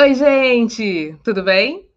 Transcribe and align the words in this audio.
Oi, 0.00 0.14
gente, 0.14 1.18
tudo 1.24 1.42
bem? 1.42 1.90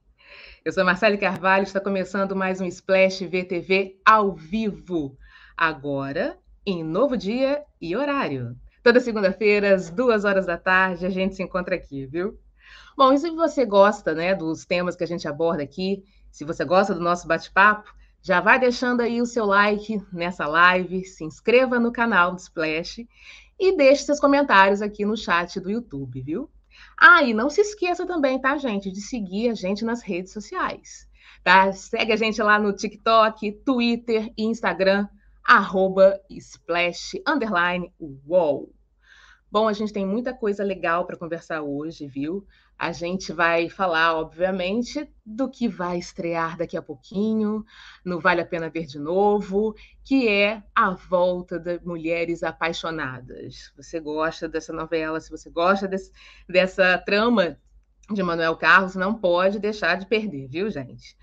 Eu 0.66 0.72
sou 0.72 0.84
Marcele 0.84 1.20
Carvalho, 1.20 1.66
está 1.66 1.80
começando 1.80 2.36
mais 2.36 2.60
um 2.60 2.66
Splash 2.66 3.24
VTV 3.28 4.02
ao 4.04 4.34
vivo. 4.34 5.16
Agora, 5.56 6.36
em 6.66 6.84
novo 6.84 7.16
dia 7.16 7.64
e 7.80 7.96
horário. 7.96 8.58
Toda 8.82 9.00
segunda-feira, 9.00 9.76
às 9.76 9.92
duas 9.92 10.26
horas 10.26 10.48
da 10.48 10.58
tarde, 10.58 11.06
a 11.06 11.12
gente 11.12 11.36
se 11.36 11.44
encontra 11.44 11.76
aqui, 11.76 12.08
viu? 12.08 12.40
Bom, 12.98 13.14
e 13.14 13.20
se 13.20 13.30
você 13.30 13.66
gosta 13.66 14.16
né, 14.16 14.34
dos 14.34 14.66
temas 14.66 14.96
que 14.96 15.04
a 15.04 15.08
gente 15.08 15.28
aborda 15.28 15.62
aqui, 15.62 16.04
se 16.32 16.44
você 16.44 16.66
gosta 16.66 16.96
do 16.96 17.02
nosso 17.02 17.28
bate-papo, 17.28 17.94
já 18.20 18.42
vai 18.42 18.60
deixando 18.60 19.02
aí 19.02 19.22
o 19.22 19.28
seu 19.28 19.46
like 19.46 20.02
nessa 20.12 20.48
live, 20.48 21.06
se 21.06 21.24
inscreva 21.24 21.80
no 21.80 21.92
canal 21.92 22.32
do 22.32 22.40
Splash 22.40 23.06
e 23.60 23.78
deixe 23.78 24.06
seus 24.06 24.20
comentários 24.20 24.82
aqui 24.82 25.06
no 25.06 25.16
chat 25.16 25.60
do 25.60 25.70
YouTube, 25.70 26.20
viu? 26.20 26.50
Ah, 27.04 27.24
e 27.24 27.34
não 27.34 27.50
se 27.50 27.62
esqueça 27.62 28.06
também, 28.06 28.40
tá, 28.40 28.56
gente, 28.60 28.92
de 28.92 29.02
seguir 29.02 29.50
a 29.50 29.56
gente 29.56 29.84
nas 29.84 30.04
redes 30.04 30.32
sociais. 30.32 31.10
Tá? 31.44 31.74
Segue 31.74 32.14
a 32.14 32.16
gente 32.16 32.40
lá 32.44 32.60
no 32.60 32.72
TikTok, 32.72 33.52
Twitter 33.66 34.32
e 34.38 34.44
Instagram, 34.44 35.08
arroba 35.44 36.22
splash, 36.30 37.20
underline, 37.28 37.92
wall. 38.00 38.70
Bom, 39.50 39.68
a 39.68 39.74
gente 39.74 39.92
tem 39.92 40.06
muita 40.06 40.32
coisa 40.32 40.64
legal 40.64 41.08
para 41.08 41.18
conversar 41.18 41.64
hoje, 41.64 42.06
viu? 42.06 42.46
A 42.82 42.92
gente 42.92 43.32
vai 43.32 43.70
falar, 43.70 44.16
obviamente, 44.16 45.08
do 45.24 45.48
que 45.48 45.68
vai 45.68 46.00
estrear 46.00 46.58
daqui 46.58 46.76
a 46.76 46.82
pouquinho, 46.82 47.64
no 48.04 48.20
Vale 48.20 48.42
a 48.42 48.46
Pena 48.46 48.72
Ver 48.72 48.88
de 48.88 48.98
Novo, 48.98 49.76
que 50.04 50.28
é 50.28 50.64
a 50.74 50.90
volta 50.90 51.60
das 51.60 51.80
Mulheres 51.84 52.42
Apaixonadas. 52.42 53.72
Você 53.78 54.00
gosta 54.00 54.50
dessa 54.50 54.74
novela, 54.74 55.20
se 55.20 55.30
você 55.30 55.48
gosta 55.52 55.88
desse, 55.88 56.12
dessa 56.50 56.98
trama 56.98 57.56
de 58.12 58.24
Manuel 58.24 58.58
Carlos, 58.58 58.96
não 58.96 59.14
pode 59.14 59.60
deixar 59.60 60.00
de 60.00 60.08
perder, 60.08 60.48
viu, 60.48 60.68
gente? 60.72 61.16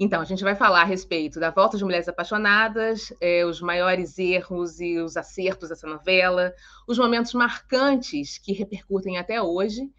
Então, 0.00 0.22
a 0.22 0.24
gente 0.24 0.42
vai 0.42 0.54
falar 0.54 0.80
a 0.80 0.84
respeito 0.84 1.38
da 1.38 1.50
volta 1.50 1.76
de 1.76 1.84
Mulheres 1.84 2.08
Apaixonadas, 2.08 3.12
é, 3.20 3.44
os 3.44 3.60
maiores 3.60 4.18
erros 4.18 4.80
e 4.80 4.98
os 4.98 5.18
acertos 5.18 5.68
dessa 5.68 5.86
novela, 5.86 6.54
os 6.88 6.98
momentos 6.98 7.34
marcantes 7.34 8.38
que 8.38 8.54
repercutem 8.54 9.18
até 9.18 9.42
hoje 9.42 9.92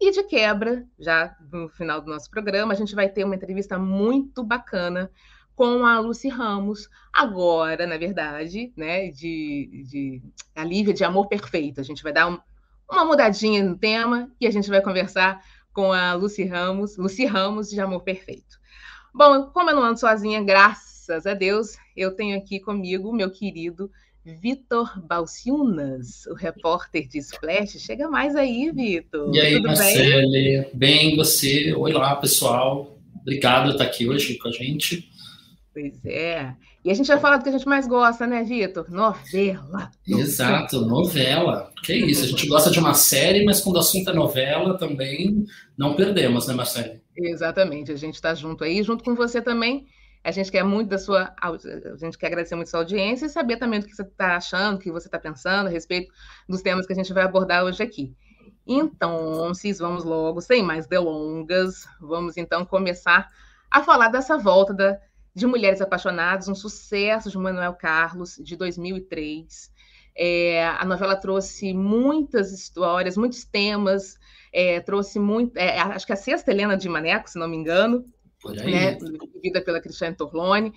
e 0.00 0.10
de 0.10 0.22
quebra, 0.24 0.86
já 0.98 1.34
no 1.50 1.68
final 1.68 2.00
do 2.00 2.10
nosso 2.10 2.30
programa, 2.30 2.72
a 2.72 2.76
gente 2.76 2.94
vai 2.94 3.08
ter 3.08 3.24
uma 3.24 3.34
entrevista 3.34 3.78
muito 3.78 4.42
bacana 4.44 5.10
com 5.54 5.86
a 5.86 5.98
Lucy 5.98 6.28
Ramos, 6.28 6.88
agora, 7.10 7.86
na 7.86 7.96
verdade, 7.96 8.74
né, 8.76 9.08
de, 9.08 9.84
de 9.88 10.22
a 10.54 10.62
Lívia 10.62 10.92
de 10.92 11.02
Amor 11.02 11.28
Perfeito. 11.28 11.80
A 11.80 11.84
gente 11.84 12.02
vai 12.02 12.12
dar 12.12 12.28
um, 12.28 12.38
uma 12.90 13.06
mudadinha 13.06 13.64
no 13.64 13.76
tema 13.76 14.30
e 14.38 14.46
a 14.46 14.50
gente 14.50 14.68
vai 14.68 14.82
conversar 14.82 15.42
com 15.72 15.92
a 15.92 16.12
Lucy 16.12 16.44
Ramos, 16.44 16.98
Lucy 16.98 17.24
Ramos 17.24 17.70
de 17.70 17.80
Amor 17.80 18.02
Perfeito. 18.02 18.58
Bom, 19.14 19.46
como 19.46 19.70
eu 19.70 19.76
não 19.76 19.82
ando 19.82 19.98
sozinha, 19.98 20.44
graças 20.44 21.26
a 21.26 21.32
Deus, 21.32 21.78
eu 21.96 22.14
tenho 22.14 22.36
aqui 22.36 22.60
comigo 22.60 23.10
meu 23.14 23.30
querido 23.30 23.90
Vitor 24.34 25.00
Balciunas, 25.06 26.26
o 26.26 26.34
repórter 26.34 27.06
de 27.06 27.18
Splash. 27.18 27.78
Chega 27.78 28.08
mais 28.08 28.34
aí, 28.34 28.72
Vitor. 28.72 29.32
E 29.32 29.40
aí, 29.40 29.54
Tudo 29.54 29.68
Marcele? 29.68 30.62
Bem? 30.62 30.70
bem, 30.74 31.16
você? 31.16 31.72
Oi 31.72 31.92
lá, 31.92 32.16
pessoal. 32.16 32.98
Obrigado 33.20 33.66
por 33.66 33.72
estar 33.72 33.84
aqui 33.84 34.08
hoje 34.08 34.36
com 34.38 34.48
a 34.48 34.52
gente. 34.52 35.08
Pois 35.72 36.04
é. 36.04 36.54
E 36.84 36.90
a 36.90 36.94
gente 36.94 37.06
vai 37.06 37.20
falar 37.20 37.36
do 37.36 37.44
que 37.44 37.50
a 37.50 37.52
gente 37.52 37.68
mais 37.68 37.86
gosta, 37.86 38.26
né, 38.26 38.42
Vitor? 38.42 38.90
Novela. 38.90 39.90
Exato, 40.06 40.80
novela. 40.80 41.70
Que 41.84 41.94
isso, 41.94 42.24
a 42.24 42.28
gente 42.28 42.48
gosta 42.48 42.70
de 42.70 42.80
uma 42.80 42.94
série, 42.94 43.44
mas 43.44 43.60
quando 43.60 43.76
o 43.76 43.80
assunto 43.80 44.10
é 44.10 44.14
novela 44.14 44.76
também 44.76 45.44
não 45.76 45.94
perdemos, 45.94 46.46
né, 46.48 46.54
Marcele? 46.54 47.00
Exatamente, 47.16 47.92
a 47.92 47.96
gente 47.96 48.14
está 48.14 48.34
junto 48.34 48.64
aí, 48.64 48.82
junto 48.82 49.04
com 49.04 49.14
você 49.14 49.40
também 49.40 49.86
a 50.26 50.32
gente 50.32 50.50
quer 50.50 50.64
muito 50.64 50.88
da 50.88 50.98
sua. 50.98 51.32
A 51.40 51.96
gente 51.96 52.18
quer 52.18 52.26
agradecer 52.26 52.56
muito 52.56 52.66
a 52.66 52.70
sua 52.70 52.80
audiência 52.80 53.26
e 53.26 53.28
saber 53.28 53.58
também 53.58 53.78
do 53.78 53.86
que 53.86 53.94
você 53.94 54.02
está 54.02 54.36
achando, 54.36 54.74
o 54.74 54.78
que 54.80 54.90
você 54.90 55.06
está 55.06 55.20
pensando 55.20 55.68
a 55.68 55.70
respeito 55.70 56.12
dos 56.48 56.62
temas 56.62 56.84
que 56.84 56.92
a 56.92 56.96
gente 56.96 57.12
vai 57.12 57.22
abordar 57.22 57.62
hoje 57.64 57.80
aqui. 57.80 58.12
Então, 58.66 59.54
Cis, 59.54 59.78
vamos 59.78 60.02
logo, 60.02 60.40
sem 60.40 60.64
mais 60.64 60.88
delongas, 60.88 61.86
vamos 62.00 62.36
então 62.36 62.66
começar 62.66 63.30
a 63.70 63.84
falar 63.84 64.08
dessa 64.08 64.36
volta 64.36 64.74
da, 64.74 64.98
de 65.32 65.46
Mulheres 65.46 65.80
Apaixonadas, 65.80 66.48
um 66.48 66.56
sucesso 66.56 67.30
de 67.30 67.38
Manuel 67.38 67.74
Carlos, 67.74 68.36
de 68.42 68.56
2003. 68.56 69.70
É, 70.16 70.66
a 70.66 70.84
novela 70.84 71.14
trouxe 71.14 71.72
muitas 71.72 72.50
histórias, 72.50 73.16
muitos 73.16 73.44
temas, 73.44 74.18
é, 74.52 74.80
trouxe 74.80 75.20
muito. 75.20 75.56
É, 75.56 75.78
acho 75.78 76.04
que 76.04 76.12
a 76.12 76.16
sexta 76.16 76.50
Helena 76.50 76.76
de 76.76 76.88
Maneco, 76.88 77.30
se 77.30 77.38
não 77.38 77.46
me 77.46 77.56
engano, 77.56 78.04
né, 78.52 78.98
vivida 79.34 79.60
pela 79.60 79.80
Cristiane 79.80 80.16
Torlone. 80.16 80.72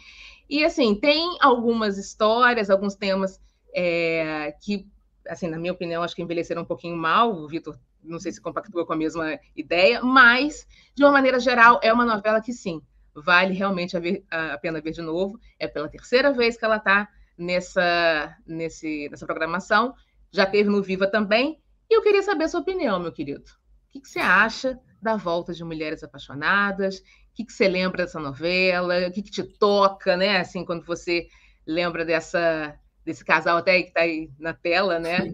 E, 0.49 0.63
assim, 0.63 0.95
tem 0.95 1.37
algumas 1.41 1.97
histórias, 1.97 2.69
alguns 2.69 2.95
temas 2.95 3.39
é, 3.73 4.53
que, 4.61 4.87
assim, 5.27 5.47
na 5.47 5.59
minha 5.59 5.73
opinião, 5.73 6.01
acho 6.01 6.15
que 6.15 6.21
envelheceram 6.21 6.63
um 6.63 6.65
pouquinho 6.65 6.97
mal. 6.97 7.31
O 7.31 7.47
Vitor, 7.47 7.77
não 8.03 8.19
sei 8.19 8.31
se 8.31 8.41
compactua 8.41 8.85
com 8.85 8.93
a 8.93 8.97
mesma 8.97 9.39
ideia, 9.55 10.01
mas, 10.01 10.67
de 10.95 11.03
uma 11.03 11.11
maneira 11.11 11.39
geral, 11.39 11.79
é 11.83 11.93
uma 11.93 12.05
novela 12.05 12.41
que, 12.41 12.53
sim, 12.53 12.81
vale 13.15 13.53
realmente 13.53 13.95
a, 13.95 13.99
ver, 13.99 14.23
a 14.29 14.57
pena 14.57 14.81
ver 14.81 14.91
de 14.91 15.01
novo. 15.01 15.39
É 15.59 15.67
pela 15.67 15.89
terceira 15.89 16.31
vez 16.31 16.57
que 16.57 16.65
ela 16.65 16.77
está 16.77 17.07
nessa, 17.37 18.35
nesse, 18.45 19.07
nessa 19.09 19.25
programação. 19.25 19.93
Já 20.31 20.45
teve 20.45 20.69
no 20.69 20.81
Viva 20.81 21.07
também. 21.07 21.59
E 21.89 21.95
eu 21.95 22.01
queria 22.01 22.21
saber 22.21 22.45
a 22.45 22.47
sua 22.49 22.59
opinião, 22.59 22.99
meu 22.99 23.11
querido. 23.11 23.51
O 23.89 23.91
que, 23.91 24.01
que 24.01 24.09
você 24.09 24.19
acha 24.19 24.79
da 25.01 25.15
volta 25.15 25.53
de 25.53 25.63
Mulheres 25.63 26.03
Apaixonadas? 26.03 27.01
Que, 27.39 27.45
que 27.45 27.53
você 27.53 27.67
lembra 27.67 28.03
dessa 28.03 28.19
novela? 28.19 29.07
O 29.07 29.11
que, 29.11 29.21
que 29.21 29.31
te 29.31 29.43
toca, 29.43 30.17
né? 30.17 30.37
Assim, 30.37 30.65
quando 30.65 30.85
você 30.85 31.27
lembra 31.65 32.03
dessa 32.03 32.75
desse 33.05 33.23
casal 33.25 33.57
até 33.57 33.71
aí 33.71 33.83
que 33.83 33.87
está 33.89 34.01
aí 34.01 34.29
na 34.37 34.53
tela, 34.53 34.99
né? 34.99 35.33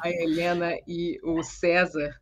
A 0.00 0.08
Helena 0.08 0.72
e 0.86 1.18
o 1.22 1.42
César. 1.42 2.14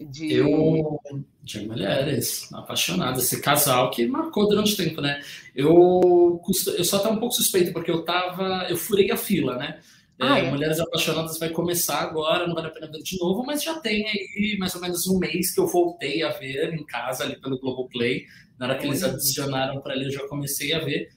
De... 0.00 0.32
Eu, 0.32 0.98
de 1.42 1.66
mulheres 1.66 2.50
apaixonadas, 2.52 3.24
esse 3.24 3.42
casal 3.42 3.90
que 3.90 4.06
marcou 4.06 4.48
durante 4.48 4.72
o 4.72 4.76
tempo, 4.76 5.02
né? 5.02 5.20
Eu, 5.54 6.40
eu 6.78 6.84
só 6.84 6.96
estava 6.96 7.14
um 7.14 7.20
pouco 7.20 7.34
suspeito, 7.34 7.72
porque 7.74 7.90
eu 7.90 8.02
tava, 8.02 8.66
eu 8.70 8.76
furei 8.76 9.10
a 9.10 9.18
fila, 9.18 9.56
né? 9.56 9.80
Ah, 10.18 10.38
é, 10.38 10.46
é? 10.46 10.50
Mulheres 10.50 10.80
Apaixonadas 10.80 11.38
vai 11.38 11.50
começar 11.50 12.00
agora, 12.00 12.46
não 12.46 12.54
vale 12.54 12.68
a 12.68 12.70
pena 12.70 12.90
ver 12.90 13.02
de 13.02 13.18
novo, 13.18 13.44
mas 13.44 13.62
já 13.62 13.78
tem 13.80 14.06
aí 14.06 14.56
mais 14.58 14.74
ou 14.74 14.80
menos 14.80 15.06
um 15.06 15.18
mês 15.18 15.52
que 15.52 15.60
eu 15.60 15.66
voltei 15.66 16.22
a 16.22 16.30
ver 16.30 16.72
em 16.72 16.84
casa 16.84 17.24
ali 17.24 17.38
pelo 17.40 17.58
Globoplay. 17.58 18.24
Na 18.62 18.68
hora 18.68 18.78
que 18.78 18.86
eles 18.86 19.02
adicionaram 19.02 19.80
para 19.80 19.92
ali, 19.92 20.04
eu 20.04 20.12
já 20.12 20.24
comecei 20.28 20.72
a 20.72 20.78
ver, 20.78 21.08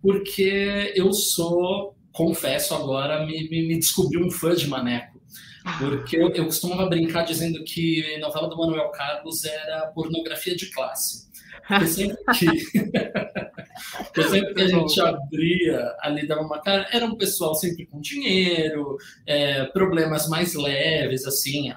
porque 0.00 0.92
eu 0.94 1.12
sou, 1.12 1.96
confesso 2.12 2.76
agora, 2.76 3.26
me, 3.26 3.48
me, 3.48 3.66
me 3.66 3.74
descobri 3.74 4.22
um 4.22 4.30
fã 4.30 4.54
de 4.54 4.68
Maneco. 4.68 5.20
Ah. 5.64 5.78
Porque 5.80 6.16
eu, 6.16 6.28
eu 6.28 6.44
costumava 6.44 6.86
brincar 6.88 7.24
dizendo 7.24 7.64
que 7.64 8.14
a 8.14 8.20
novela 8.20 8.48
do 8.48 8.56
Manuel 8.56 8.88
Carlos 8.92 9.44
era 9.44 9.88
pornografia 9.88 10.54
de 10.54 10.70
classe. 10.70 11.28
Porque 11.66 11.86
sempre 11.88 12.16
que, 12.38 12.46
porque 14.04 14.22
sempre 14.22 14.54
que 14.54 14.62
a 14.62 14.68
gente 14.68 15.00
abria 15.00 15.96
ali, 16.02 16.24
dava 16.24 16.42
uma 16.42 16.60
cara, 16.60 16.86
era 16.92 17.04
um 17.04 17.16
pessoal 17.16 17.56
sempre 17.56 17.84
com 17.84 18.00
dinheiro, 18.00 18.96
é, 19.26 19.64
problemas 19.64 20.28
mais 20.28 20.54
leves, 20.54 21.26
assim, 21.26 21.68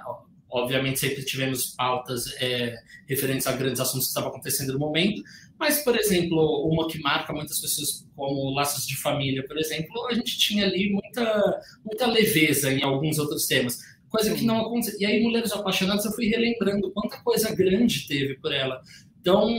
Obviamente, 0.56 1.00
sempre 1.00 1.22
tivemos 1.26 1.76
pautas 1.76 2.34
é, 2.40 2.78
referentes 3.08 3.46
a 3.46 3.52
grandes 3.52 3.82
assuntos 3.82 4.06
que 4.06 4.12
estavam 4.12 4.30
acontecendo 4.30 4.72
no 4.72 4.80
momento, 4.80 5.22
mas, 5.60 5.84
por 5.84 5.98
exemplo, 5.98 6.66
uma 6.66 6.88
que 6.88 6.98
marca 7.02 7.34
muitas 7.34 7.60
pessoas, 7.60 8.08
como 8.16 8.54
laços 8.54 8.88
de 8.88 8.96
família, 8.96 9.46
por 9.46 9.58
exemplo, 9.58 10.08
a 10.08 10.14
gente 10.14 10.38
tinha 10.38 10.66
ali 10.66 10.94
muita, 10.94 11.62
muita 11.84 12.08
leveza 12.08 12.72
em 12.72 12.82
alguns 12.84 13.20
outros 13.20 13.46
temas, 13.48 13.82
coisa 14.08 14.34
que 14.34 14.46
não 14.46 14.62
aconteceu. 14.62 14.98
E 14.98 15.06
aí, 15.06 15.22
Mulheres 15.22 15.52
Apaixonadas, 15.52 16.06
eu 16.06 16.14
fui 16.14 16.28
relembrando 16.28 16.90
quanta 16.92 17.18
coisa 17.18 17.54
grande 17.54 18.08
teve 18.08 18.36
por 18.36 18.54
ela. 18.54 18.82
Então, 19.20 19.50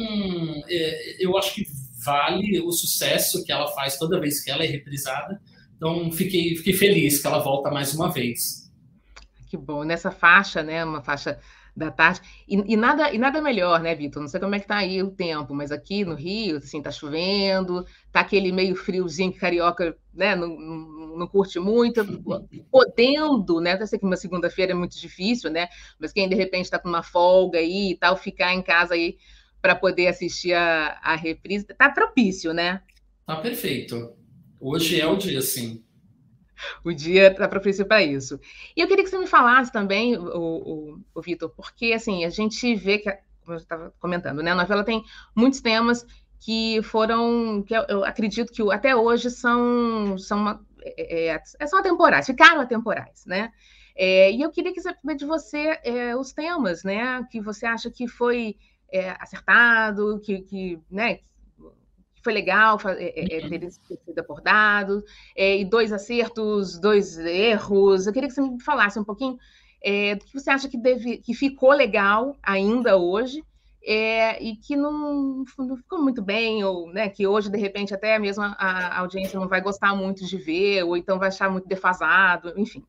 é, 0.67 1.23
eu 1.23 1.37
acho 1.37 1.56
que 1.56 1.67
vale 2.03 2.59
o 2.61 2.73
sucesso 2.73 3.44
que 3.44 3.53
ela 3.53 3.69
faz 3.75 3.99
toda 3.99 4.19
vez 4.19 4.43
que 4.43 4.50
ela 4.50 4.65
é 4.65 4.67
reprisada. 4.67 5.38
Então, 5.76 6.11
fiquei, 6.11 6.56
fiquei 6.56 6.73
feliz 6.73 7.21
que 7.21 7.26
ela 7.26 7.38
volta 7.38 7.71
mais 7.71 7.93
uma 7.93 8.11
vez. 8.11 8.66
Que 9.47 9.57
bom. 9.57 9.85
Nessa 9.85 10.11
faixa, 10.11 10.63
né? 10.63 10.85
Uma 10.85 11.03
faixa 11.03 11.39
da 11.77 11.91
tarde. 11.91 12.23
E, 12.49 12.73
e, 12.73 12.77
nada, 12.77 13.13
e 13.13 13.19
nada 13.19 13.41
melhor, 13.41 13.81
né, 13.81 13.95
Vitor? 13.95 14.23
Não 14.23 14.29
sei 14.29 14.41
como 14.41 14.55
é 14.55 14.61
que 14.61 14.67
tá 14.67 14.79
aí 14.79 15.03
o 15.03 15.11
tempo, 15.11 15.55
mas 15.55 15.71
aqui 15.71 16.05
no 16.05 16.15
Rio, 16.15 16.57
assim, 16.57 16.81
tá 16.81 16.91
chovendo, 16.91 17.85
tá 18.11 18.21
aquele 18.21 18.51
meio 18.51 18.75
friozinho 18.75 19.31
que 19.31 19.39
carioca, 19.39 19.97
né, 20.15 20.35
não, 20.35 20.49
não, 20.49 21.27
curte 21.29 21.59
muito, 21.59 22.03
podendo, 22.71 23.61
né? 23.61 23.77
Eu 23.79 23.87
sei 23.87 23.99
que 23.99 24.07
uma 24.07 24.17
segunda-feira 24.17 24.73
é 24.73 24.75
muito 24.75 24.99
difícil, 24.99 25.51
né? 25.51 25.69
Mas 25.99 26.13
quem 26.13 26.29
de 26.29 26.35
repente 26.35 26.65
está 26.65 26.79
com 26.79 26.89
uma 26.89 27.03
folga 27.03 27.59
aí 27.59 27.91
e 27.91 27.97
tal, 27.97 28.17
ficar 28.17 28.55
em 28.55 28.63
casa 28.63 28.95
aí 28.95 29.19
para 29.61 29.75
poder 29.75 30.07
assistir 30.07 30.55
a, 30.55 30.99
a 31.03 31.15
reprise, 31.15 31.67
tá 31.67 31.91
propício, 31.91 32.55
né? 32.55 32.81
Tá 33.27 33.37
perfeito. 33.37 34.17
Hoje 34.59 34.99
é 34.99 35.07
o 35.07 35.17
dia, 35.17 35.43
sim 35.43 35.86
o 36.85 36.93
dia 36.93 37.29
está 37.29 37.49
propício 37.49 37.87
para 37.87 38.03
isso. 38.03 38.41
E 38.76 38.81
eu 38.81 38.88
queria 38.88 39.05
que 39.05 39.11
você 39.11 39.19
me 39.19 39.26
falasse 39.26 39.73
também, 39.73 40.17
o, 40.17 40.25
o, 40.25 41.00
o 41.14 41.23
Vitor, 41.23 41.50
porque 41.50 41.93
assim, 41.93 42.25
a 42.25 42.31
gente 42.31 42.75
vê 42.75 42.99
que 42.99 43.11
estava 43.55 43.93
comentando, 44.00 44.43
né? 44.43 44.50
A 44.50 44.56
novela 44.56 44.85
tem 44.85 45.05
muitos 45.35 45.61
temas 45.61 46.05
que 46.41 46.82
foram, 46.82 47.62
que 47.62 47.75
eu, 47.75 47.85
eu 47.88 48.05
acredito 48.05 48.53
que 48.53 48.62
até 48.73 48.94
hoje 48.94 49.31
são, 49.31 50.19
são, 50.19 50.38
uma, 50.38 50.67
é, 50.82 51.31
é, 51.31 51.43
é 51.58 51.67
são 51.67 51.79
atemporais, 51.79 52.26
ficaram 52.26 52.61
atemporais, 52.61 53.25
né? 53.26 53.52
É, 53.94 54.31
e 54.31 54.43
eu 54.43 54.50
queria 54.50 54.75
saber 54.81 55.14
de 55.17 55.25
você 55.25 55.79
é, 55.82 56.14
os 56.14 56.32
temas, 56.32 56.85
né? 56.85 57.26
Que 57.31 57.41
você 57.41 57.64
acha 57.64 57.91
que 57.91 58.06
foi 58.06 58.56
é, 58.93 59.17
acertado, 59.20 60.20
que, 60.20 60.41
que, 60.43 60.81
né, 60.91 61.17
que 61.17 61.25
foi 62.26 62.32
legal 62.32 62.76
é, 62.87 63.37
é, 63.37 63.49
ter 63.49 63.70
sido 63.70 64.19
abordado, 64.19 65.05
e 65.37 65.64
dois 65.64 65.93
acertos, 65.93 66.76
dois 66.81 67.17
erros. 67.17 68.06
Eu 68.06 68.12
queria 68.12 68.28
que 68.28 68.34
você 68.34 68.40
me 68.40 68.61
falasse 68.61 68.99
um 68.99 69.05
pouquinho 69.05 69.38
do 70.19 70.25
que 70.25 70.34
você 70.34 70.50
acha 70.50 70.69
que, 70.69 70.76
deve, 70.76 71.19
que 71.19 71.32
ficou 71.32 71.70
legal 71.70 72.37
ainda 72.43 72.96
hoje 72.96 73.44
é, 73.87 74.43
e 74.43 74.56
que 74.56 74.75
não, 74.75 75.44
não, 75.56 75.76
ficou 75.76 76.02
muito 76.02 76.20
bem, 76.20 76.64
ou 76.64 76.93
né, 76.93 77.08
que 77.08 77.25
hoje, 77.25 77.49
de 77.49 77.56
repente, 77.56 77.94
até 77.94 78.19
mesmo 78.19 78.43
a, 78.43 78.56
a, 78.58 78.99
audiência 78.99 79.38
não 79.38 79.46
vai 79.46 79.61
gostar 79.61 79.94
muito 79.94 80.26
de 80.26 80.37
ver, 80.37 80.82
ou 80.82 80.96
então 80.96 81.20
vai 81.20 81.28
achar 81.28 81.49
muito 81.49 81.69
defasado, 81.69 82.52
enfim. 82.56 82.82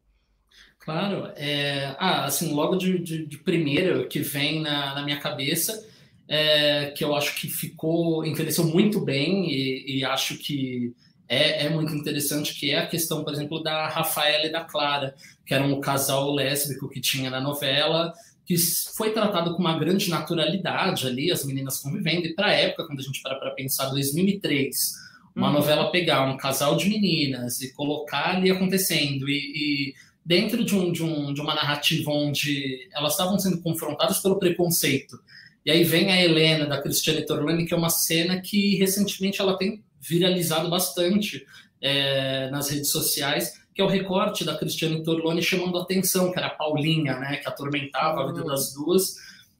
Claro, 0.80 1.32
é, 1.36 1.96
ah, 2.00 2.26
assim, 2.26 2.52
logo 2.52 2.76
de, 2.78 2.98
de, 2.98 3.26
de 3.28 3.38
primeiro 3.38 4.08
que 4.08 4.20
vem 4.20 4.62
na, 4.62 4.96
na 4.96 5.04
minha 5.04 5.20
cabeça, 5.20 5.86
é, 6.28 6.92
que 6.96 7.04
eu 7.04 7.16
acho 7.16 7.36
que 7.36 7.48
ficou, 7.48 8.26
envelheceu 8.26 8.66
muito 8.66 9.00
bem 9.00 9.50
e, 9.50 10.00
e 10.00 10.06
acho 10.06 10.38
que 10.38 10.94
é, 11.30 11.66
é, 11.66 11.70
muito 11.70 11.94
interessante, 11.94 12.54
que 12.54 12.72
é 12.72 12.80
a 12.80 12.88
questão, 12.88 13.24
por 13.24 13.34
exemplo, 13.34 13.62
da 13.62 13.88
Rafaela 13.88 14.46
e 14.46 14.52
da 14.52 14.64
Clara, 14.64 15.16
que 15.46 15.54
eram 15.54 15.74
o 15.74 15.82
casal 15.82 16.34
lésbico 16.34 16.90
que 16.90 17.02
tinha 17.02 17.30
na 17.30 17.42
novela, 17.42 18.14
que 18.46 18.58
foi 18.96 19.12
tratado 19.12 19.54
com 19.54 19.60
uma 19.60 19.78
grande 19.78 20.10
naturalidade 20.10 21.06
ali, 21.06 21.32
as 21.32 21.46
meninas 21.46 21.80
convivendo, 21.80 22.28
e 22.28 22.34
para 22.34 22.48
a 22.48 22.54
época, 22.54 22.86
quando 22.86 23.00
a 23.00 23.04
gente 23.04 23.22
para 23.22 23.36
para 23.36 23.52
pensar, 23.52 23.90
2003, 23.90 24.94
uma 25.36 25.48
uhum. 25.48 25.54
novela 25.54 25.92
pegar 25.92 26.26
um 26.26 26.38
casal 26.38 26.78
de 26.78 26.90
meninas 26.90 27.62
e 27.62 27.74
colocar 27.74 28.38
ali 28.38 28.50
acontecendo, 28.50 29.30
e, 29.30 29.34
e 29.34 29.94
dentro 30.26 30.64
de, 30.64 30.76
um, 30.76 30.92
de, 30.92 31.04
um, 31.04 31.34
de 31.34 31.42
uma 31.42 31.56
narrativa 31.56 32.10
onde 32.10 32.88
elas 32.94 33.14
estavam 33.14 33.38
sendo 33.38 33.62
confrontadas 33.62 34.20
pelo 34.20 34.40
preconceito, 34.40 35.20
e 35.68 35.72
aí 35.72 35.84
vem 35.84 36.10
a 36.14 36.24
Helena, 36.24 36.66
da 36.66 36.82
Cristiane 36.82 37.26
Torlani, 37.26 37.66
que 37.66 37.74
é 37.74 37.78
uma 37.78 37.90
cena 37.90 38.40
que 38.40 38.78
recentemente 38.78 39.42
ela 39.42 39.58
tem 39.58 39.84
viralizado 40.00 40.70
bastante 40.70 41.46
é, 41.82 42.50
nas 42.50 42.70
redes 42.70 42.90
sociais, 42.90 43.60
que 43.76 43.82
é 43.82 43.84
o 43.84 43.90
recorte 43.90 44.46
da 44.46 44.58
Cristiane 44.58 45.04
Torlone 45.04 45.44
chamando 45.44 45.78
a 45.78 45.82
atenção, 45.82 46.32
que 46.32 46.40
era 46.40 46.48
a 46.48 46.52
Paulinha, 46.52 47.20
né, 47.20 47.36
que 47.36 47.50
atormentava 47.50 48.24
a 48.24 48.28
vida 48.28 48.46
das 48.46 48.74
duas, 48.74 49.16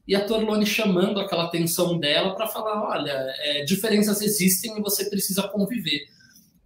e 0.06 0.16
a 0.16 0.24
Torlone 0.24 0.64
chamando 0.64 1.20
aquela 1.20 1.44
atenção 1.44 1.98
dela 1.98 2.34
para 2.34 2.46
falar, 2.46 2.88
olha, 2.88 3.12
é, 3.40 3.64
diferenças 3.66 4.22
existem 4.22 4.78
e 4.78 4.80
você 4.80 5.10
precisa 5.10 5.42
conviver. 5.42 6.06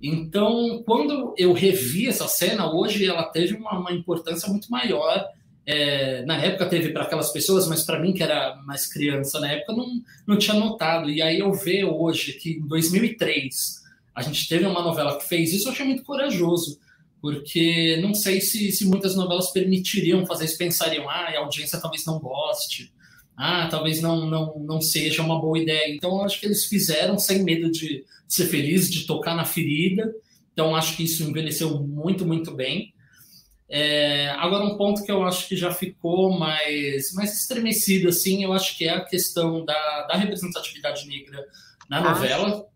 Então, 0.00 0.84
quando 0.86 1.34
eu 1.36 1.52
revi 1.52 2.06
essa 2.06 2.28
cena, 2.28 2.72
hoje 2.72 3.04
ela 3.04 3.24
teve 3.24 3.54
uma, 3.56 3.76
uma 3.76 3.92
importância 3.92 4.48
muito 4.48 4.70
maior. 4.70 5.28
É, 5.64 6.24
na 6.24 6.36
época 6.38 6.66
teve 6.66 6.90
para 6.90 7.04
aquelas 7.04 7.32
pessoas, 7.32 7.68
mas 7.68 7.82
para 7.84 7.98
mim, 8.00 8.12
que 8.12 8.22
era 8.22 8.56
mais 8.66 8.86
criança 8.86 9.38
na 9.38 9.52
época, 9.52 9.72
não, 9.74 9.86
não 10.26 10.36
tinha 10.36 10.56
notado. 10.56 11.08
E 11.08 11.22
aí 11.22 11.38
eu 11.38 11.52
ver 11.52 11.84
hoje 11.84 12.32
que 12.34 12.54
em 12.54 12.66
2003 12.66 13.82
a 14.14 14.22
gente 14.22 14.48
teve 14.48 14.66
uma 14.66 14.82
novela 14.82 15.16
que 15.16 15.28
fez 15.28 15.52
isso, 15.52 15.68
eu 15.68 15.72
achei 15.72 15.86
muito 15.86 16.02
corajoso 16.02 16.78
porque 17.22 18.00
não 18.02 18.12
sei 18.12 18.40
se, 18.40 18.72
se 18.72 18.84
muitas 18.84 19.14
novelas 19.14 19.52
permitiriam 19.52 20.26
fazer 20.26 20.46
isso, 20.46 20.58
pensariam, 20.58 21.08
ah, 21.08 21.28
a 21.28 21.38
audiência 21.38 21.80
talvez 21.80 22.04
não 22.04 22.18
goste, 22.18 22.92
ah, 23.36 23.68
talvez 23.70 24.02
não, 24.02 24.28
não, 24.28 24.58
não 24.58 24.80
seja 24.80 25.22
uma 25.22 25.40
boa 25.40 25.56
ideia. 25.56 25.94
Então, 25.94 26.24
acho 26.24 26.40
que 26.40 26.46
eles 26.46 26.64
fizeram 26.64 27.16
sem 27.16 27.44
medo 27.44 27.70
de 27.70 28.04
ser 28.26 28.46
feliz, 28.46 28.90
de 28.90 29.06
tocar 29.06 29.36
na 29.36 29.44
ferida. 29.44 30.12
Então, 30.52 30.74
acho 30.74 30.96
que 30.96 31.04
isso 31.04 31.22
envelheceu 31.22 31.78
muito, 31.78 32.26
muito 32.26 32.50
bem. 32.52 32.92
É, 33.74 34.28
agora, 34.36 34.66
um 34.66 34.76
ponto 34.76 35.02
que 35.02 35.10
eu 35.10 35.24
acho 35.24 35.48
que 35.48 35.56
já 35.56 35.72
ficou 35.72 36.38
mais, 36.38 37.10
mais 37.14 37.40
estremecido, 37.40 38.10
assim, 38.10 38.44
eu 38.44 38.52
acho 38.52 38.76
que 38.76 38.84
é 38.84 38.90
a 38.90 39.00
questão 39.00 39.64
da, 39.64 40.06
da 40.08 40.14
representatividade 40.14 41.08
negra 41.08 41.42
na 41.88 42.02
novela, 42.02 42.66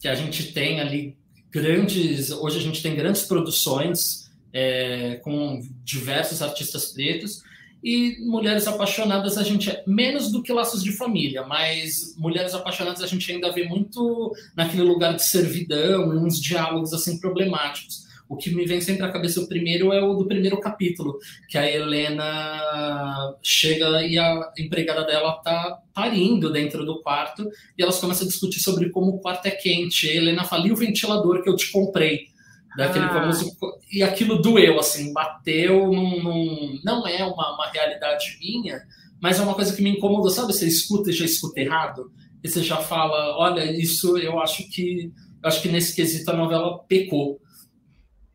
que 0.00 0.08
a 0.08 0.14
gente 0.16 0.52
tem 0.52 0.80
ali 0.80 1.16
grandes. 1.52 2.32
Hoje 2.32 2.58
a 2.58 2.60
gente 2.60 2.82
tem 2.82 2.96
grandes 2.96 3.22
produções 3.22 4.28
é, 4.52 5.20
com 5.22 5.60
diversos 5.84 6.42
artistas 6.42 6.86
pretos. 6.86 7.44
E 7.82 8.16
Mulheres 8.26 8.66
Apaixonadas 8.66 9.38
a 9.38 9.44
gente 9.44 9.70
é 9.70 9.84
menos 9.86 10.32
do 10.32 10.42
que 10.42 10.52
Laços 10.52 10.82
de 10.82 10.90
Família, 10.90 11.44
mas 11.46 12.16
Mulheres 12.18 12.54
Apaixonadas 12.54 13.04
a 13.04 13.06
gente 13.06 13.30
ainda 13.30 13.52
vê 13.52 13.68
muito 13.68 14.34
naquele 14.56 14.82
lugar 14.82 15.14
de 15.14 15.24
servidão, 15.24 16.10
uns 16.10 16.40
diálogos 16.40 16.92
assim 16.92 17.20
problemáticos. 17.20 18.09
O 18.30 18.36
que 18.36 18.54
me 18.54 18.64
vem 18.64 18.80
sempre 18.80 19.04
à 19.04 19.10
cabeça 19.10 19.40
o 19.40 19.48
primeiro 19.48 19.92
é 19.92 20.00
o 20.00 20.14
do 20.14 20.24
primeiro 20.24 20.60
capítulo, 20.60 21.18
que 21.48 21.58
a 21.58 21.68
Helena 21.68 23.34
chega 23.42 24.06
e 24.06 24.16
a 24.16 24.52
empregada 24.56 25.04
dela 25.04 25.32
tá 25.42 25.80
parindo 25.92 26.52
dentro 26.52 26.86
do 26.86 27.02
quarto 27.02 27.50
e 27.76 27.82
elas 27.82 27.98
começam 27.98 28.24
a 28.24 28.30
discutir 28.30 28.60
sobre 28.60 28.88
como 28.90 29.10
o 29.10 29.18
quarto 29.18 29.46
é 29.46 29.50
quente. 29.50 30.08
A 30.08 30.14
Helena 30.14 30.44
fala, 30.44 30.68
e 30.68 30.70
o 30.70 30.76
ventilador 30.76 31.42
que 31.42 31.50
eu 31.50 31.56
te 31.56 31.72
comprei? 31.72 32.28
Daquele 32.76 33.06
ah. 33.06 33.08
famoso. 33.08 33.50
E 33.92 34.00
aquilo 34.00 34.40
doeu, 34.40 34.78
assim, 34.78 35.12
bateu 35.12 35.88
num. 35.88 36.22
num... 36.22 36.80
Não 36.84 37.04
é 37.08 37.24
uma, 37.24 37.56
uma 37.56 37.68
realidade 37.72 38.38
minha, 38.40 38.80
mas 39.20 39.40
é 39.40 39.42
uma 39.42 39.54
coisa 39.54 39.74
que 39.74 39.82
me 39.82 39.90
incomodou. 39.90 40.30
Sabe, 40.30 40.52
você 40.52 40.68
escuta 40.68 41.10
e 41.10 41.12
já 41.12 41.24
escuta 41.24 41.58
errado? 41.58 42.12
E 42.44 42.48
você 42.48 42.62
já 42.62 42.76
fala, 42.76 43.36
olha, 43.36 43.72
isso 43.72 44.16
eu 44.18 44.38
acho 44.38 44.70
que. 44.70 45.10
Eu 45.42 45.48
acho 45.48 45.60
que 45.62 45.68
nesse 45.68 45.96
quesito 45.96 46.30
a 46.30 46.36
novela 46.36 46.78
pecou 46.86 47.40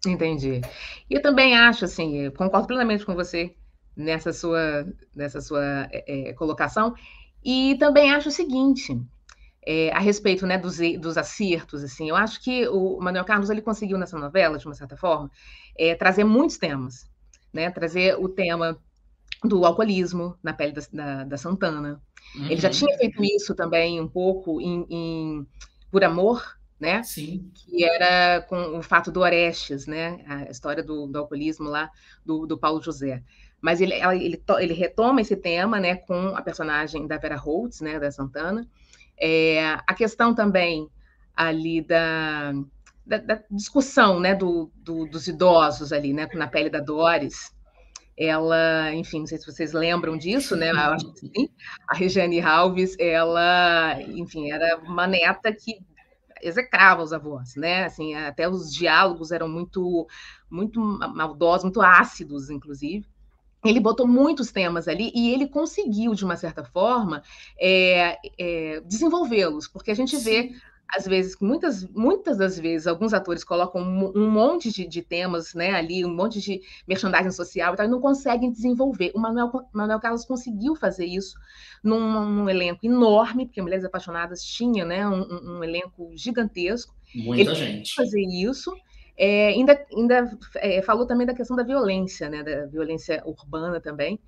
Entendi. 0.09 0.61
E 1.09 1.13
eu 1.13 1.21
também 1.21 1.57
acho, 1.57 1.85
assim, 1.85 2.29
concordo 2.31 2.67
plenamente 2.67 3.05
com 3.05 3.15
você 3.15 3.55
nessa 3.95 4.33
sua, 4.33 4.85
nessa 5.15 5.41
sua 5.41 5.87
é, 5.91 6.33
colocação, 6.33 6.93
e 7.43 7.75
também 7.79 8.11
acho 8.11 8.29
o 8.29 8.31
seguinte, 8.31 8.99
é, 9.65 9.91
a 9.91 9.99
respeito 9.99 10.45
né, 10.45 10.57
dos, 10.57 10.77
dos 10.99 11.17
acertos, 11.17 11.83
assim, 11.83 12.09
eu 12.09 12.15
acho 12.15 12.41
que 12.43 12.67
o 12.67 12.99
Manuel 12.99 13.25
Carlos 13.25 13.49
ele 13.49 13.61
conseguiu 13.61 13.97
nessa 13.97 14.17
novela, 14.17 14.57
de 14.57 14.65
uma 14.65 14.75
certa 14.75 14.97
forma, 14.97 15.31
é, 15.77 15.95
trazer 15.95 16.23
muitos 16.23 16.57
temas, 16.57 17.09
né, 17.53 17.69
trazer 17.71 18.19
o 18.19 18.27
tema 18.27 18.77
do 19.43 19.65
alcoolismo 19.65 20.37
na 20.43 20.53
pele 20.53 20.73
da, 20.73 20.81
da, 20.91 21.23
da 21.23 21.37
Santana. 21.37 22.01
Uhum. 22.35 22.45
Ele 22.45 22.57
já 22.57 22.69
uhum. 22.69 22.73
tinha 22.73 22.97
feito 22.97 23.23
isso 23.23 23.55
também 23.55 24.01
um 24.01 24.07
pouco 24.07 24.59
em, 24.61 24.85
em 24.89 25.47
Por 25.91 26.03
Amor, 26.03 26.43
né? 26.79 27.01
Sim. 27.03 27.50
Que 27.53 27.86
era 27.86 28.41
com 28.41 28.77
o 28.77 28.84
fato 28.84 29.12
do 29.12 29.22
Orestes, 29.22 29.88
né? 29.88 30.24
A 30.27 30.50
história 30.50 30.84
do, 30.84 31.08
do 31.08 31.20
alcoolismo 31.20 31.70
lá 31.70 31.89
do, 32.25 32.46
do, 32.46 32.58
Paulo 32.58 32.82
José. 32.82 33.24
Mas 33.62 33.82
ele, 33.82 33.94
ele, 33.94 34.44
ele, 34.60 34.74
retoma 34.74 35.22
esse 35.22 35.36
tema, 35.36 35.79
né? 35.79 35.96
Com 35.96 36.36
a 36.36 36.41
personagem 36.41 37.08
da 37.08 37.17
Vera 37.17 37.38
Holtz, 37.38 37.82
né? 37.82 38.00
Da 38.00 38.12
Santana. 38.12 38.67
É, 39.17 39.63
a 39.88 39.94
questão 39.94 40.36
também 40.36 40.89
ali 41.36 41.82
da, 41.82 42.53
da, 43.05 43.17
da 43.17 43.41
discussão, 43.50 44.20
né? 44.20 44.36
Do, 44.36 44.70
do, 44.75 45.05
dos 45.05 45.27
idosos 45.27 45.94
ali, 45.94 46.13
né? 46.13 46.27
Na 46.34 46.48
pele 46.48 46.70
da 46.70 46.79
Doris. 46.79 47.55
Ela, 48.17 48.94
enfim, 48.94 49.20
não 49.20 49.27
sei 49.27 49.38
se 49.38 49.46
vocês 49.46 49.74
lembram 49.74 50.17
disso, 50.17 50.55
né? 50.55 50.72
Eu 50.72 50.77
acho 50.77 51.12
que 51.13 51.20
sim. 51.20 51.50
A 51.88 51.96
Regiane 51.96 52.39
Alves, 52.41 52.96
ela, 52.98 53.98
enfim, 54.01 54.51
era 54.51 54.77
uma 54.77 55.05
neta 55.05 55.53
que 55.53 55.79
execrava 56.42 57.04
os 57.04 57.13
avós, 57.13 57.56
né? 57.56 57.86
Assim, 57.86 58.13
até 58.15 58.48
os 58.50 58.74
diálogos 58.74 59.32
eram 59.32 59.48
muito, 59.48 60.08
muito 60.50 60.80
maldosos, 60.80 61.63
muito 61.63 61.82
ácidos, 61.82 62.50
inclusive. 62.50 63.06
Ele 63.63 63.80
botou 63.80 64.08
muitos 64.08 64.51
temas 64.51 64.88
ali 64.88 65.12
e 65.15 65.34
ele 65.34 65.48
conseguiu, 65.48 66.13
de 66.13 66.24
uma 66.24 66.36
certa 66.36 66.63
forma, 66.63 67.24
é, 67.60 68.18
é, 68.38 68.82
desenvolvê-los, 68.82 69.68
porque 69.68 69.89
a 69.89 69.96
gente 69.96 70.15
vê 70.18 70.51
às 70.88 71.06
vezes, 71.06 71.36
muitas, 71.42 71.88
muitas 71.89 72.38
das 72.38 72.60
vezes, 72.60 72.88
alguns 72.88 73.13
atores 73.13 73.44
colocam 73.44 73.82
um, 73.82 74.30
monte 74.30 74.72
de, 74.72 74.88
de, 74.88 75.01
temas 75.01 75.54
né, 75.54 75.72
ali, 75.72 76.06
um 76.06 76.13
monte 76.13 76.39
de 76.39 76.62
merchandising 76.88 77.32
social 77.32 77.74
e 77.74 77.77
tal, 77.77 77.86
e 77.86 77.89
não 77.89 78.00
conseguem 78.00 78.51
desenvolver. 78.51 79.12
O 79.15 79.20
Manuel, 79.20 79.51
Manuel 79.74 80.00
Carlos 80.00 80.25
conseguiu 80.25 80.75
fazer 80.75 81.06
isso 81.06 81.38
num, 81.84 82.30
num 82.30 82.50
elenco 82.50 82.86
enorme, 82.86 83.46
porque 83.46 83.62
Mulheres 83.62 83.86
Apaixonadas 83.86 84.44
tinha 84.44 84.86
né, 84.86 85.08
um, 85.08 85.58
um 85.58 85.63
elenco 85.63 86.12
gigantesco. 86.15 86.96
Muita 87.13 87.51
Ele 87.51 87.56
gente. 87.56 87.96
fazer 87.96 88.22
isso. 88.22 88.75
É, 89.18 89.48
ainda 89.48 89.86
ainda 89.96 90.38
é, 90.58 90.82
falou 90.82 91.06
também 91.06 91.25
da 91.25 91.34
questão 91.34 91.56
da 91.56 91.63
violência, 91.63 92.30
né, 92.30 92.44
da 92.44 92.65
violência 92.65 93.24
urbana 93.25 93.80
também 93.80 94.20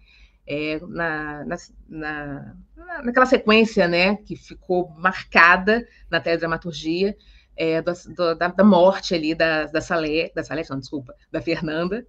é, 0.47 0.79
na, 0.87 1.45
na, 1.45 1.57
na, 1.89 2.55
naquela 3.03 3.25
sequência 3.25 3.87
né, 3.87 4.15
que 4.15 4.35
ficou 4.35 4.89
marcada 4.97 5.85
na 6.09 6.21
teledramaturgia 6.21 7.15
é, 7.57 7.81
do, 7.81 7.91
do, 8.15 8.35
da, 8.35 8.47
da, 8.47 8.63
morte 8.63 9.13
ali 9.13 9.35
da, 9.35 9.65
da 9.65 9.81
Salete, 9.81 10.33
da 10.33 10.43
Salete, 10.43 10.69
não, 10.69 10.79
desculpa, 10.79 11.13
da 11.31 11.41
Fernanda, 11.41 12.05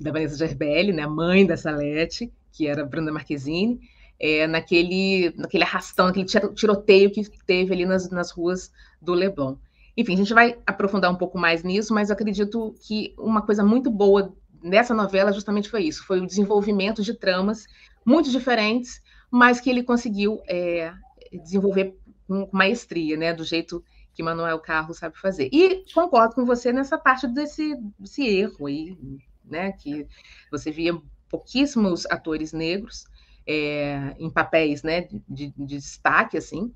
da 0.00 0.10
Vanessa 0.10 0.36
Gerbelli, 0.36 0.92
né, 0.92 1.06
mãe 1.06 1.46
da 1.46 1.56
Salete, 1.56 2.32
que 2.52 2.66
era 2.66 2.84
Bruna 2.84 3.12
Marquezine, 3.12 3.80
é, 4.18 4.46
naquele, 4.46 5.34
naquele 5.36 5.64
arrastão, 5.64 6.06
naquele 6.06 6.26
tiroteio 6.54 7.10
que 7.10 7.28
teve 7.44 7.74
ali 7.74 7.84
nas, 7.84 8.08
nas 8.10 8.30
ruas 8.30 8.72
do 9.02 9.12
Leblon. 9.12 9.56
Enfim, 9.96 10.14
a 10.14 10.16
gente 10.16 10.34
vai 10.34 10.58
aprofundar 10.66 11.10
um 11.10 11.16
pouco 11.16 11.38
mais 11.38 11.62
nisso, 11.62 11.92
mas 11.92 12.10
acredito 12.10 12.74
que 12.80 13.14
uma 13.18 13.42
coisa 13.42 13.62
muito 13.62 13.90
boa 13.90 14.34
nessa 14.64 14.94
novela 14.94 15.32
justamente 15.32 15.68
foi 15.68 15.84
isso, 15.84 16.04
foi 16.04 16.20
o 16.20 16.26
desenvolvimento 16.26 17.02
de 17.02 17.14
tramas 17.14 17.66
muito 18.04 18.30
diferentes, 18.30 19.02
mas 19.30 19.60
que 19.60 19.68
ele 19.68 19.82
conseguiu 19.82 20.40
é, 20.48 20.92
desenvolver 21.32 21.96
com 22.26 22.48
maestria, 22.50 23.16
né, 23.16 23.34
do 23.34 23.44
jeito 23.44 23.84
que 24.14 24.22
Manuel 24.22 24.58
Carlos 24.60 24.98
sabe 24.98 25.18
fazer. 25.18 25.48
E 25.52 25.84
concordo 25.92 26.34
com 26.34 26.44
você 26.44 26.72
nessa 26.72 26.96
parte 26.96 27.26
desse, 27.26 27.76
desse 27.98 28.26
erro 28.26 28.66
aí, 28.66 28.96
né, 29.44 29.72
que 29.72 30.06
você 30.50 30.70
via 30.70 30.98
pouquíssimos 31.28 32.06
atores 32.06 32.52
negros 32.52 33.04
é, 33.46 34.14
em 34.18 34.30
papéis, 34.30 34.82
né, 34.82 35.02
de, 35.28 35.50
de, 35.50 35.52
destaque, 35.66 36.38
assim, 36.38 36.72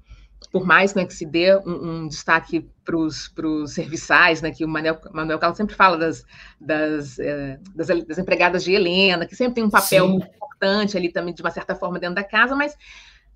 por 0.51 0.65
mais 0.65 0.95
né, 0.95 1.05
que 1.05 1.15
se 1.15 1.27
dê 1.27 1.55
um, 1.57 2.05
um 2.05 2.09
destaque 2.09 2.67
para 2.85 2.97
os 2.97 3.31
serviçais, 3.69 4.41
né, 4.41 4.51
que 4.51 4.65
o 4.65 4.69
Manuel, 4.69 4.99
Manuel 5.13 5.39
Carlos 5.39 5.57
sempre 5.57 5.75
fala 5.75 5.97
das, 5.99 6.25
das, 6.61 7.19
é, 7.19 7.59
das, 7.75 7.89
das, 8.07 8.19
empregadas 8.19 8.65
de 8.65 8.73
Helena, 8.73 9.27
que 9.27 9.37
sempre 9.37 9.57
tem 9.57 9.65
um 9.65 9.71
papel 9.71 10.07
Sim. 10.07 10.13
muito 10.13 10.29
importante 10.35 10.97
ali 10.97 11.13
também, 11.13 11.35
de 11.35 11.43
uma 11.43 11.51
certa 11.51 11.75
forma, 11.75 11.99
dentro 11.99 12.15
da 12.15 12.25
casa, 12.25 12.57
mas 12.57 12.77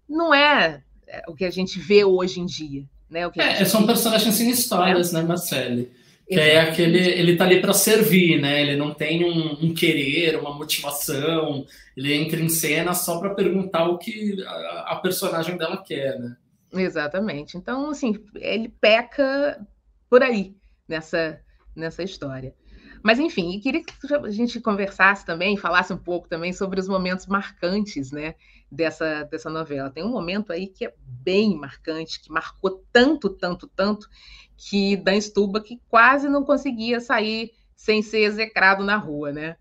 não 0.09 0.33
é, 0.33 0.83
é 1.07 1.23
o 1.29 1.35
que 1.35 1.45
a 1.45 1.51
gente 1.51 1.79
vê 1.79 2.05
hoje 2.05 2.41
em 2.41 2.47
dia. 2.47 2.85
Né, 3.11 3.27
o 3.27 3.31
que 3.31 3.41
é, 3.41 3.63
são 3.67 3.87
personagens 3.87 4.35
sem 4.35 4.49
histórias, 4.49 5.13
né, 5.13 5.21
Marcele? 5.21 5.93
Que 6.27 6.41
é 6.41 6.61
aquele, 6.61 6.99
ele 6.99 7.37
tá 7.37 7.45
ali 7.45 7.61
para 7.61 7.75
servir, 7.75 8.41
né? 8.41 8.63
Ele 8.63 8.75
não 8.75 8.95
tem 8.95 9.23
um, 9.23 9.67
um, 9.67 9.75
querer, 9.75 10.39
uma 10.39 10.55
motivação. 10.55 11.67
Ele 11.95 12.15
entra 12.15 12.41
em 12.41 12.49
cena 12.49 12.95
só 12.95 13.19
para 13.19 13.35
perguntar 13.35 13.87
o 13.87 13.99
que 13.99 14.43
a, 14.47 14.93
a, 14.93 14.97
personagem 14.97 15.59
dela 15.59 15.77
quer, 15.77 16.19
né? 16.19 16.35
Exatamente. 16.73 17.57
Então, 17.57 17.91
assim, 17.91 18.15
ele 18.37 18.69
peca 18.69 19.67
por 20.09 20.23
aí 20.23 20.57
nessa 20.89 21.41
nessa 21.75 22.03
história. 22.03 22.55
Mas, 23.03 23.19
enfim, 23.19 23.59
queria 23.59 23.83
que 23.83 23.93
a 24.15 24.31
gente 24.31 24.61
conversasse 24.61 25.27
também, 25.27 25.57
falasse 25.57 25.93
um 25.93 25.99
pouco 25.99 26.29
também 26.29 26.53
sobre 26.53 26.79
os 26.79 26.87
momentos 26.87 27.27
marcantes, 27.27 28.13
né, 28.13 28.37
dessa, 28.71 29.25
dessa 29.25 29.51
novela. 29.51 29.91
Tem 29.91 30.05
um 30.05 30.11
momento 30.11 30.53
aí 30.53 30.69
que 30.69 30.87
é 30.87 30.95
bem 30.99 31.57
marcante, 31.57 32.21
que 32.21 32.31
marcou 32.31 32.85
tanto, 32.93 33.29
tanto, 33.29 33.67
tanto, 33.67 34.09
que 34.57 34.97
Dan 34.97 35.21
Stuba 35.21 35.61
que 35.61 35.81
quase 35.89 36.29
não 36.29 36.45
conseguia 36.45 37.01
sair 37.01 37.51
sem 37.75 38.03
ser 38.03 38.21
execrado 38.21 38.85
na 38.85 38.97
rua, 38.97 39.33
né? 39.33 39.57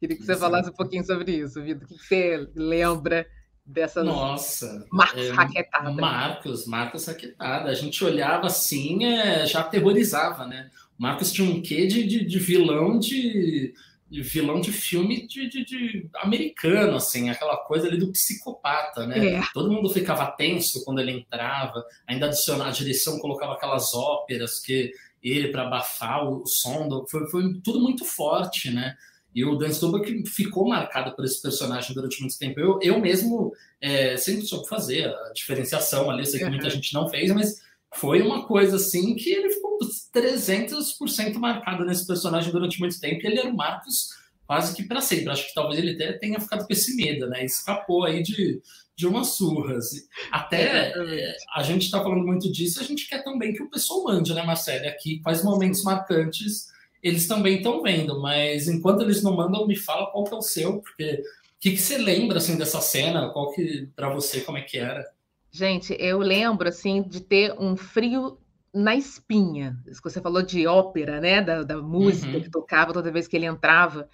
Queria 0.00 0.16
que 0.16 0.22
você 0.22 0.32
Exato. 0.32 0.50
falasse 0.50 0.70
um 0.70 0.74
pouquinho 0.74 1.04
sobre 1.04 1.32
isso, 1.32 1.62
Vitor. 1.62 1.84
O 1.84 1.98
que 1.98 2.04
você 2.04 2.48
lembra 2.54 3.26
dessa 3.66 4.04
Nossa, 4.04 4.86
Marcos 4.92 5.24
é, 5.24 5.30
raquetada? 5.30 5.90
Marcos, 5.90 6.66
Marcos 6.66 7.06
raquetada. 7.06 7.68
A 7.68 7.74
gente 7.74 8.04
olhava 8.04 8.46
assim, 8.46 9.04
é, 9.04 9.44
já 9.44 9.60
aterrorizava, 9.60 10.46
né? 10.46 10.70
O 10.98 11.02
Marcos 11.02 11.32
tinha 11.32 11.50
um 11.50 11.60
quê 11.60 11.86
de, 11.86 12.06
de, 12.06 12.24
de 12.24 12.38
vilão 12.38 12.98
de, 12.98 13.74
de, 14.08 14.22
vilão 14.22 14.60
de 14.60 14.70
filme 14.70 15.26
de, 15.26 15.48
de, 15.48 16.08
americano, 16.16 16.96
assim, 16.96 17.28
aquela 17.28 17.56
coisa 17.56 17.88
ali 17.88 17.98
do 17.98 18.12
psicopata, 18.12 19.04
né? 19.06 19.34
É. 19.34 19.42
Todo 19.52 19.72
mundo 19.72 19.90
ficava 19.90 20.30
tenso 20.30 20.84
quando 20.84 21.00
ele 21.00 21.12
entrava, 21.12 21.84
ainda 22.06 22.26
adicionar 22.26 22.68
a 22.68 22.72
direção 22.72 23.18
colocava 23.18 23.54
aquelas 23.54 23.92
óperas 23.94 24.60
que 24.60 24.92
ele 25.22 25.48
para 25.48 25.64
abafar 25.64 26.24
o 26.24 26.46
som, 26.46 26.88
do, 26.88 27.04
foi, 27.08 27.28
foi 27.28 27.42
tudo 27.64 27.80
muito 27.80 28.04
forte, 28.04 28.70
né? 28.70 28.94
E 29.36 29.44
o 29.44 29.54
Dan 29.54 29.68
que 30.02 30.24
ficou 30.24 30.66
marcado 30.66 31.14
por 31.14 31.22
esse 31.22 31.42
personagem 31.42 31.92
durante 31.92 32.22
muito 32.22 32.38
tempo. 32.38 32.58
Eu, 32.58 32.78
eu 32.80 32.98
mesmo 32.98 33.52
é, 33.78 34.16
sempre 34.16 34.46
soube 34.46 34.66
fazer 34.66 35.14
a 35.14 35.32
diferenciação 35.34 36.10
ali, 36.10 36.20
eu 36.20 36.24
sei 36.26 36.40
que 36.40 36.48
muita 36.48 36.70
gente 36.70 36.94
não 36.94 37.06
fez, 37.06 37.30
mas 37.30 37.60
foi 37.94 38.22
uma 38.22 38.46
coisa 38.46 38.76
assim 38.76 39.14
que 39.14 39.28
ele 39.28 39.50
ficou 39.50 39.78
300% 40.14 41.34
marcado 41.34 41.84
nesse 41.84 42.06
personagem 42.06 42.50
durante 42.50 42.80
muito 42.80 42.98
tempo. 42.98 43.22
E 43.22 43.26
ele 43.26 43.38
era 43.38 43.50
o 43.50 43.54
Marcos 43.54 44.08
quase 44.46 44.74
que 44.74 44.84
para 44.84 45.02
sempre. 45.02 45.28
Acho 45.28 45.46
que 45.46 45.54
talvez 45.54 45.78
ele 45.78 45.92
até 45.92 46.14
tenha 46.14 46.40
ficado 46.40 46.66
com 46.66 46.72
esse 46.72 46.96
medo, 46.96 47.28
né? 47.28 47.44
Escapou 47.44 48.04
aí 48.04 48.22
de, 48.22 48.62
de 48.96 49.06
umas 49.06 49.34
surras. 49.34 49.90
Até 50.32 50.94
é, 50.96 51.36
a 51.54 51.62
gente 51.62 51.82
está 51.82 52.02
falando 52.02 52.24
muito 52.24 52.50
disso, 52.50 52.80
a 52.80 52.84
gente 52.84 53.06
quer 53.06 53.22
também 53.22 53.52
que 53.52 53.62
o 53.62 53.68
pessoal 53.68 54.02
mande, 54.02 54.32
né, 54.32 54.42
Marcelo? 54.42 54.88
Aqui, 54.88 55.20
quais 55.20 55.44
momentos 55.44 55.82
marcantes 55.82 56.74
eles 57.02 57.26
também 57.26 57.56
estão 57.56 57.82
vendo, 57.82 58.20
mas 58.20 58.68
enquanto 58.68 59.02
eles 59.02 59.22
não 59.22 59.36
mandam, 59.36 59.66
me 59.66 59.76
fala 59.76 60.10
qual 60.10 60.24
que 60.24 60.34
é 60.34 60.36
o 60.36 60.42
seu, 60.42 60.80
porque 60.80 61.22
o 61.22 61.60
que, 61.60 61.70
que 61.72 61.78
você 61.78 61.98
lembra 61.98 62.38
assim 62.38 62.56
dessa 62.56 62.80
cena? 62.80 63.30
Qual 63.30 63.52
que 63.52 63.88
para 63.94 64.08
você 64.10 64.40
como 64.40 64.58
é 64.58 64.62
que 64.62 64.78
era? 64.78 65.04
Gente, 65.50 65.96
eu 65.98 66.18
lembro 66.18 66.68
assim 66.68 67.02
de 67.02 67.20
ter 67.20 67.54
um 67.58 67.76
frio 67.76 68.38
na 68.74 68.94
espinha. 68.94 69.74
Você 70.04 70.20
falou 70.20 70.42
de 70.42 70.66
ópera, 70.66 71.18
né? 71.18 71.40
Da, 71.40 71.62
da 71.62 71.78
música 71.78 72.36
uhum. 72.36 72.42
que 72.42 72.50
tocava 72.50 72.92
toda 72.92 73.10
vez 73.10 73.26
que 73.26 73.36
ele 73.36 73.46
entrava. 73.46 74.08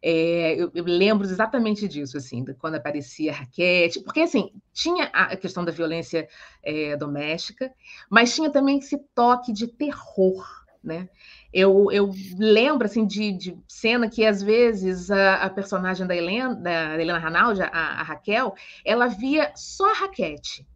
É, 0.00 0.54
eu, 0.54 0.70
eu, 0.74 0.84
lembro 0.84 1.26
exatamente 1.26 1.88
disso, 1.88 2.18
assim, 2.18 2.44
quando 2.58 2.74
aparecia 2.74 3.32
a 3.32 3.36
raquete, 3.36 4.00
porque 4.00 4.20
assim 4.20 4.50
tinha 4.70 5.06
a 5.06 5.34
questão 5.34 5.64
da 5.64 5.72
violência 5.72 6.28
é, 6.62 6.94
doméstica, 6.94 7.72
mas 8.10 8.34
tinha 8.34 8.50
também 8.50 8.78
esse 8.78 8.98
toque 9.14 9.50
de 9.50 9.66
terror, 9.66 10.46
né? 10.82 11.08
Eu, 11.56 11.86
eu 11.92 12.10
lembro 12.36 12.84
assim 12.84 13.06
de, 13.06 13.30
de, 13.30 13.56
cena 13.68 14.10
que 14.10 14.26
às 14.26 14.42
vezes 14.42 15.08
a, 15.08 15.36
a 15.36 15.48
personagem 15.48 16.04
da 16.04 16.16
Helena, 16.16 16.52
da 16.52 17.00
Helena 17.00 17.16
Ranaldi, 17.16 17.62
a, 17.62 17.68
a, 17.68 18.02
Raquel, 18.02 18.56
ela 18.84 19.06
via 19.06 19.52
só 19.54 19.88
a 19.88 19.94
raquete. 19.94 20.66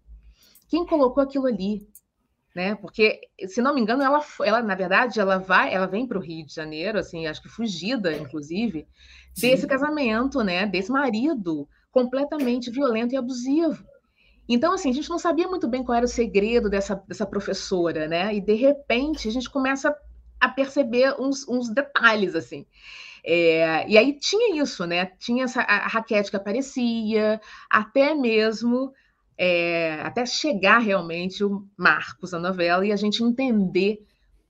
Quem 0.68 0.86
colocou 0.86 1.20
aquilo 1.20 1.46
ali? 1.46 1.84
Né? 2.54 2.76
Porque, 2.76 3.20
se 3.48 3.60
não 3.60 3.74
me 3.74 3.80
engano, 3.80 4.04
ela, 4.04 4.24
ela 4.44 4.62
na 4.62 4.76
verdade, 4.76 5.18
ela 5.18 5.38
vai, 5.38 5.74
ela 5.74 5.88
vem 5.88 6.06
para 6.06 6.16
o 6.16 6.22
Rio 6.22 6.46
de 6.46 6.54
Janeiro, 6.54 6.96
assim, 6.96 7.26
acho 7.26 7.42
que 7.42 7.48
fugida, 7.48 8.12
inclusive, 8.12 8.86
desse 9.34 9.62
Sim. 9.62 9.68
casamento, 9.68 10.44
né? 10.44 10.64
Desse 10.64 10.92
marido 10.92 11.68
completamente 11.90 12.70
violento 12.70 13.14
e 13.14 13.16
abusivo. 13.16 13.84
Então, 14.48 14.72
assim, 14.72 14.90
a 14.90 14.94
gente 14.94 15.10
não 15.10 15.18
sabia 15.18 15.48
muito 15.48 15.66
bem 15.66 15.82
qual 15.82 15.96
era 15.96 16.06
o 16.06 16.08
segredo 16.08 16.70
dessa, 16.70 16.94
dessa 17.06 17.26
professora, 17.26 18.06
né? 18.06 18.32
E 18.32 18.40
de 18.40 18.54
repente 18.54 19.28
a 19.28 19.32
gente 19.32 19.50
começa 19.50 19.92
a 20.40 20.48
perceber 20.48 21.14
uns, 21.18 21.46
uns 21.48 21.68
detalhes, 21.68 22.34
assim. 22.34 22.66
É, 23.24 23.88
e 23.88 23.98
aí 23.98 24.12
tinha 24.18 24.60
isso, 24.62 24.86
né? 24.86 25.06
Tinha 25.18 25.44
essa, 25.44 25.60
a 25.60 25.86
raquete 25.86 26.30
que 26.30 26.36
aparecia, 26.36 27.40
até 27.68 28.14
mesmo 28.14 28.92
é, 29.36 30.00
até 30.02 30.26
chegar 30.26 30.78
realmente 30.78 31.44
o 31.44 31.64
Marcos, 31.76 32.34
a 32.34 32.38
novela, 32.38 32.84
e 32.84 32.92
a 32.92 32.96
gente 32.96 33.22
entender 33.22 34.04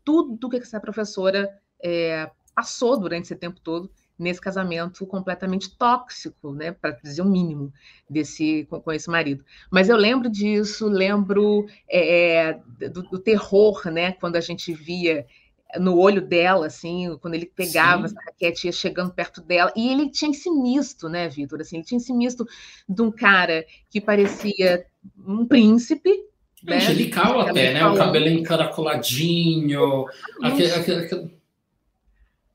tudo 0.04 0.48
que 0.48 0.56
essa 0.56 0.80
professora 0.80 1.50
é, 1.82 2.30
passou 2.54 2.98
durante 2.98 3.24
esse 3.24 3.36
tempo 3.36 3.60
todo 3.60 3.90
nesse 4.18 4.40
casamento 4.40 5.06
completamente 5.06 5.76
tóxico, 5.76 6.52
né, 6.52 6.72
para 6.72 6.90
dizer 6.90 7.22
o 7.22 7.28
mínimo 7.28 7.72
desse 8.10 8.66
com, 8.68 8.80
com, 8.80 8.90
esse 8.90 9.08
marido. 9.08 9.44
Mas 9.70 9.88
eu 9.88 9.96
lembro 9.96 10.28
disso, 10.28 10.88
lembro 10.88 11.66
é, 11.88 12.50
é 12.80 12.88
do, 12.88 13.02
do, 13.02 13.18
terror, 13.18 13.88
né, 13.90 14.12
quando 14.12 14.34
a 14.34 14.40
gente 14.40 14.72
via 14.72 15.24
no 15.76 15.98
olho 15.98 16.22
dela, 16.22 16.66
assim, 16.66 17.16
quando 17.20 17.34
ele 17.34 17.46
pegava 17.46 18.08
Sim. 18.08 18.14
essa 18.14 18.24
raquete 18.26 18.66
ia 18.66 18.72
chegando 18.72 19.12
perto 19.12 19.42
dela, 19.42 19.72
e 19.76 19.90
ele 19.90 20.10
tinha 20.10 20.30
esse 20.30 20.50
misto, 20.50 21.08
né, 21.08 21.28
Vitor, 21.28 21.60
assim, 21.60 21.76
ele 21.76 21.84
tinha 21.84 21.98
esse 21.98 22.12
misto 22.12 22.46
de 22.88 23.02
um 23.02 23.10
cara 23.10 23.64
que 23.90 24.00
parecia 24.00 24.86
um 25.26 25.46
príncipe, 25.46 26.10
né? 26.62 26.76
Angelical 26.76 27.40
até, 27.40 27.72
né? 27.72 27.86
O 27.86 27.96
cabelo 27.96 28.28
encaracoladinho, 28.28 30.06
aquele, 30.42 30.72
aquele, 30.72 31.37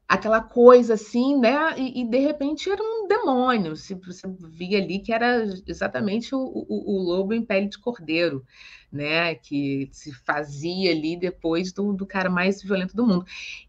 aquela 0.08 0.42
coisa 0.42 0.94
assim, 0.96 1.40
né? 1.40 1.76
E, 1.78 2.02
e, 2.02 2.06
de 2.06 2.20
repente 2.20 2.70
era 2.70 2.82
um 2.82 3.08
demônio. 3.08 3.76
Se 3.76 3.96
você 3.96 4.28
via 4.40 4.78
ali 4.78 5.00
que 5.00 5.14
era 5.14 5.44
exatamente 5.66 6.36
o, 6.36 6.40
o, 6.40 6.96
o, 6.96 7.02
lobo 7.02 7.34
em 7.34 7.44
pele 7.44 7.68
de 7.68 7.80
cordeiro, 7.80 8.46
né? 8.92 9.36
Que 9.36 9.90
se 9.92 10.14
fazia 10.14 10.92
ali 10.92 11.18
depois 11.18 11.72
do, 11.74 11.94
do 11.94 12.06
cara 12.06 12.30
mais 12.30 12.62
violento 12.62 12.96
do 12.96 13.08
mundo. 13.08 13.26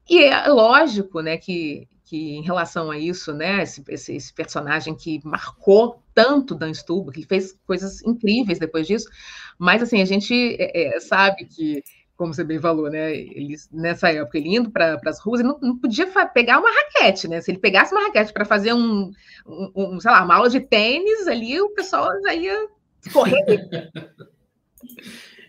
E 0.08 0.22
é 0.22 0.48
lógico, 0.48 1.20
né? 1.20 1.36
Que, 1.38 1.88
que 2.04 2.36
em 2.36 2.42
relação 2.42 2.90
a 2.90 2.98
isso, 2.98 3.32
né? 3.32 3.62
Esse, 3.62 3.82
esse, 3.88 4.14
esse 4.14 4.32
personagem 4.32 4.94
que 4.94 5.20
marcou 5.24 6.02
tanto 6.14 6.54
Dan 6.54 6.74
Stuba, 6.74 7.12
que 7.12 7.22
fez 7.22 7.58
coisas 7.66 8.02
incríveis 8.02 8.58
depois 8.58 8.86
disso. 8.86 9.08
Mas 9.58 9.82
assim 9.82 10.02
a 10.02 10.04
gente 10.04 10.56
é, 10.58 10.96
é, 10.96 11.00
sabe 11.00 11.44
que 11.46 11.82
como 12.16 12.32
você 12.32 12.44
bem 12.44 12.60
falou, 12.60 12.88
né? 12.88 13.14
Ele, 13.14 13.56
nessa 13.72 14.10
época, 14.10 14.38
ele 14.38 14.56
indo 14.56 14.70
para 14.70 15.00
as 15.04 15.20
ruas, 15.20 15.40
ele 15.40 15.48
não, 15.48 15.58
não 15.60 15.78
podia 15.78 16.06
pegar 16.32 16.60
uma 16.60 16.70
raquete, 16.70 17.26
né? 17.26 17.40
Se 17.40 17.50
ele 17.50 17.58
pegasse 17.58 17.92
uma 17.92 18.04
raquete 18.04 18.32
para 18.32 18.44
fazer 18.44 18.72
um, 18.72 19.10
um, 19.46 19.72
um, 19.74 20.00
sei 20.00 20.10
lá, 20.10 20.24
uma 20.24 20.36
aula 20.36 20.48
de 20.48 20.60
tênis 20.60 21.26
ali, 21.26 21.60
o 21.60 21.70
pessoal 21.70 22.08
já 22.22 22.34
ia 22.34 22.68
correr. 23.12 23.44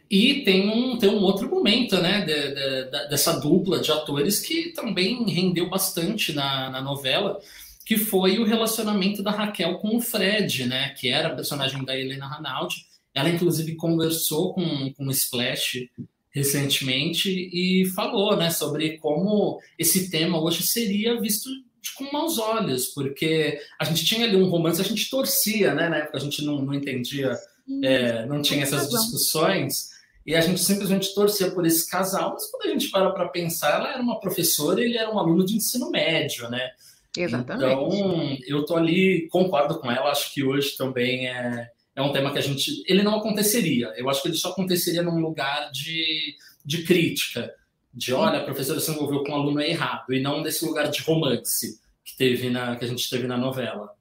e 0.09 0.43
tem 0.43 0.69
um, 0.69 0.97
tem 0.97 1.09
um 1.09 1.21
outro 1.21 1.49
momento, 1.49 2.01
né? 2.01 2.21
De, 2.21 2.33
de, 2.33 2.83
de, 2.85 3.09
dessa 3.09 3.39
dupla 3.39 3.79
de 3.79 3.91
atores 3.91 4.39
que 4.39 4.73
também 4.73 5.23
rendeu 5.25 5.69
bastante 5.69 6.33
na, 6.33 6.71
na 6.71 6.81
novela, 6.81 7.39
que 7.85 7.95
foi 7.95 8.39
o 8.39 8.45
relacionamento 8.45 9.21
da 9.21 9.29
Raquel 9.29 9.77
com 9.77 9.95
o 9.95 10.01
Fred, 10.01 10.65
né? 10.65 10.95
Que 10.97 11.09
era 11.09 11.27
a 11.27 11.35
personagem 11.35 11.85
da 11.85 11.95
Helena 11.95 12.25
Ranaldi. 12.25 12.77
Ela, 13.13 13.29
inclusive, 13.29 13.75
conversou 13.75 14.53
com, 14.53 14.91
com 14.93 15.05
o 15.05 15.11
Splash 15.11 15.87
recentemente 16.35 17.29
e 17.29 17.85
falou 17.95 18.35
né, 18.35 18.49
sobre 18.49 18.97
como 18.97 19.57
esse 19.79 20.11
tema 20.11 20.37
hoje 20.37 20.63
seria 20.63 21.19
visto 21.19 21.49
com 21.95 22.11
maus 22.11 22.37
olhos, 22.37 22.87
porque 22.87 23.57
a 23.79 23.85
gente 23.85 24.03
tinha 24.03 24.25
ali 24.25 24.35
um 24.35 24.49
romance, 24.49 24.81
a 24.81 24.83
gente 24.83 25.09
torcia, 25.09 25.73
né? 25.73 25.87
Na 25.87 25.97
época 25.97 26.17
a 26.17 26.19
gente 26.19 26.43
não, 26.43 26.61
não 26.61 26.73
entendia, 26.73 27.37
é, 27.83 28.25
não 28.25 28.41
tinha 28.41 28.63
essas 28.63 28.89
discussões, 28.89 29.91
e 30.25 30.35
a 30.35 30.41
gente 30.41 30.59
simplesmente 30.59 31.13
torcia 31.13 31.51
por 31.51 31.65
esse 31.65 31.89
casal, 31.89 32.31
mas 32.33 32.49
quando 32.49 32.65
a 32.65 32.73
gente 32.73 32.89
para 32.89 33.11
para 33.11 33.29
pensar, 33.29 33.75
ela 33.75 33.93
era 33.93 34.01
uma 34.01 34.19
professora 34.19 34.81
e 34.81 34.85
ele 34.85 34.97
era 34.97 35.13
um 35.13 35.19
aluno 35.19 35.45
de 35.45 35.55
ensino 35.55 35.89
médio, 35.89 36.49
né? 36.49 36.71
Exatamente. 37.15 37.63
Então, 37.63 38.37
eu 38.47 38.65
tô 38.65 38.75
ali, 38.75 39.29
concordo 39.29 39.79
com 39.79 39.89
ela, 39.89 40.11
acho 40.11 40.33
que 40.33 40.43
hoje 40.43 40.75
também 40.75 41.27
é, 41.27 41.69
é 41.95 42.01
um 42.01 42.11
tema 42.11 42.31
que 42.31 42.37
a 42.37 42.41
gente. 42.41 42.83
Ele 42.87 43.01
não 43.01 43.15
aconteceria. 43.15 43.93
Eu 43.95 44.09
acho 44.09 44.21
que 44.21 44.27
ele 44.27 44.35
só 44.35 44.49
aconteceria 44.49 45.01
num 45.01 45.19
lugar 45.19 45.71
de, 45.71 46.35
de 46.63 46.83
crítica. 46.83 47.53
De 47.93 48.13
olha, 48.13 48.39
a 48.39 48.43
professora 48.43 48.81
se 48.81 48.91
envolveu 48.91 49.23
com 49.23 49.31
um 49.31 49.35
aluno 49.35 49.61
errado, 49.61 50.13
e 50.13 50.19
não 50.19 50.43
desse 50.43 50.65
lugar 50.65 50.89
de 50.89 51.01
romance 51.01 51.79
que 52.03 52.17
teve 52.17 52.49
na 52.49 52.75
que 52.75 52.83
a 52.83 52.87
gente 52.87 53.09
teve 53.09 53.25
na 53.25 53.37
novela. 53.37 53.95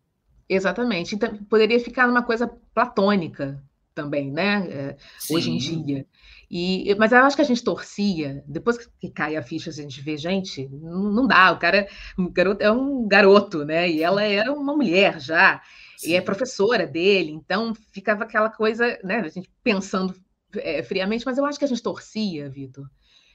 Exatamente. 0.49 1.15
Então, 1.15 1.37
poderia 1.45 1.79
ficar 1.79 2.09
numa 2.09 2.23
coisa 2.23 2.51
platônica 2.75 3.63
também, 3.95 4.33
né? 4.33 4.67
É, 4.69 4.97
hoje 5.33 5.51
em 5.51 5.57
dia. 5.57 6.07
E, 6.51 6.95
mas 6.99 7.13
eu 7.13 7.19
acho 7.19 7.37
que 7.37 7.43
a 7.43 7.47
gente 7.47 7.65
torcia, 7.65 8.45
depois 8.47 8.77
que 9.01 9.09
cai 9.09 9.37
a 9.37 9.43
ficha, 9.43 9.71
a 9.71 9.73
gente 9.73 10.01
vê, 10.01 10.17
gente, 10.17 10.69
não, 10.69 11.11
não 11.11 11.27
dá, 11.27 11.53
o 11.53 11.59
cara 11.59 11.89
o 12.19 12.29
garoto, 12.29 12.63
é 12.63 12.71
um 12.71 13.09
garoto, 13.09 13.65
né? 13.65 13.89
E 13.89 14.03
ela 14.03 14.23
era 14.23 14.53
uma 14.53 14.75
mulher 14.75 15.21
já 15.21 15.63
e 16.03 16.15
é 16.15 16.21
professora 16.21 16.87
dele, 16.87 17.31
então 17.31 17.75
ficava 17.93 18.25
aquela 18.25 18.51
coisa, 18.51 18.99
né, 19.05 19.21
a 19.21 19.29
gente 19.29 19.51
pensando 19.63 20.15
é, 20.57 20.83
friamente, 20.83 21.25
mas 21.27 21.39
eu 21.39 21.45
acho 21.45 21.59
que 21.59 21.65
a 21.65 21.69
gente 21.69 21.83
torcia, 21.83 22.49
Vitor. 22.49 22.89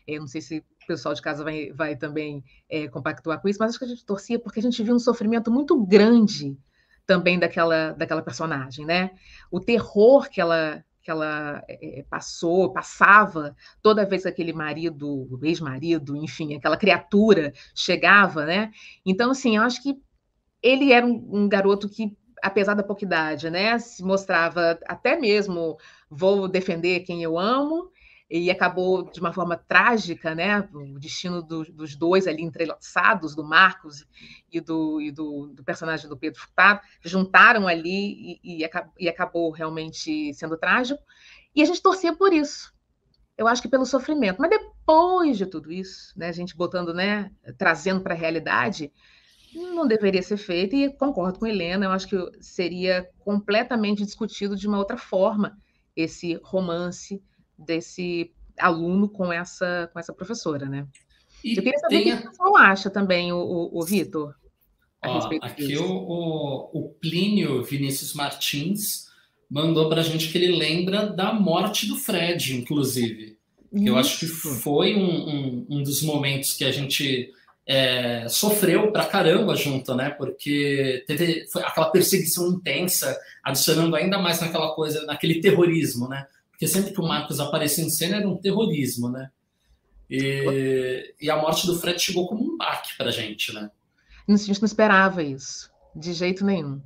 Eu 0.08 0.22
não 0.22 0.28
sei 0.28 0.42
se 0.42 0.58
o 0.58 0.88
pessoal 0.88 1.14
de 1.14 1.22
casa 1.22 1.44
vai, 1.44 1.72
vai 1.72 1.96
também 1.96 2.44
é, 2.68 2.88
compactuar 2.88 3.40
com 3.42 3.48
isso, 3.48 3.60
mas 3.60 3.70
acho 3.70 3.80
que 3.80 3.86
a 3.86 3.90
gente 3.90 4.06
torcia 4.06 4.40
porque 4.40 4.60
a 4.60 4.64
gente 4.64 4.82
viu 4.82 4.96
um 4.96 5.00
sofrimento 5.00 5.52
muito 5.52 5.80
grande 5.86 6.58
também 7.06 7.38
daquela, 7.40 7.92
daquela 7.94 8.22
personagem, 8.22 8.86
né? 8.86 9.12
O 9.52 9.60
terror 9.60 10.30
que 10.30 10.42
ela 10.42 10.84
que 11.02 11.10
ela 11.10 11.64
é, 11.68 12.06
passou, 12.10 12.74
passava 12.74 13.56
toda 13.82 14.06
vez 14.06 14.24
que 14.24 14.28
aquele 14.28 14.54
marido, 14.54 15.40
ex-marido, 15.42 16.16
enfim, 16.16 16.56
aquela 16.56 16.78
criatura 16.78 17.54
chegava, 17.74 18.46
né? 18.46 18.72
Então, 19.06 19.32
assim, 19.32 19.56
eu 19.56 19.64
acho 19.64 19.82
que 19.82 19.98
ele 20.62 20.92
era 20.92 21.06
um, 21.06 21.30
um 21.32 21.50
garoto 21.50 21.88
que 21.90 22.16
apesar 22.42 22.74
da 22.74 22.84
pouca 22.84 23.06
idade, 23.06 23.50
né, 23.50 23.78
se 23.80 24.04
mostrava 24.04 24.80
até 24.88 25.16
mesmo 25.16 25.78
vou 26.10 26.48
defender 26.48 27.02
quem 27.02 27.24
eu 27.24 27.38
amo 27.38 27.92
e 28.30 28.52
acabou 28.52 29.10
de 29.10 29.20
uma 29.20 29.34
forma 29.34 29.58
trágica, 29.58 30.36
né, 30.36 30.68
o 30.72 31.00
destino 31.00 31.42
do, 31.42 31.64
dos 31.66 31.96
dois 31.96 32.28
ali 32.28 32.44
entrelaçados, 32.44 33.36
do 33.36 33.44
Marcos 33.44 34.06
e 34.52 34.62
do, 34.62 35.02
e 35.02 35.12
do, 35.12 35.48
do 35.48 35.64
personagem 35.64 36.08
do 36.08 36.16
Pedro 36.16 36.40
Furtado, 36.40 36.82
juntaram 37.04 37.68
ali 37.68 38.40
e, 38.44 38.64
e, 38.64 38.70
e 39.00 39.10
acabou 39.10 39.50
realmente 39.50 40.32
sendo 40.36 40.58
trágico, 40.58 41.02
e 41.56 41.64
a 41.64 41.66
gente 41.66 41.82
torcia 41.82 42.16
por 42.16 42.32
isso, 42.32 42.72
eu 43.36 43.48
acho 43.48 43.62
que 43.62 43.70
pelo 43.70 43.86
sofrimento, 43.86 44.40
mas 44.40 44.52
depois 44.52 45.38
de 45.38 45.48
tudo 45.48 45.72
isso, 45.72 46.14
né, 46.16 46.28
a 46.28 46.32
gente 46.32 46.56
botando, 46.56 46.94
né, 46.94 47.32
trazendo 47.58 48.02
para 48.02 48.14
a 48.14 48.18
realidade, 48.18 48.92
não 49.54 49.88
deveria 49.88 50.22
ser 50.22 50.38
feito, 50.38 50.76
e 50.76 50.90
concordo 50.92 51.40
com 51.40 51.48
Helena, 51.48 51.86
eu 51.86 51.92
acho 51.92 52.08
que 52.08 52.18
seria 52.42 53.08
completamente 53.20 54.04
discutido 54.04 54.56
de 54.56 54.68
uma 54.68 54.78
outra 54.78 54.98
forma 54.98 55.58
esse 55.96 56.40
romance 56.44 57.22
desse 57.58 58.32
aluno 58.58 59.10
com 59.10 59.32
essa, 59.32 59.90
com 59.92 60.00
essa 60.00 60.14
professora, 60.14 60.66
né? 60.66 60.88
E 61.44 61.58
eu 61.58 61.64
queria 61.64 61.80
saber 61.80 62.00
o 62.00 62.04
que 62.04 62.12
o 62.12 62.30
pessoal 62.30 62.58
acha 62.58 62.90
também, 62.90 63.32
o, 63.32 63.38
o, 63.38 63.80
o 63.80 63.86
Vitor. 63.86 64.36
Aqui 65.42 65.78
o, 65.78 66.70
o, 66.74 66.90
Plínio 67.00 67.64
Vinícius 67.64 68.14
Martins 68.14 69.08
mandou 69.50 69.88
para 69.88 70.02
a 70.02 70.04
gente 70.04 70.30
que 70.30 70.38
ele 70.38 70.58
lembra 70.58 71.08
da 71.08 71.34
morte 71.34 71.88
do 71.88 71.96
Fred, 71.96 72.58
inclusive. 72.58 73.38
Eu 73.72 73.98
acho 73.98 74.20
que 74.20 74.28
foi 74.28 74.96
um, 74.96 75.30
um, 75.30 75.66
um 75.70 75.84
dos 75.84 76.02
momentos 76.02 76.54
que 76.54 76.66
a 76.66 76.72
gente 76.72 77.32
é, 77.70 78.28
sofreu 78.28 78.92
pra 78.92 79.06
caramba 79.06 79.56
junto, 79.56 79.94
né? 79.94 80.10
Porque 80.10 81.04
teve 81.06 81.46
aquela 81.58 81.92
perseguição 81.92 82.48
intensa, 82.48 83.16
adicionando 83.44 83.96
ainda 83.96 84.18
mais 84.18 84.42
naquela 84.42 84.74
coisa, 84.74 85.06
naquele 85.06 85.40
terrorismo, 85.40 86.08
né? 86.08 86.26
Porque 86.50 86.68
sempre 86.68 86.92
que 86.92 87.00
o 87.00 87.08
Marcos 87.08 87.40
aparecia 87.40 87.84
em 87.84 87.90
cena 87.92 88.18
era 88.18 88.28
um 88.28 88.38
terrorismo, 88.38 89.12
né? 89.12 89.30
E, 90.10 91.14
e 91.22 91.30
a 91.30 91.38
morte 91.38 91.68
do 91.68 91.78
Fred 91.78 92.00
chegou 92.00 92.28
como 92.28 92.44
um 92.44 92.58
baque 92.58 92.98
pra 92.98 93.12
gente, 93.12 93.54
né? 93.54 93.70
A 94.28 94.36
gente 94.36 94.60
não 94.60 94.66
esperava 94.66 95.22
isso, 95.22 95.72
de 95.96 96.12
jeito 96.14 96.44
nenhum. 96.44 96.82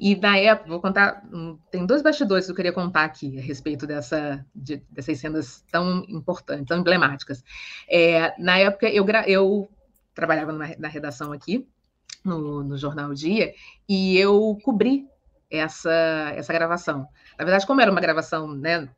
E 0.00 0.16
na 0.16 0.38
época, 0.38 0.70
vou 0.70 0.80
contar, 0.80 1.22
hum, 1.30 1.58
tem 1.70 1.84
dois 1.84 2.00
bastidores 2.00 2.46
que 2.46 2.52
eu 2.52 2.56
queria 2.56 2.72
contar 2.72 3.04
aqui 3.04 3.38
a 3.38 3.42
respeito 3.42 3.86
dessa, 3.86 4.44
de, 4.54 4.82
dessas 4.90 5.18
cenas 5.18 5.62
tão 5.70 6.06
importantes, 6.08 6.66
tão 6.66 6.78
emblemáticas. 6.78 7.44
É, 7.86 8.34
na 8.38 8.58
época, 8.58 8.88
eu, 8.88 9.06
eu 9.26 9.70
trabalhava 10.16 10.50
numa, 10.50 10.66
na 10.78 10.88
redação 10.88 11.30
aqui, 11.30 11.68
no, 12.24 12.64
no 12.64 12.76
Jornal 12.76 13.14
Dia, 13.14 13.54
e 13.88 14.18
eu 14.18 14.58
cobri 14.64 15.06
essa, 15.48 16.32
essa 16.34 16.52
gravação. 16.52 17.06
Na 17.38 17.44
verdade, 17.44 17.66
como 17.66 17.80
era 17.80 17.92
uma 17.92 18.00
gravação 18.00 18.48
né, 18.48 18.88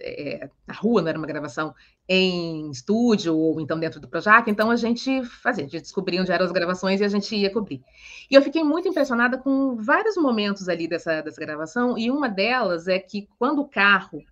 é, 0.00 0.48
na 0.66 0.74
rua, 0.74 1.02
não 1.02 1.08
era 1.08 1.18
uma 1.18 1.26
gravação 1.26 1.74
em 2.08 2.70
estúdio 2.70 3.36
ou 3.36 3.60
então 3.60 3.78
dentro 3.78 4.00
do 4.00 4.08
Projac, 4.08 4.50
então 4.50 4.70
a 4.70 4.76
gente 4.76 5.22
fazia, 5.24 5.66
a 5.66 5.68
gente 5.68 5.82
descobria 5.82 6.22
onde 6.22 6.32
eram 6.32 6.46
as 6.46 6.52
gravações 6.52 7.00
e 7.00 7.04
a 7.04 7.08
gente 7.08 7.36
ia 7.36 7.52
cobrir. 7.52 7.82
E 8.30 8.34
eu 8.34 8.40
fiquei 8.40 8.64
muito 8.64 8.88
impressionada 8.88 9.36
com 9.36 9.76
vários 9.76 10.16
momentos 10.16 10.68
ali 10.68 10.88
dessa, 10.88 11.20
dessa 11.20 11.40
gravação, 11.40 11.98
e 11.98 12.10
uma 12.10 12.28
delas 12.28 12.88
é 12.88 12.98
que 12.98 13.28
quando 13.38 13.60
o 13.60 13.68
carro 13.68 14.22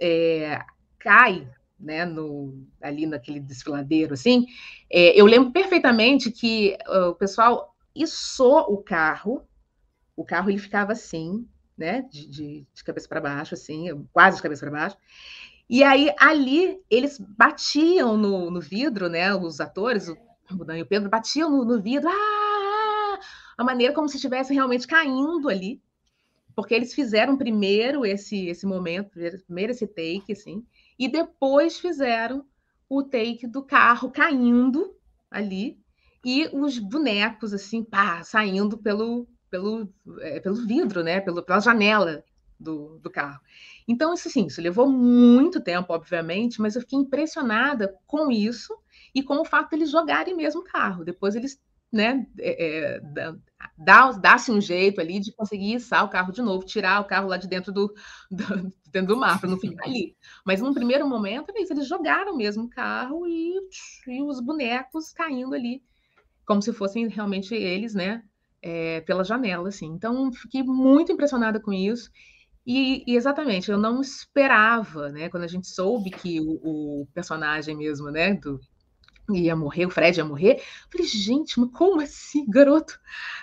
é, 0.00 0.58
cai 0.98 1.48
né, 1.78 2.04
no, 2.04 2.66
ali 2.80 3.06
naquele 3.06 3.40
desfiladeiro, 3.40 4.14
assim, 4.14 4.46
é, 4.90 5.18
eu 5.18 5.26
lembro 5.26 5.52
perfeitamente 5.52 6.30
que 6.30 6.76
uh, 6.88 7.10
o 7.10 7.14
pessoal 7.14 7.74
içou 7.94 8.60
o 8.72 8.78
carro, 8.78 9.46
o 10.16 10.24
carro 10.24 10.50
ele 10.50 10.58
ficava 10.58 10.92
assim, 10.92 11.46
né, 11.76 12.02
de, 12.10 12.26
de, 12.26 12.66
de 12.72 12.84
cabeça 12.84 13.08
para 13.08 13.20
baixo, 13.20 13.54
assim, 13.54 14.06
quase 14.12 14.36
de 14.36 14.42
cabeça 14.42 14.66
para 14.66 14.78
baixo, 14.78 14.96
e 15.68 15.82
aí 15.82 16.10
ali 16.18 16.80
eles 16.88 17.18
batiam 17.18 18.16
no, 18.16 18.50
no 18.50 18.60
vidro, 18.60 19.08
né, 19.08 19.34
os 19.34 19.60
atores, 19.60 20.08
o, 20.08 20.14
o 20.14 20.72
e 20.72 20.82
o 20.82 20.86
Pedro 20.86 21.10
batiam 21.10 21.50
no, 21.50 21.64
no 21.64 21.82
vidro, 21.82 22.08
ah, 22.08 23.18
a 23.58 23.64
maneira 23.64 23.92
como 23.92 24.08
se 24.08 24.16
estivesse 24.16 24.54
realmente 24.54 24.86
caindo 24.86 25.48
ali, 25.48 25.82
porque 26.54 26.74
eles 26.74 26.94
fizeram 26.94 27.36
primeiro 27.36 28.06
esse 28.06 28.46
esse 28.46 28.64
momento, 28.64 29.10
primeiro 29.44 29.72
esse 29.72 29.86
take, 29.86 30.32
assim, 30.32 30.64
e 30.98 31.08
depois 31.08 31.78
fizeram 31.78 32.44
o 32.88 33.02
take 33.02 33.46
do 33.46 33.62
carro 33.62 34.10
caindo 34.10 34.96
ali 35.30 35.78
e 36.24 36.48
os 36.52 36.78
bonecos 36.78 37.52
assim, 37.52 37.82
pá, 37.82 38.22
saindo 38.22 38.78
pelo 38.78 39.28
pelo, 39.50 39.88
é, 40.20 40.40
pelo 40.40 40.56
vidro, 40.66 41.02
né, 41.02 41.20
pelo, 41.20 41.42
pela 41.42 41.60
janela 41.60 42.24
do, 42.58 42.98
do 42.98 43.10
carro. 43.10 43.40
Então, 43.86 44.12
isso 44.12 44.28
sim, 44.28 44.46
isso 44.46 44.60
levou 44.60 44.88
muito 44.90 45.60
tempo, 45.60 45.92
obviamente, 45.92 46.60
mas 46.60 46.74
eu 46.74 46.82
fiquei 46.82 46.98
impressionada 46.98 47.94
com 48.06 48.30
isso 48.30 48.76
e 49.14 49.22
com 49.22 49.40
o 49.40 49.44
fato 49.44 49.70
de 49.70 49.76
eles 49.76 49.90
jogarem 49.90 50.36
mesmo 50.36 50.60
o 50.60 50.64
carro. 50.64 51.04
Depois 51.04 51.34
eles 51.34 51.60
né, 51.92 52.26
é, 52.38 52.96
é, 52.96 53.00
dá, 53.78 54.12
dá-se 54.12 54.50
um 54.50 54.60
jeito 54.60 55.00
ali 55.00 55.20
de 55.20 55.32
conseguir 55.32 55.74
içar 55.74 56.04
o 56.04 56.08
carro 56.08 56.32
de 56.32 56.42
novo, 56.42 56.66
tirar 56.66 57.00
o 57.00 57.06
carro 57.06 57.28
lá 57.28 57.36
de 57.36 57.48
dentro 57.48 57.72
do, 57.72 57.92
do 58.30 58.72
dentro 58.90 59.14
do 59.14 59.16
mar, 59.16 59.40
para 59.40 59.50
não 59.50 59.58
ficar 59.58 59.84
ali. 59.84 60.16
Mas 60.44 60.60
num 60.60 60.74
primeiro 60.74 61.08
momento, 61.08 61.52
eles 61.54 61.86
jogaram 61.86 62.36
mesmo 62.36 62.64
o 62.64 62.70
carro 62.70 63.26
e, 63.26 63.54
e 64.08 64.22
os 64.22 64.40
bonecos 64.40 65.12
caindo 65.12 65.54
ali, 65.54 65.82
como 66.46 66.62
se 66.62 66.72
fossem 66.72 67.08
realmente 67.08 67.54
eles, 67.54 67.94
né, 67.94 68.22
é, 68.62 69.00
pela 69.02 69.24
janela, 69.24 69.68
assim. 69.68 69.86
Então, 69.86 70.32
fiquei 70.32 70.62
muito 70.62 71.12
impressionada 71.12 71.60
com 71.60 71.72
isso. 71.72 72.10
E, 72.66 73.04
e, 73.06 73.14
exatamente, 73.14 73.70
eu 73.70 73.78
não 73.78 74.00
esperava, 74.00 75.08
né? 75.10 75.28
Quando 75.28 75.44
a 75.44 75.48
gente 75.48 75.68
soube 75.68 76.10
que 76.10 76.40
o, 76.40 77.02
o 77.02 77.06
personagem 77.14 77.76
mesmo, 77.76 78.10
né, 78.10 78.34
do, 78.34 78.58
ia 79.30 79.56
morrer, 79.56 79.86
o 79.86 79.90
Fred 79.90 80.18
ia 80.18 80.24
morrer. 80.24 80.62
falei, 80.90 81.06
gente, 81.06 81.58
mas 81.58 81.70
como 81.72 82.00
assim, 82.00 82.44
garoto? 82.48 82.98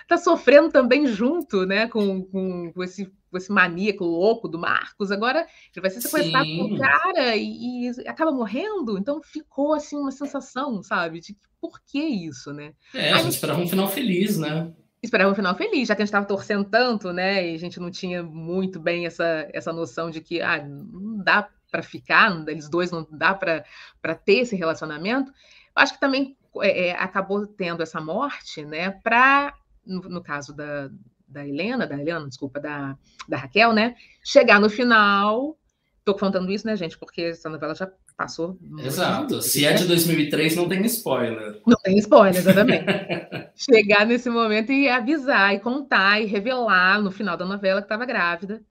Tá 0.08 0.16
sofrendo 0.16 0.70
também 0.70 1.06
junto, 1.06 1.66
né, 1.66 1.88
com, 1.88 2.22
com, 2.24 2.72
com 2.72 2.82
esse, 2.82 3.06
com 3.30 3.36
esse 3.36 3.52
maníaco 3.52 4.04
louco 4.04 4.48
do 4.48 4.58
Marcos. 4.58 5.10
Agora 5.10 5.40
ele 5.74 5.80
vai 5.80 5.90
ser 5.90 6.00
sequestrado 6.00 6.48
por 6.56 6.78
cara 6.78 7.36
e, 7.36 7.88
e, 7.88 8.08
acaba 8.08 8.32
morrendo. 8.32 8.98
Então 8.98 9.22
ficou 9.22 9.74
assim 9.74 9.96
uma 9.96 10.12
sensação, 10.12 10.82
sabe, 10.82 11.20
de 11.20 11.36
por 11.60 11.80
que 11.86 11.98
isso, 11.98 12.52
né? 12.52 12.74
É, 12.92 13.12
a 13.12 13.18
gente 13.18 13.32
esperava 13.32 13.60
um 13.60 13.68
final 13.68 13.88
feliz, 13.88 14.38
né? 14.38 14.72
esperava 15.04 15.30
um 15.30 15.34
final 15.34 15.54
feliz, 15.54 15.88
já 15.88 15.94
que 15.94 16.02
a 16.02 16.04
gente 16.04 16.08
estava 16.08 16.26
torcendo 16.26 16.64
tanto, 16.64 17.12
né? 17.12 17.50
E 17.50 17.54
a 17.54 17.58
gente 17.58 17.78
não 17.78 17.90
tinha 17.90 18.22
muito 18.22 18.80
bem 18.80 19.06
essa, 19.06 19.48
essa 19.52 19.72
noção 19.72 20.10
de 20.10 20.20
que 20.20 20.40
ah, 20.40 20.64
não 20.66 21.18
dá 21.22 21.48
para 21.70 21.82
ficar, 21.82 22.44
eles 22.48 22.68
dois 22.68 22.90
não 22.90 23.06
dá 23.10 23.34
para 23.34 24.14
ter 24.14 24.40
esse 24.40 24.56
relacionamento. 24.56 25.32
Acho 25.74 25.94
que 25.94 26.00
também 26.00 26.36
é, 26.62 26.88
é, 26.88 26.92
acabou 26.92 27.46
tendo 27.46 27.82
essa 27.82 28.00
morte, 28.00 28.64
né? 28.64 28.90
Para, 28.90 29.54
no, 29.84 30.00
no, 30.02 30.22
caso 30.22 30.54
da, 30.54 30.88
da 31.26 31.46
Helena, 31.46 31.86
da 31.86 31.98
Helena, 31.98 32.28
desculpa, 32.28 32.60
da, 32.60 32.96
da 33.28 33.36
Raquel, 33.36 33.72
né? 33.72 33.96
Chegar 34.24 34.60
no 34.60 34.70
final. 34.70 35.58
Estou 35.98 36.14
contando 36.14 36.52
isso, 36.52 36.66
né, 36.66 36.76
gente? 36.76 36.98
Porque 36.98 37.22
essa 37.22 37.48
novela 37.48 37.74
já 37.74 37.90
passou. 38.16 38.58
Exato. 38.78 39.42
Se 39.42 39.64
é 39.64 39.72
de 39.72 39.86
2003, 39.86 40.54
não 40.54 40.68
tem 40.68 40.84
spoiler. 40.86 41.60
Não 41.66 41.76
tem 41.82 41.98
spoiler, 41.98 42.36
exatamente. 42.36 42.84
Chegar 43.56 44.06
nesse 44.06 44.30
momento 44.30 44.70
e 44.70 44.88
avisar, 44.88 45.54
e 45.54 45.60
contar, 45.60 46.20
e 46.20 46.26
revelar 46.26 47.00
no 47.00 47.10
final 47.10 47.36
da 47.36 47.44
novela 47.44 47.80
que 47.80 47.86
estava 47.86 48.04
grávida 48.04 48.62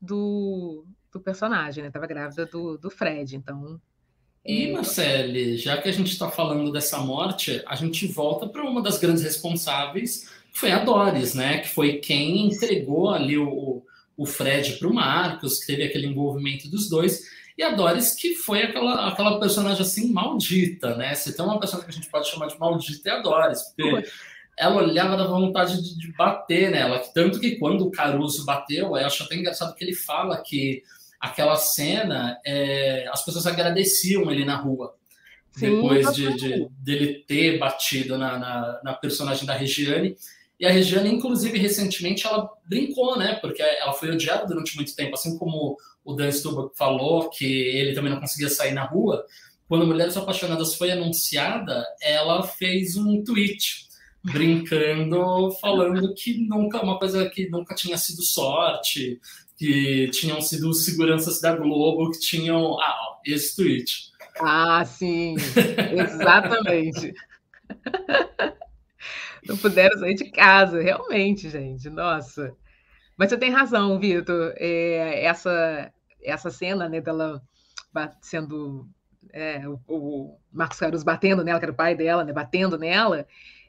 do, 0.00 0.86
do 1.12 1.20
personagem, 1.20 1.82
né? 1.82 1.88
Estava 1.88 2.06
grávida 2.06 2.46
do, 2.46 2.78
do 2.78 2.88
Fred. 2.88 3.36
Então. 3.36 3.80
E, 4.46 4.68
é... 4.68 4.72
Marcele, 4.72 5.56
já 5.56 5.76
que 5.76 5.88
a 5.88 5.92
gente 5.92 6.12
está 6.12 6.30
falando 6.30 6.70
dessa 6.70 6.98
morte, 6.98 7.62
a 7.66 7.74
gente 7.74 8.06
volta 8.06 8.46
para 8.46 8.62
uma 8.62 8.82
das 8.82 8.98
grandes 8.98 9.22
responsáveis, 9.22 10.28
que 10.52 10.58
foi 10.58 10.70
a 10.70 10.84
Doris, 10.84 11.34
né? 11.34 11.58
Que 11.58 11.68
foi 11.68 11.94
quem 11.94 12.46
entregou 12.46 13.10
ali 13.10 13.36
o, 13.36 13.82
o 14.16 14.26
Fred 14.26 14.74
para 14.74 14.88
o 14.88 14.94
Marcos, 14.94 15.58
que 15.58 15.66
teve 15.66 15.82
aquele 15.82 16.06
envolvimento 16.06 16.68
dos 16.70 16.88
dois. 16.88 17.24
E 17.58 17.62
a 17.62 17.70
Doris, 17.70 18.14
que 18.14 18.34
foi 18.34 18.62
aquela, 18.62 19.08
aquela 19.08 19.40
personagem 19.40 19.82
assim 19.82 20.12
maldita, 20.12 20.94
né? 20.94 21.14
Se 21.14 21.34
tem 21.34 21.44
uma 21.44 21.58
personagem 21.58 21.90
que 21.90 21.98
a 21.98 22.00
gente 22.00 22.10
pode 22.10 22.28
chamar 22.28 22.46
de 22.46 22.58
maldita, 22.58 23.08
é 23.08 23.12
a 23.12 23.20
Doris, 23.20 23.62
porque 23.74 24.08
ela 24.58 24.82
olhava 24.82 25.16
da 25.16 25.26
vontade 25.26 25.82
de, 25.82 25.98
de, 25.98 26.12
bater 26.12 26.70
nela. 26.70 26.98
Tanto 27.14 27.38
que 27.38 27.56
quando 27.56 27.86
o 27.86 27.90
Caruso 27.90 28.44
bateu, 28.44 28.96
eu 28.96 29.06
acho 29.06 29.22
até 29.22 29.36
engraçado 29.36 29.74
que 29.74 29.84
ele 29.84 29.94
fala 29.94 30.42
que 30.42 30.82
aquela 31.20 31.56
cena, 31.56 32.38
é, 32.44 33.08
as 33.08 33.24
pessoas 33.24 33.46
agradeciam 33.46 34.30
ele 34.30 34.44
na 34.44 34.56
rua. 34.56 34.94
Sim, 35.52 35.76
depois 35.76 36.14
de, 36.14 36.36
de, 36.36 36.68
dele 36.78 37.24
ter 37.26 37.58
batido 37.58 38.18
na, 38.18 38.38
na, 38.38 38.80
na 38.84 38.94
personagem 38.94 39.46
da 39.46 39.54
Regiane. 39.54 40.16
E 40.60 40.66
a 40.66 40.70
Regiane, 40.70 41.10
inclusive, 41.10 41.58
recentemente, 41.58 42.26
ela 42.26 42.48
brincou, 42.66 43.18
né? 43.18 43.38
Porque 43.40 43.62
ela 43.62 43.92
foi 43.92 44.10
odiada 44.10 44.46
durante 44.46 44.76
muito 44.76 44.94
tempo, 44.94 45.14
assim 45.14 45.38
como 45.38 45.76
o 46.04 46.14
Dan 46.14 46.30
Stubach 46.30 46.76
falou 46.76 47.28
que 47.30 47.44
ele 47.44 47.94
também 47.94 48.10
não 48.10 48.20
conseguia 48.20 48.48
sair 48.48 48.72
na 48.72 48.84
rua, 48.84 49.26
quando 49.68 49.86
Mulheres 49.86 50.16
Apaixonadas 50.16 50.74
foi 50.76 50.92
anunciada, 50.92 51.84
ela 52.00 52.42
fez 52.44 52.96
um 52.96 53.22
tweet 53.24 53.86
brincando, 54.22 55.50
falando 55.60 56.14
que 56.14 56.46
nunca 56.46 56.82
uma 56.82 56.98
coisa 56.98 57.28
que 57.28 57.48
nunca 57.48 57.74
tinha 57.74 57.98
sido 57.98 58.22
sorte, 58.22 59.20
que 59.56 60.10
tinham 60.10 60.40
sido 60.40 60.72
seguranças 60.74 61.40
da 61.40 61.56
Globo 61.56 62.10
que 62.10 62.20
tinham 62.20 62.78
ah, 62.80 62.96
ó, 63.08 63.16
esse 63.24 63.56
tweet. 63.56 64.10
Ah, 64.40 64.84
sim, 64.84 65.34
exatamente. 65.92 67.14
não 69.48 69.56
puderam 69.56 69.98
sair 69.98 70.14
de 70.14 70.30
casa, 70.30 70.82
realmente, 70.82 71.48
gente. 71.48 71.88
Nossa. 71.88 72.54
Mas 73.16 73.30
você 73.30 73.38
tem 73.38 73.50
razão, 73.50 73.98
Vitor. 73.98 74.52
É, 74.56 75.24
essa 75.24 75.90
essa 76.22 76.50
cena, 76.50 76.88
né, 76.88 77.00
dela 77.00 77.40
sendo 78.20 78.86
é, 79.32 79.62
o, 79.68 79.80
o, 79.86 80.38
Marcos 80.52 80.78
Caruso 80.78 81.04
batendo 81.04 81.44
nela, 81.44 81.58
que 81.58 81.64
era 81.64 81.72
o 81.72 81.76
pai 81.76 81.94
dela, 81.94 82.24
né, 82.24 82.32
batendo 82.32 82.76
nela, 82.76 83.26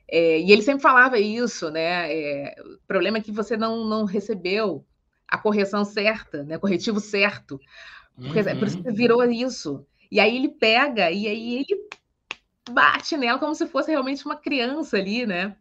é, 0.10 0.40
e 0.40 0.52
ele 0.52 0.62
sempre 0.62 0.82
falava 0.82 1.20
isso, 1.20 1.70
né? 1.70 2.12
É, 2.12 2.56
o 2.62 2.80
problema 2.88 3.18
é 3.18 3.22
que 3.22 3.32
você 3.32 3.58
não, 3.58 3.86
não 3.86 4.06
recebeu 4.06 4.86
a 5.28 5.38
correção 5.38 5.84
certa, 5.84 6.44
né? 6.44 6.58
Corretivo 6.58 7.00
certo. 7.00 7.60
Porque, 8.16 8.40
uhum. 8.40 8.60
Por 8.60 8.68
isso 8.68 8.82
que 8.82 8.92
virou 8.92 9.24
isso. 9.26 9.86
E 10.12 10.20
aí 10.20 10.36
ele 10.36 10.50
pega 10.50 11.12
e 11.12 11.28
aí 11.28 11.56
ele 11.56 11.88
bate 12.70 13.16
nela 13.18 13.40
como 13.40 13.54
se 13.54 13.68
fosse 13.68 13.92
realmente 13.92 14.26
uma 14.26 14.36
criança 14.36 14.98
ali, 14.98 15.26
né? 15.26 15.56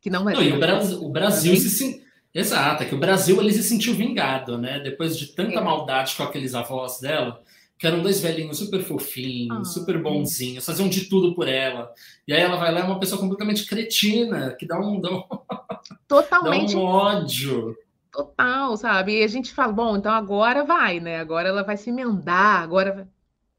Que 0.00 0.08
não, 0.08 0.24
não 0.24 0.42
e 0.42 0.52
o 0.52 0.60
Brasil, 0.60 1.02
o 1.02 1.08
Brasil 1.10 1.56
se, 1.56 2.04
Exato, 2.32 2.82
é 2.82 2.86
que 2.86 2.94
o 2.94 2.98
Brasil 2.98 3.40
ele 3.40 3.52
se 3.52 3.62
sentiu 3.62 3.94
vingado, 3.94 4.58
né? 4.58 4.78
Depois 4.80 5.18
de 5.18 5.28
tanta 5.28 5.58
é. 5.58 5.60
maldade 5.60 6.14
com 6.14 6.22
aqueles 6.22 6.54
avós 6.54 7.00
dela, 7.00 7.42
que 7.78 7.86
eram 7.86 8.02
dois 8.02 8.20
velhinhos 8.20 8.58
super 8.58 8.82
fofinhos, 8.82 9.58
ah, 9.58 9.64
super 9.64 10.00
bonzinhos, 10.00 10.64
faziam 10.64 10.88
de 10.88 11.08
tudo 11.08 11.34
por 11.34 11.48
ela. 11.48 11.90
E 12.26 12.32
aí 12.32 12.40
ela 12.40 12.56
vai 12.56 12.72
lá 12.72 12.80
é 12.80 12.84
uma 12.84 13.00
pessoa 13.00 13.20
completamente 13.20 13.66
cretina, 13.66 14.54
que 14.58 14.66
dá 14.66 14.78
um, 14.78 15.00
dá 15.00 15.10
um, 15.10 15.22
Totalmente. 16.06 16.74
dá 16.74 16.78
um 16.78 16.82
ódio. 16.82 17.76
Total, 18.10 18.76
sabe? 18.76 19.20
E 19.20 19.22
a 19.22 19.28
gente 19.28 19.52
fala, 19.52 19.72
bom, 19.72 19.96
então 19.96 20.12
agora 20.12 20.64
vai, 20.64 20.98
né? 21.00 21.18
Agora 21.18 21.48
ela 21.48 21.62
vai 21.62 21.76
se 21.76 21.90
emendar, 21.90 22.62
agora. 22.62 23.08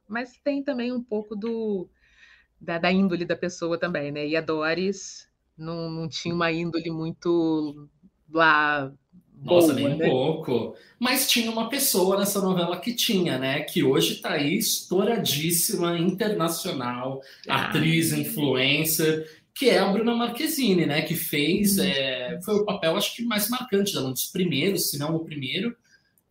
Mas 0.07 0.37
tem 0.43 0.63
também 0.63 0.91
um 0.91 1.03
pouco 1.03 1.35
do 1.35 1.87
da, 2.59 2.77
da 2.77 2.91
índole 2.91 3.25
da 3.25 3.35
pessoa 3.35 3.77
também, 3.77 4.11
né? 4.11 4.27
E 4.27 4.35
a 4.35 4.41
Doris 4.41 5.27
não, 5.57 5.89
não 5.89 6.09
tinha 6.09 6.33
uma 6.33 6.51
índole 6.51 6.89
muito 6.89 7.87
lá. 8.31 8.91
Nossa, 9.41 9.73
boa, 9.73 9.73
nem 9.73 9.97
né? 9.97 10.05
um 10.05 10.09
pouco. 10.09 10.75
Mas 10.99 11.29
tinha 11.29 11.49
uma 11.49 11.69
pessoa 11.69 12.17
nessa 12.19 12.41
novela 12.41 12.77
que 12.77 12.93
tinha, 12.93 13.37
né? 13.37 13.61
Que 13.61 13.83
hoje 13.83 14.15
está 14.15 14.31
aí 14.31 14.57
estouradíssima, 14.57 15.97
internacional, 15.97 17.21
ah. 17.47 17.67
atriz, 17.67 18.11
influencer, 18.11 19.38
que 19.53 19.69
é 19.69 19.79
a 19.79 19.89
Bruna 19.91 20.15
Marquezine, 20.15 20.85
né? 20.85 21.01
Que 21.01 21.15
fez. 21.15 21.77
É, 21.77 22.39
foi 22.43 22.55
o 22.55 22.65
papel, 22.65 22.95
acho 22.95 23.15
que 23.15 23.23
mais 23.23 23.49
marcante 23.49 23.93
dela, 23.93 24.09
um 24.09 24.13
dos 24.13 24.25
primeiros, 24.25 24.89
se 24.89 24.97
não 24.97 25.15
o 25.15 25.25
primeiro, 25.25 25.75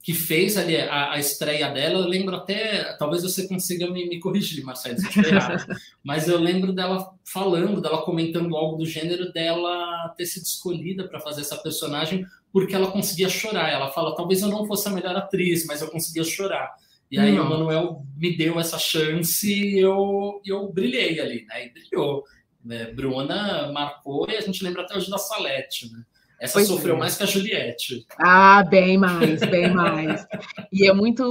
que 0.03 0.15
fez 0.15 0.57
ali 0.57 0.77
a, 0.77 1.13
a, 1.13 1.19
estreia 1.19 1.69
dela, 1.71 2.01
eu 2.01 2.09
lembro 2.09 2.35
até, 2.35 2.97
talvez 2.97 3.23
você 3.23 3.47
consiga 3.47 3.91
me, 3.91 4.09
me 4.09 4.19
corrigir, 4.19 4.65
Marcelo, 4.65 4.99
se 4.99 5.19
eu 5.19 5.25
errado, 5.25 5.67
mas 6.03 6.29
eu 6.29 6.39
lembro 6.39 6.73
dela 6.73 7.11
falando, 7.25 7.83
dela 7.83 8.03
comentando 8.03 8.57
algo 8.57 8.77
do 8.77 8.87
gênero 8.87 9.31
dela 9.33 10.09
ter 10.17 10.25
sido 10.25 10.45
escolhida 10.45 11.07
para 11.07 11.21
fazer 11.21 11.43
essa 11.43 11.59
personagem 11.59 12.25
porque 12.53 12.75
ela 12.75 12.91
conseguia 12.91 13.29
chorar. 13.29 13.71
Ela 13.71 13.91
fala, 13.91 14.15
talvez 14.15 14.41
eu 14.41 14.49
não 14.49 14.67
fosse 14.67 14.89
a 14.89 14.93
melhor 14.93 15.17
atriz, 15.17 15.67
mas 15.67 15.83
eu 15.83 15.91
conseguia 15.91 16.25
chorar. 16.25 16.75
E 17.11 17.19
aí 17.19 17.39
hum. 17.39 17.43
o 17.43 17.49
Manuel 17.49 18.03
me 18.17 18.37
deu 18.37 18.59
essa 18.59 18.79
chance 18.79 19.51
e 19.51 19.79
eu, 19.79 20.41
eu 20.45 20.71
brilhei 20.73 21.21
ali, 21.21 21.45
né? 21.47 21.67
E 21.67 21.71
brilhou. 21.71 22.25
Né? 22.69 22.85
Bruna 22.93 23.73
marcou 23.73 24.29
e 24.29 24.37
a 24.37 24.43
gente 24.43 24.63
lembra 24.63 24.83
até 24.83 24.95
hoje 24.95 25.11
da 25.11 25.17
Salete, 25.17 25.91
né? 25.91 26.05
Essa 26.39 26.53
pois 26.53 26.69
sofreu 26.69 26.97
é. 26.97 26.99
mais 26.99 27.17
que 27.17 27.23
a 27.23 27.27
Juliette. 27.27 28.07
Ah, 28.19 28.63
bem 28.63 28.99
mais, 28.99 29.41
bem 29.41 29.73
mais. 29.73 30.27
E 30.71 30.87
é 30.87 30.93
muito, 30.93 31.25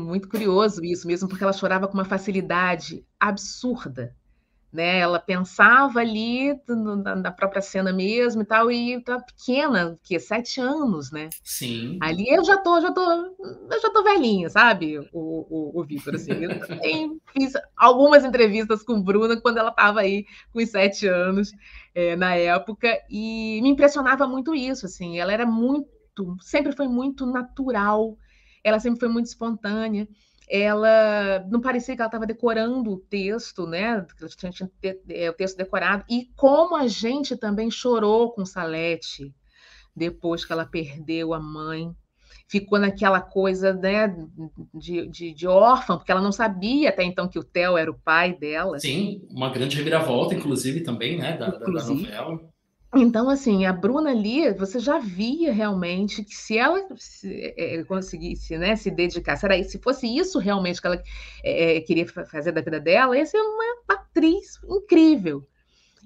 muito 0.00 0.28
curioso 0.28 0.84
isso 0.84 1.06
mesmo, 1.06 1.28
porque 1.28 1.44
ela 1.44 1.52
chorava 1.52 1.86
com 1.86 1.94
uma 1.94 2.04
facilidade 2.04 3.04
absurda 3.20 4.14
né? 4.72 5.00
Ela 5.00 5.18
pensava 5.18 6.00
ali 6.00 6.54
na, 6.68 7.16
na, 7.16 7.32
própria 7.32 7.60
cena 7.60 7.92
mesmo 7.92 8.42
e 8.42 8.44
tal, 8.44 8.70
e 8.70 9.00
tá 9.02 9.18
pequena, 9.18 9.98
que 10.02 10.18
sete 10.18 10.60
anos, 10.60 11.10
né? 11.10 11.28
Sim. 11.42 11.98
Ali 12.00 12.28
eu 12.28 12.44
já 12.44 12.56
tô, 12.56 12.80
já 12.80 12.92
tô, 12.92 13.00
eu 13.00 13.80
já 13.82 13.90
tô 13.90 14.02
velhinha, 14.02 14.48
sabe? 14.48 14.98
O, 14.98 15.10
o, 15.12 15.80
o 15.80 15.84
Vitor, 15.84 16.14
assim. 16.14 16.32
Eu 16.32 16.60
também 16.66 17.20
fiz 17.32 17.52
algumas 17.76 18.24
entrevistas 18.24 18.82
com 18.82 19.02
Bruna 19.02 19.40
quando 19.40 19.58
ela 19.58 19.70
estava 19.70 20.00
aí 20.00 20.24
com 20.52 20.60
os 20.60 20.70
sete 20.70 21.06
anos 21.08 21.50
é, 21.94 22.14
na 22.14 22.34
época, 22.36 22.88
e 23.10 23.60
me 23.62 23.70
impressionava 23.70 24.26
muito 24.26 24.54
isso, 24.54 24.86
assim. 24.86 25.18
Ela 25.18 25.32
era 25.32 25.46
muito, 25.46 25.88
sempre 26.40 26.72
foi 26.72 26.86
muito 26.86 27.26
natural, 27.26 28.16
ela 28.62 28.78
sempre 28.78 29.00
foi 29.00 29.08
muito 29.08 29.26
espontânea 29.26 30.06
ela 30.50 31.46
não 31.48 31.60
parecia 31.60 31.94
que 31.94 32.02
ela 32.02 32.08
estava 32.08 32.26
decorando 32.26 32.90
o 32.90 32.98
texto, 32.98 33.66
né? 33.66 34.04
Ela 34.20 34.28
tinha 34.36 34.70
é, 35.08 35.30
o 35.30 35.32
texto 35.32 35.56
decorado. 35.56 36.04
E 36.10 36.28
como 36.34 36.74
a 36.74 36.88
gente 36.88 37.36
também 37.36 37.70
chorou 37.70 38.32
com 38.32 38.44
Salete 38.44 39.32
depois 39.94 40.44
que 40.44 40.52
ela 40.52 40.66
perdeu 40.66 41.32
a 41.32 41.38
mãe. 41.38 41.94
Ficou 42.48 42.80
naquela 42.80 43.20
coisa 43.20 43.72
né, 43.72 44.12
de, 44.74 45.06
de, 45.06 45.32
de 45.32 45.46
órfã, 45.46 45.96
porque 45.96 46.10
ela 46.10 46.20
não 46.20 46.32
sabia 46.32 46.88
até 46.88 47.04
então 47.04 47.28
que 47.28 47.38
o 47.38 47.44
Theo 47.44 47.76
era 47.76 47.88
o 47.88 47.98
pai 47.98 48.36
dela. 48.36 48.76
Sim, 48.80 49.22
uma 49.30 49.50
grande 49.50 49.76
reviravolta, 49.76 50.34
inclusive, 50.34 50.80
também, 50.80 51.16
né, 51.16 51.36
da, 51.36 51.48
inclusive, 51.48 52.10
da 52.10 52.22
novela. 52.24 52.50
Então, 52.92 53.30
assim, 53.30 53.64
a 53.66 53.72
Bruna 53.72 54.10
ali, 54.10 54.52
você 54.52 54.80
já 54.80 54.98
via 54.98 55.52
realmente 55.52 56.24
que 56.24 56.34
se 56.34 56.58
ela 56.58 56.84
se, 56.96 57.54
é, 57.56 57.84
conseguisse 57.84 58.58
né, 58.58 58.74
se 58.74 58.90
dedicar, 58.90 59.36
será, 59.36 59.62
se 59.62 59.78
fosse 59.78 60.08
isso 60.08 60.40
realmente 60.40 60.80
que 60.80 60.86
ela 60.88 61.00
é, 61.44 61.80
queria 61.82 62.06
fazer 62.08 62.50
da 62.50 62.60
vida 62.60 62.80
dela, 62.80 63.16
ia 63.16 63.24
ser 63.24 63.38
uma 63.38 63.64
atriz 63.88 64.58
incrível. 64.68 65.46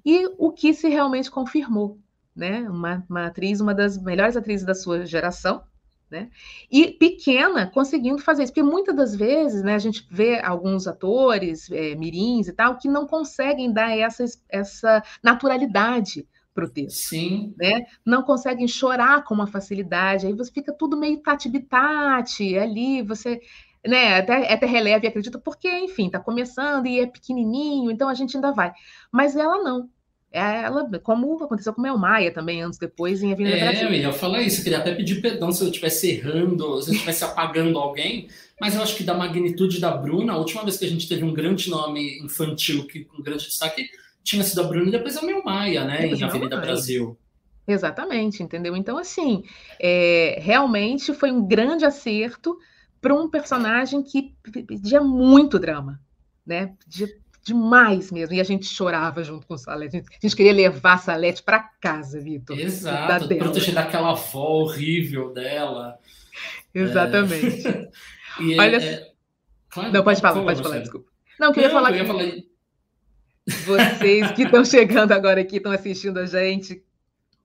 E 0.05 0.27
o 0.37 0.53
que 0.53 0.75
se 0.75 0.89
realmente 0.89 1.31
confirmou, 1.31 1.99
né? 2.37 2.69
Uma, 2.69 3.03
uma 3.09 3.27
atriz, 3.27 3.61
uma 3.61 3.75
das 3.75 3.97
melhores 3.97 4.37
atrizes 4.37 4.67
da 4.67 4.75
sua 4.75 5.07
geração, 5.07 5.65
né? 6.11 6.29
E 6.71 6.93
pequena, 6.93 7.67
conseguindo 7.67 8.19
fazer 8.19 8.43
isso, 8.43 8.53
porque 8.53 8.63
muitas 8.63 8.95
das 8.95 9.17
vezes, 9.17 9.63
né, 9.63 9.75
a 9.75 9.79
gente 9.79 10.07
vê 10.11 10.39
alguns 10.41 10.87
atores, 10.87 11.71
é, 11.71 11.95
mirins 11.95 12.47
e 12.47 12.53
tal, 12.53 12.77
que 12.77 12.89
não 12.89 13.07
conseguem 13.07 13.73
dar 13.73 13.97
essa, 13.97 14.23
essa 14.51 15.03
naturalidade 15.23 16.29
para 16.55 16.65
o 16.65 16.69
texto. 16.69 17.09
Sim. 17.09 17.53
Né? 17.59 17.85
Não 18.07 18.23
conseguem 18.23 18.69
chorar 18.69 19.25
com 19.25 19.35
uma 19.35 19.47
facilidade, 19.47 20.27
aí 20.27 20.33
você 20.33 20.53
fica 20.53 20.73
tudo 20.73 20.97
meio 20.97 21.21
tati-bitate, 21.21 22.57
ali 22.57 23.03
você 23.03 23.41
né, 23.87 24.19
até, 24.19 24.53
até 24.53 24.67
releve 24.67 25.07
e 25.07 25.09
acredita, 25.09 25.39
porque, 25.39 25.69
enfim, 25.69 26.07
está 26.07 26.19
começando 26.19 26.87
e 26.87 27.01
é 27.01 27.07
pequenininho, 27.07 27.91
então 27.91 28.09
a 28.09 28.15
gente 28.15 28.37
ainda 28.37 28.53
vai. 28.53 28.73
Mas 29.13 29.37
ela 29.37 29.63
não. 29.63 29.91
Ela, 30.33 30.91
como 30.99 31.45
aconteceu 31.45 31.73
com 31.73 31.81
o 31.81 31.83
Mel 31.83 31.97
Maia 31.97 32.33
também, 32.33 32.61
anos 32.61 32.77
depois, 32.77 33.23
em 33.23 33.33
Avenida 33.33 33.57
é, 33.57 33.61
Brasil. 33.61 33.89
Eu 33.89 33.95
ia 33.95 34.13
falar 34.13 34.43
isso, 34.43 34.59
eu 34.59 34.65
queria 34.65 34.79
até 34.79 34.93
pedir 34.93 35.21
perdão 35.21 35.53
se 35.53 35.63
eu 35.63 35.69
estivesse 35.69 36.11
errando, 36.11 36.83
se 36.83 36.91
eu 36.91 36.95
estivesse 36.95 37.23
apagando 37.23 37.79
alguém, 37.79 38.27
mas 38.61 38.75
eu 38.75 38.83
acho 38.83 38.97
que 38.97 39.05
da 39.05 39.15
magnitude 39.15 39.81
da 39.81 39.93
Bruna, 39.93 40.33
a 40.33 40.37
última 40.37 40.65
vez 40.65 40.77
que 40.77 40.85
a 40.85 40.89
gente 40.89 41.09
teve 41.09 41.23
um 41.23 41.33
grande 41.33 41.71
nome 41.71 42.19
infantil 42.19 42.85
que, 42.85 43.05
com 43.05 43.23
grande 43.23 43.45
destaque 43.45 43.89
tinha 44.25 44.43
sido 44.43 44.63
a 44.63 44.65
Bruna 44.65 44.89
e 44.89 44.93
depois 44.93 45.17
a 45.17 45.23
Mel 45.23 45.45
Maia, 45.45 45.85
né, 45.85 46.07
em 46.07 46.23
Avenida 46.23 46.57
Brasil. 46.57 47.17
Exatamente, 47.67 48.43
entendeu? 48.43 48.77
Então, 48.77 48.99
assim, 48.99 49.45
é, 49.79 50.39
realmente 50.41 51.15
foi 51.15 51.31
um 51.31 51.47
grande 51.47 51.85
acerto 51.85 52.59
para 53.01 53.15
um 53.15 53.29
personagem 53.29 54.03
que 54.03 54.35
pedia 54.67 55.01
muito 55.01 55.59
drama, 55.59 56.01
né? 56.47 56.75
Pedia 56.85 57.09
demais 57.43 58.11
mesmo. 58.11 58.35
E 58.35 58.41
a 58.41 58.45
gente 58.45 58.67
chorava 58.67 59.23
junto 59.23 59.47
com 59.47 59.55
o 59.55 59.59
Salete. 59.59 59.99
A 59.99 60.03
gente 60.21 60.37
queria 60.37 60.53
levar 60.53 60.95
a 60.95 60.99
Salete 60.99 61.43
para 61.43 61.61
casa, 61.81 62.21
Vitor. 62.21 62.59
Exato, 62.59 63.29
da 63.29 63.37
proteger 63.37 63.75
daquela 63.75 64.11
avó 64.11 64.63
horrível 64.63 65.33
dela. 65.33 65.99
Exatamente. 66.75 67.63
É... 68.37 68.43
e 68.43 68.59
Olha, 68.59 68.77
é... 68.79 69.13
Claro, 69.69 69.93
não, 69.93 70.03
pode 70.03 70.21
falar, 70.21 70.43
pode 70.43 70.61
falar, 70.61 70.81
desculpa. 70.81 71.09
Não, 71.39 71.53
queria 71.53 71.69
não, 71.69 71.77
falar 71.77 71.91
eu 71.91 71.97
ia 71.99 72.03
que 72.03 72.09
falar... 72.09 72.25
vocês 73.47 74.31
que 74.33 74.43
estão 74.43 74.65
chegando 74.65 75.13
agora 75.13 75.41
aqui, 75.41 75.57
estão 75.57 75.73
assistindo 75.73 76.19
a 76.19 76.27
gente, 76.27 76.85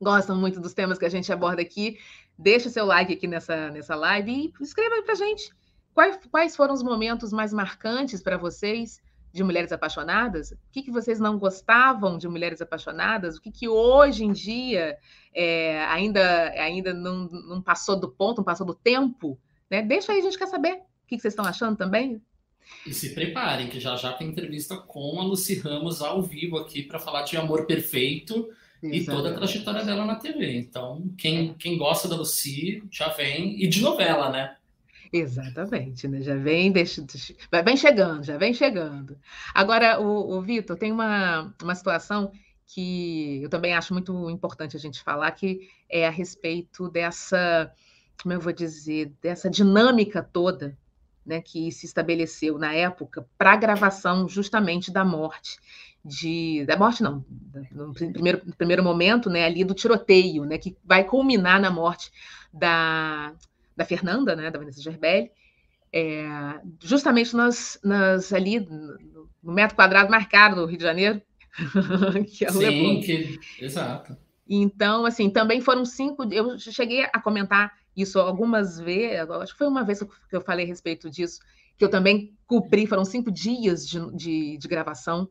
gostam 0.02 0.36
muito 0.36 0.60
dos 0.60 0.74
temas 0.74 0.98
que 0.98 1.06
a 1.06 1.10
gente 1.10 1.32
aborda 1.32 1.62
aqui, 1.62 1.98
deixa 2.38 2.70
o 2.70 2.72
seu 2.72 2.86
like 2.86 3.14
aqui 3.14 3.28
nessa, 3.28 3.70
nessa 3.70 3.96
live 3.96 4.32
e 4.32 4.64
escreva 4.64 4.96
aí 4.96 5.02
para 5.02 5.16
gente 5.16 5.52
quais, 6.00 6.20
quais 6.32 6.56
foram 6.56 6.74
os 6.74 6.82
momentos 6.82 7.34
mais 7.34 7.52
marcantes 7.52 8.22
para 8.22 8.38
vocês 8.38 9.02
de 9.34 9.44
Mulheres 9.44 9.74
Apaixonadas? 9.74 10.52
O 10.52 10.58
que, 10.72 10.82
que 10.82 10.92
vocês 10.92 11.20
não 11.20 11.38
gostavam 11.38 12.18
de 12.18 12.26
Mulheres 12.28 12.62
Apaixonadas? 12.62 13.36
O 13.36 13.42
que, 13.42 13.52
que 13.52 13.68
hoje 13.68 14.24
em 14.24 14.32
dia 14.32 14.98
é, 15.34 15.84
ainda, 15.86 16.52
ainda 16.52 16.94
não, 16.94 17.28
não 17.28 17.62
passou 17.62 18.00
do 18.00 18.10
ponto, 18.10 18.38
não 18.38 18.46
passou 18.46 18.66
do 18.66 18.74
tempo? 18.74 19.38
Né? 19.70 19.82
Deixa 19.82 20.14
aí, 20.14 20.20
a 20.20 20.24
gente 20.24 20.38
quer 20.38 20.48
saber. 20.48 20.76
O 20.76 21.08
que 21.08 21.20
vocês 21.20 21.34
estão 21.34 21.46
achando 21.46 21.76
também? 21.76 22.22
E 22.86 22.94
se 22.94 23.14
preparem, 23.14 23.68
que 23.68 23.80
já 23.80 23.96
já 23.96 24.14
tem 24.14 24.28
entrevista 24.28 24.78
com 24.78 25.20
a 25.20 25.24
Lucy 25.24 25.60
Ramos 25.60 26.02
ao 26.02 26.22
vivo 26.22 26.58
aqui 26.58 26.84
para 26.84 27.00
falar 27.00 27.24
de 27.24 27.38
Amor 27.38 27.66
Perfeito 27.66 28.50
e 28.82 29.04
toda 29.04 29.32
a 29.32 29.34
trajetória 29.34 29.84
dela 29.84 30.06
na 30.06 30.16
TV. 30.16 30.58
Então, 30.58 31.04
quem, 31.18 31.54
quem 31.56 31.78
gosta 31.78 32.08
da 32.08 32.16
Lucy 32.16 32.82
já 32.90 33.10
vem. 33.10 33.62
E 33.62 33.68
de 33.68 33.82
novela, 33.82 34.30
né? 34.30 34.56
Exatamente, 35.12 36.08
né? 36.08 36.22
Já 36.22 36.36
vem, 36.36 36.72
deixa, 36.72 37.02
deixa, 37.02 37.36
vem 37.64 37.76
chegando, 37.76 38.24
já 38.24 38.38
vem 38.38 38.54
chegando. 38.54 39.18
Agora, 39.54 40.00
o, 40.00 40.38
o 40.38 40.42
Vitor, 40.42 40.78
tem 40.78 40.92
uma, 40.92 41.54
uma 41.62 41.76
situação 41.76 42.32
que 42.68 43.42
eu 43.42 43.50
também 43.50 43.74
acho 43.74 43.94
muito 43.94 44.30
importante 44.30 44.78
a 44.78 44.80
gente 44.80 45.02
falar, 45.02 45.32
que 45.32 45.68
é 45.90 46.08
a 46.08 46.12
respeito 46.12 46.88
dessa, 46.90 47.72
como 48.22 48.34
eu 48.34 48.40
vou 48.40 48.54
dizer, 48.54 49.12
dessa 49.20 49.50
dinâmica 49.50 50.22
toda 50.22 50.78
né, 51.30 51.42
que 51.42 51.72
se 51.72 51.86
estabeleceu 51.86 52.58
na 52.58 52.74
época 52.74 53.24
para 53.38 53.54
a 53.54 53.56
gravação 53.56 54.28
justamente 54.28 54.92
da 54.92 55.06
morte 55.06 55.60
de 56.04 56.66
da 56.66 56.76
morte 56.76 57.04
não, 57.04 57.24
no 57.72 57.94
primeiro, 57.94 58.42
no 58.44 58.56
primeiro 58.56 58.84
momento, 58.84 59.30
né, 59.30 59.46
ali 59.46 59.64
do 59.64 59.76
tiroteio, 59.76 60.44
né, 60.44 60.58
que 60.58 60.76
vai 60.84 61.04
culminar 61.04 61.62
na 61.62 61.70
morte 61.70 62.12
da, 62.52 63.34
da 63.78 63.86
Fernanda, 63.86 64.36
né, 64.36 64.50
da 64.50 64.58
Vanessa 64.58 64.82
Gerbelli, 64.82 65.30
é, 65.94 66.26
justamente 66.82 67.36
nas, 67.36 67.80
nas 67.84 68.34
ali 68.34 68.60
no 69.44 69.54
metro 69.54 69.76
quadrado 69.76 70.10
mais 70.10 70.28
caro 70.28 70.56
do 70.56 70.66
Rio 70.66 70.78
de 70.78 70.84
Janeiro, 70.84 71.22
que 72.28 72.44
é 72.44 72.50
o 72.50 72.54
Sim. 72.54 73.02
Que, 73.02 73.40
exato. 73.62 74.18
Então, 74.48 75.06
assim, 75.06 75.30
também 75.30 75.62
foram 75.62 75.86
cinco. 75.86 76.24
Eu 76.34 76.58
cheguei 76.58 77.04
a 77.04 77.22
comentar 77.22 77.72
isso 77.96 78.20
algumas 78.20 78.80
vezes, 78.80 79.30
acho 79.30 79.54
que 79.54 79.58
foi 79.58 79.68
uma 79.68 79.84
vez 79.84 80.00
que 80.00 80.36
eu 80.36 80.42
falei 80.42 80.66
a 80.66 80.68
respeito 80.68 81.10
disso, 81.10 81.40
que 81.78 81.84
eu 81.84 81.90
também 81.90 82.38
cumpri, 82.46 82.86
foram 82.86 83.06
cinco 83.06 83.32
dias 83.32 83.88
de, 83.88 84.00
de, 84.16 84.58
de 84.58 84.68
gravação 84.68 85.30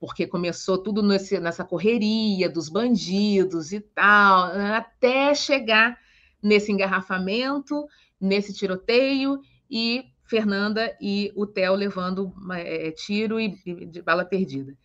porque 0.00 0.26
começou 0.26 0.78
tudo 0.78 1.02
nesse, 1.02 1.38
nessa 1.40 1.64
correria 1.64 2.48
dos 2.48 2.68
bandidos 2.68 3.72
e 3.72 3.80
tal, 3.80 4.52
até 4.74 5.34
chegar 5.34 5.98
nesse 6.42 6.70
engarrafamento, 6.70 7.86
nesse 8.20 8.54
tiroteio 8.54 9.40
e 9.68 10.04
Fernanda 10.24 10.96
e 11.00 11.32
o 11.34 11.46
Theo 11.46 11.74
levando 11.74 12.32
é, 12.52 12.90
tiro 12.92 13.40
e, 13.40 13.58
e, 13.66 13.86
de 13.86 14.02
bala 14.02 14.24
perdida. 14.24 14.76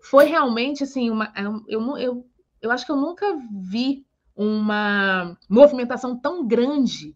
Foi 0.00 0.24
realmente 0.24 0.84
assim 0.84 1.10
uma, 1.10 1.26
é 1.36 1.44
eu, 1.68 1.98
eu, 1.98 2.26
eu 2.60 2.70
acho 2.70 2.86
que 2.86 2.92
eu 2.92 2.96
nunca 2.96 3.26
vi 3.70 4.06
uma 4.36 5.36
movimentação 5.48 6.18
tão 6.18 6.46
grande 6.46 7.14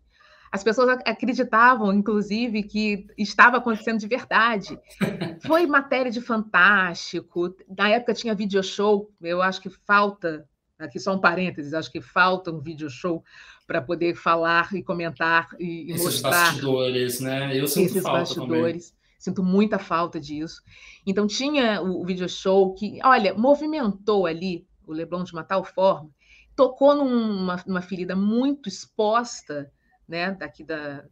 as 0.57 0.65
pessoas 0.65 0.99
acreditavam, 1.05 1.93
inclusive, 1.93 2.63
que 2.63 3.07
estava 3.19 3.59
acontecendo 3.59 3.99
de 3.99 4.07
verdade. 4.07 4.79
Foi 5.47 5.67
matéria 5.67 6.11
de 6.11 6.21
fantástico. 6.21 7.55
Na 7.77 7.91
época 7.91 8.15
tinha 8.15 8.35
video 8.35 8.63
show. 8.63 9.11
Eu 9.21 9.43
acho 9.43 9.61
que 9.61 9.69
falta, 9.69 10.49
aqui 10.79 10.99
só 10.99 11.15
um 11.15 11.21
parênteses, 11.21 11.75
acho 11.75 11.93
que 11.93 12.01
falta 12.01 12.51
um 12.51 12.61
video 12.61 12.89
show 12.89 13.23
para 13.67 13.83
poder 13.83 14.15
falar 14.15 14.75
e 14.75 14.83
comentar 14.83 15.49
e, 15.59 15.93
Esses 15.93 16.05
mostrar. 16.05 16.31
bastidores, 16.31 17.21
né? 17.21 17.55
Eu 17.55 17.67
sinto 17.67 17.91
esses 17.91 18.03
falta 18.03 18.21
bastidores. 18.21 18.91
Também. 18.91 18.97
Sinto 19.19 19.43
muita 19.43 19.79
falta 19.79 20.19
disso. 20.19 20.63
Então 21.07 21.27
tinha 21.27 21.83
o, 21.83 22.01
o 22.01 22.05
video 22.07 22.29
show 22.29 22.73
que, 22.73 22.99
olha, 23.05 23.35
movimentou 23.35 24.25
ali 24.25 24.67
o 24.87 24.93
Leblon 24.93 25.25
de 25.25 25.33
uma 25.33 25.43
tal 25.43 25.65
forma, 25.65 26.09
tocou 26.57 26.95
numa, 26.95 27.63
numa 27.67 27.83
ferida 27.83 28.17
muito 28.17 28.69
exposta 28.69 29.71
né, 30.09 30.31
daqui 30.33 30.65
da, 30.65 31.05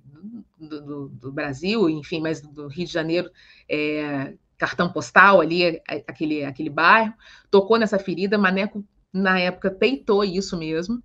do, 0.59 0.80
do, 0.80 1.09
do, 1.09 1.33
Brasil, 1.33 1.90
enfim, 1.90 2.20
mas 2.20 2.40
do 2.40 2.68
Rio 2.68 2.87
de 2.87 2.92
Janeiro, 2.92 3.30
é, 3.68 4.35
cartão 4.57 4.90
postal 4.90 5.40
ali, 5.40 5.64
é, 5.64 5.83
aquele, 6.07 6.44
aquele 6.44 6.70
bairro, 6.70 7.12
tocou 7.50 7.76
nessa 7.76 7.98
ferida, 7.98 8.38
Maneco, 8.38 8.85
na 9.12 9.38
época, 9.38 9.70
peitou 9.70 10.24
isso 10.24 10.57
mesmo, 10.57 11.02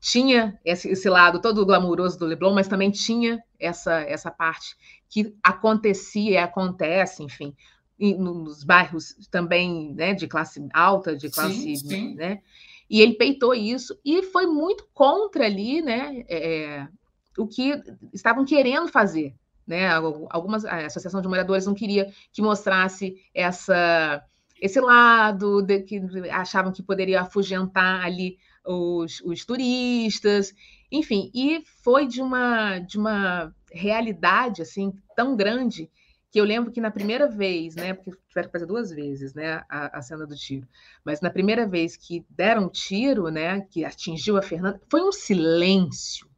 tinha 0.00 0.58
esse, 0.64 0.88
esse 0.88 1.08
lado 1.08 1.40
todo 1.40 1.66
glamouroso 1.66 2.18
do 2.18 2.26
Leblon, 2.26 2.54
mas 2.54 2.68
também 2.68 2.90
tinha 2.90 3.42
essa, 3.58 4.00
essa 4.00 4.30
parte 4.30 4.76
que 5.08 5.34
acontecia 5.42 6.32
e 6.32 6.36
acontece, 6.36 7.22
enfim, 7.22 7.54
nos 7.98 8.62
bairros 8.62 9.14
também 9.30 9.92
né, 9.94 10.14
de 10.14 10.28
classe 10.28 10.64
alta, 10.72 11.16
de 11.16 11.28
classe, 11.30 11.76
sim, 11.76 11.76
sim. 11.76 12.14
né? 12.14 12.40
E 12.88 13.00
ele 13.00 13.14
peitou 13.14 13.54
isso 13.54 13.98
e 14.04 14.22
foi 14.22 14.46
muito 14.46 14.88
contra 14.94 15.44
ali, 15.44 15.82
né? 15.82 16.24
É, 16.28 16.88
o 17.36 17.46
que 17.46 17.80
estavam 18.12 18.44
querendo 18.44 18.88
fazer. 18.88 19.34
Né? 19.66 19.88
Algumas, 20.30 20.64
a 20.64 20.86
Associação 20.86 21.20
de 21.20 21.28
Moradores 21.28 21.66
não 21.66 21.74
queria 21.74 22.10
que 22.32 22.40
mostrasse 22.40 23.16
essa, 23.34 24.22
esse 24.60 24.80
lado, 24.80 25.60
de, 25.60 25.80
que 25.80 26.00
achavam 26.30 26.72
que 26.72 26.82
poderia 26.82 27.20
afugentar 27.20 28.04
ali 28.04 28.38
os, 28.64 29.20
os 29.20 29.44
turistas, 29.44 30.54
enfim, 30.90 31.30
e 31.34 31.62
foi 31.82 32.06
de 32.06 32.22
uma, 32.22 32.78
de 32.78 32.98
uma 32.98 33.54
realidade 33.70 34.62
assim 34.62 34.92
tão 35.14 35.36
grande 35.36 35.90
que 36.30 36.38
eu 36.38 36.44
lembro 36.44 36.70
que 36.70 36.80
na 36.80 36.90
primeira 36.90 37.28
vez, 37.28 37.74
né, 37.74 37.94
porque 37.94 38.20
tiveram 38.28 38.48
que 38.48 38.52
fazer 38.52 38.66
duas 38.66 38.90
vezes, 38.90 39.32
né, 39.34 39.62
a, 39.68 39.98
a, 39.98 40.02
cena 40.02 40.26
do 40.26 40.36
tiro, 40.36 40.68
mas 41.04 41.20
na 41.20 41.30
primeira 41.30 41.66
vez 41.66 41.96
que 41.96 42.24
deram 42.28 42.66
um 42.66 42.68
tiro, 42.68 43.28
né, 43.30 43.62
que 43.62 43.84
atingiu 43.84 44.36
a 44.36 44.42
Fernanda, 44.42 44.80
foi 44.90 45.02
um 45.02 45.12
silêncio, 45.12 46.28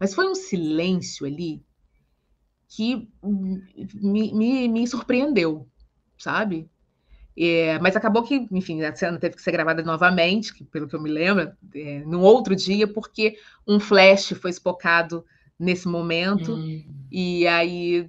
mas 0.00 0.14
foi 0.14 0.26
um 0.28 0.34
silêncio 0.34 1.26
ali 1.26 1.62
que 2.68 3.08
me, 3.22 4.32
me, 4.32 4.68
me 4.68 4.86
surpreendeu, 4.86 5.68
sabe? 6.16 6.70
É, 7.36 7.78
mas 7.78 7.94
acabou 7.96 8.22
que, 8.24 8.48
enfim, 8.50 8.82
a 8.82 8.94
cena 8.94 9.18
teve 9.18 9.36
que 9.36 9.42
ser 9.42 9.52
gravada 9.52 9.82
novamente, 9.82 10.52
que, 10.52 10.64
pelo 10.64 10.88
que 10.88 10.96
eu 10.96 11.00
me 11.00 11.08
lembro, 11.08 11.52
é, 11.74 12.00
num 12.00 12.20
outro 12.20 12.54
dia, 12.54 12.86
porque 12.86 13.38
um 13.66 13.78
flash 13.78 14.32
foi 14.40 14.50
espocado 14.50 15.24
nesse 15.58 15.88
momento, 15.88 16.54
hum. 16.54 16.84
e 17.10 17.46
aí, 17.46 18.08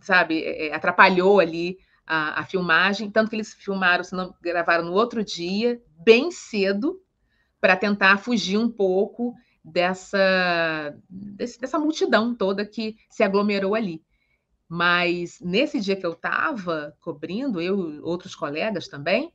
sabe, 0.00 0.42
é, 0.42 0.68
é, 0.68 0.74
atrapalhou 0.74 1.40
ali 1.40 1.78
a, 2.06 2.40
a, 2.40 2.44
filmagem, 2.44 3.10
tanto 3.10 3.30
que 3.30 3.36
eles 3.36 3.54
filmaram, 3.54 4.04
se 4.04 4.14
não 4.14 4.34
gravaram 4.42 4.84
no 4.84 4.92
outro 4.92 5.24
dia, 5.24 5.80
bem 6.04 6.30
cedo, 6.30 7.00
para 7.60 7.76
tentar 7.76 8.18
fugir 8.18 8.58
um 8.58 8.68
pouco 8.68 9.34
dessa, 9.64 10.94
desse, 11.08 11.58
dessa 11.58 11.78
multidão 11.78 12.34
toda 12.34 12.66
que 12.66 12.96
se 13.08 13.22
aglomerou 13.22 13.74
ali. 13.74 14.02
Mas 14.68 15.40
nesse 15.40 15.80
dia 15.80 15.96
que 15.96 16.04
eu 16.04 16.12
estava 16.12 16.94
cobrindo, 17.00 17.60
eu 17.60 17.94
e 17.94 18.00
outros 18.00 18.34
colegas 18.34 18.88
também, 18.88 19.32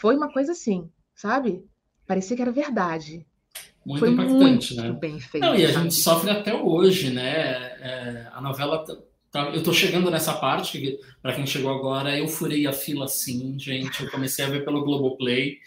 foi 0.00 0.16
uma 0.16 0.32
coisa 0.32 0.52
assim, 0.52 0.90
sabe? 1.14 1.62
Parecia 2.06 2.34
que 2.34 2.42
era 2.42 2.50
verdade. 2.50 3.26
Muito 3.84 4.00
Foi 4.00 4.10
impactante, 4.10 4.74
muito 4.74 4.92
né? 4.92 4.98
Bem 5.00 5.18
feito. 5.18 5.44
Não, 5.44 5.54
e 5.54 5.64
a 5.64 5.72
gente 5.72 5.94
sofre 5.94 6.30
até 6.30 6.54
hoje, 6.54 7.10
né? 7.10 7.32
É, 7.80 8.28
a 8.32 8.40
novela 8.40 8.84
Tá, 9.30 9.48
eu 9.50 9.62
tô 9.62 9.72
chegando 9.72 10.10
nessa 10.10 10.32
parte, 10.34 10.98
para 11.22 11.32
quem 11.32 11.46
chegou 11.46 11.70
agora, 11.70 12.18
eu 12.18 12.26
furei 12.26 12.66
a 12.66 12.72
fila 12.72 13.06
sim, 13.06 13.56
gente. 13.56 14.02
Eu 14.02 14.10
comecei 14.10 14.44
a 14.44 14.48
ver 14.48 14.64
pelo 14.64 14.84
Globoplay. 14.84 15.58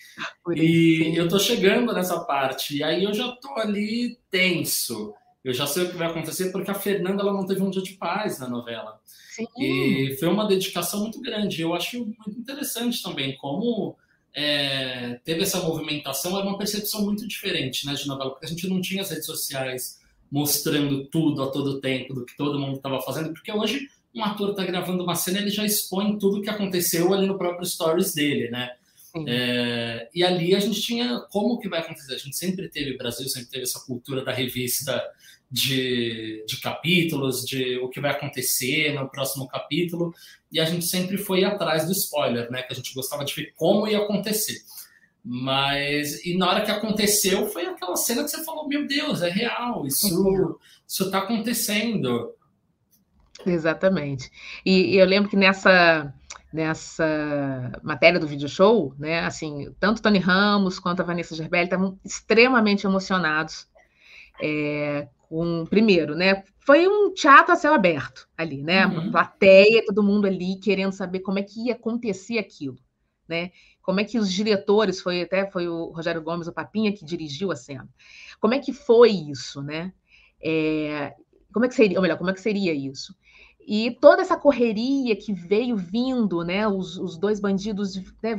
e 0.54 1.14
eu 1.16 1.30
tô 1.30 1.40
chegando 1.40 1.94
nessa 1.94 2.20
parte. 2.26 2.78
E 2.78 2.84
aí 2.84 3.06
eu 3.06 3.14
já 3.14 3.32
tô 3.32 3.54
ali 3.56 4.20
tenso. 4.30 5.14
Eu 5.42 5.54
já 5.54 5.66
sei 5.66 5.84
o 5.84 5.90
que 5.90 5.96
vai 5.96 6.08
acontecer, 6.10 6.52
porque 6.52 6.72
a 6.72 6.76
Fernanda 6.76 7.22
ela 7.22 7.32
não 7.32 7.46
teve 7.46 7.62
um 7.62 7.70
dia 7.70 7.82
de 7.82 7.94
paz 7.94 8.38
na 8.40 8.50
novela. 8.50 9.00
Sim. 9.06 9.48
E 9.58 10.18
foi 10.20 10.28
uma 10.28 10.46
dedicação 10.46 11.00
muito 11.00 11.22
grande. 11.22 11.62
Eu 11.62 11.74
acho 11.74 12.00
muito 12.00 12.38
interessante 12.38 13.02
também 13.02 13.38
como 13.38 13.96
é, 14.36 15.20
teve 15.24 15.44
essa 15.44 15.62
movimentação, 15.62 16.38
era 16.38 16.48
uma 16.48 16.58
percepção 16.58 17.04
muito 17.04 17.28
diferente 17.28 17.86
né, 17.86 17.94
de 17.94 18.08
novela, 18.08 18.32
porque 18.32 18.46
a 18.46 18.50
gente 18.50 18.68
não 18.68 18.82
tinha 18.82 19.02
as 19.02 19.10
redes 19.10 19.26
sociais 19.26 20.00
mostrando 20.32 21.06
tudo 21.06 21.44
a 21.44 21.52
todo 21.52 21.80
tempo 21.80 22.14
do 22.14 22.26
que 22.26 22.36
todo 22.36 22.60
mundo 22.60 22.78
estava 22.78 23.02
fazendo, 23.02 23.32
porque 23.34 23.52
hoje 23.52 23.88
um 24.16 24.24
ator 24.24 24.52
está 24.52 24.64
gravando 24.66 25.04
uma 25.04 25.16
cena, 25.16 25.40
ele 25.40 25.50
já 25.50 25.66
expõe 25.66 26.18
tudo 26.18 26.38
o 26.38 26.42
que 26.42 26.50
aconteceu 26.50 27.14
ali 27.14 27.28
no 27.28 27.38
próprio 27.38 27.68
stories 27.68 28.14
dele, 28.14 28.50
né? 28.50 28.72
É, 29.28 30.10
e 30.14 30.24
ali 30.24 30.56
a 30.56 30.60
gente 30.60 30.82
tinha 30.82 31.20
como 31.32 31.60
que 31.60 31.70
vai 31.70 31.80
acontecer. 31.80 32.16
A 32.16 32.18
gente 32.18 32.36
sempre 32.36 32.68
teve, 32.68 32.96
o 32.96 32.98
Brasil 32.98 33.28
sempre 33.30 33.50
teve 33.50 33.64
essa 33.64 33.80
cultura 33.80 34.24
da 34.24 34.32
revista 34.32 35.04
de, 35.54 36.44
de 36.48 36.60
capítulos, 36.60 37.46
de 37.46 37.78
o 37.78 37.88
que 37.88 38.02
vai 38.02 38.10
acontecer 38.10 38.92
no 38.94 39.08
próximo 39.08 39.48
capítulo, 39.48 40.12
e 40.52 40.60
a 40.60 40.66
gente 40.66 40.84
sempre 40.84 41.16
foi 41.16 41.44
atrás 41.44 41.86
do 41.86 41.92
spoiler, 41.92 42.50
né? 42.50 42.64
Que 42.64 42.74
a 42.74 42.76
gente 42.76 42.92
gostava 42.96 43.24
de 43.24 43.36
ver 43.36 43.54
como 43.56 43.88
ia 43.88 44.00
acontecer. 44.00 44.58
Mas, 45.24 46.26
e 46.26 46.36
na 46.36 46.50
hora 46.50 46.66
que 46.66 46.72
aconteceu, 46.72 47.46
foi 47.46 47.68
aquela 47.68 47.96
cena 47.96 48.24
que 48.24 48.32
você 48.32 48.44
falou: 48.44 48.68
Meu 48.68 48.88
Deus, 48.88 49.22
é 49.22 49.30
real, 49.30 49.86
isso 49.86 50.60
está 50.90 51.20
acontecendo. 51.20 52.34
Exatamente. 53.46 54.32
E, 54.66 54.96
e, 54.96 54.98
eu 54.98 55.06
lembro 55.06 55.30
que 55.30 55.38
nessa, 55.38 56.12
nessa 56.52 57.80
matéria 57.84 58.20
do 58.20 58.28
video 58.28 58.50
show, 58.50 58.96
né, 58.98 59.20
assim, 59.20 59.72
tanto 59.80 60.02
Tony 60.02 60.18
Ramos 60.18 60.80
quanto 60.80 61.02
a 61.02 61.06
Vanessa 61.06 61.36
Gerbelli 61.36 61.66
estavam 61.66 62.00
extremamente 62.04 62.88
emocionados 62.88 63.68
é, 64.42 65.08
com, 65.34 65.66
primeiro, 65.66 66.14
né, 66.14 66.44
foi 66.60 66.88
um 66.88 67.12
teatro 67.12 67.54
a 67.54 67.56
céu 67.56 67.74
aberto 67.74 68.30
ali, 68.38 68.62
né, 68.62 68.86
uhum. 68.86 68.94
uma 68.94 69.12
plateia, 69.12 69.84
todo 69.84 70.04
mundo 70.04 70.28
ali 70.28 70.60
querendo 70.60 70.92
saber 70.92 71.22
como 71.22 71.40
é 71.40 71.42
que 71.42 71.66
ia 71.66 71.74
acontecer 71.74 72.38
aquilo, 72.38 72.78
né, 73.28 73.50
como 73.82 74.00
é 74.00 74.04
que 74.04 74.20
os 74.20 74.32
diretores, 74.32 75.02
foi 75.02 75.24
até 75.24 75.50
foi 75.50 75.68
o 75.68 75.86
Rogério 75.86 76.22
Gomes, 76.22 76.48
o 76.48 76.54
Papinha, 76.54 76.94
que 76.94 77.04
dirigiu 77.04 77.52
a 77.52 77.56
cena. 77.56 77.90
Como 78.40 78.54
é 78.54 78.60
que 78.60 78.72
foi 78.72 79.10
isso, 79.10 79.62
né? 79.62 79.92
É, 80.42 81.14
como 81.52 81.66
é 81.66 81.68
que 81.68 81.76
seria, 81.76 81.98
ou 81.98 82.02
melhor, 82.02 82.18
como 82.18 82.30
é 82.30 82.34
que 82.34 82.40
seria 82.40 82.72
isso? 82.72 83.16
E 83.66 83.92
toda 84.02 84.22
essa 84.22 84.38
correria 84.38 85.16
que 85.16 85.34
veio 85.34 85.78
vindo, 85.78 86.44
né? 86.44 86.68
Os, 86.68 86.98
os 86.98 87.18
dois 87.18 87.40
bandidos 87.40 87.96
né, 88.22 88.36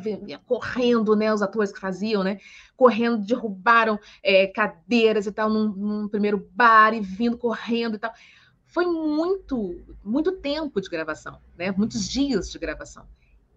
correndo, 0.46 1.16
né? 1.16 1.32
Os 1.32 1.42
atores 1.42 1.72
que 1.72 1.80
faziam, 1.80 2.22
né? 2.22 2.38
Correndo, 2.76 3.24
derrubaram 3.24 3.98
é, 4.22 4.46
cadeiras 4.46 5.26
e 5.26 5.32
tal 5.32 5.48
num, 5.48 5.68
num 5.68 6.08
primeiro 6.08 6.48
bar 6.52 6.94
e 6.94 7.00
vindo 7.00 7.38
correndo 7.38 7.96
e 7.96 7.98
tal. 7.98 8.12
Foi 8.66 8.86
muito, 8.86 9.84
muito 10.04 10.32
tempo 10.32 10.80
de 10.80 10.88
gravação, 10.88 11.38
né? 11.56 11.72
Muitos 11.72 12.08
dias 12.08 12.50
de 12.50 12.58
gravação 12.58 13.06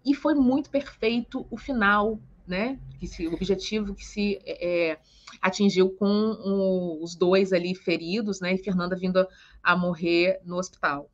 e 0.08 0.14
foi 0.14 0.34
muito 0.34 0.70
perfeito 0.70 1.46
o 1.50 1.56
final, 1.56 2.18
né? 2.46 2.78
Que 2.98 3.26
o 3.26 3.34
objetivo 3.34 3.94
que 3.94 4.04
se 4.04 4.38
é, 4.44 4.92
é, 4.92 4.98
atingiu 5.40 5.90
com 5.90 6.06
o, 6.06 7.02
os 7.02 7.14
dois 7.14 7.52
ali 7.52 7.74
feridos, 7.74 8.40
né? 8.40 8.54
E 8.54 8.58
Fernanda 8.58 8.96
vindo 8.96 9.18
a, 9.18 9.26
a, 9.62 9.76
morrer 9.76 10.40
no 10.44 10.56
hospital, 10.56 11.10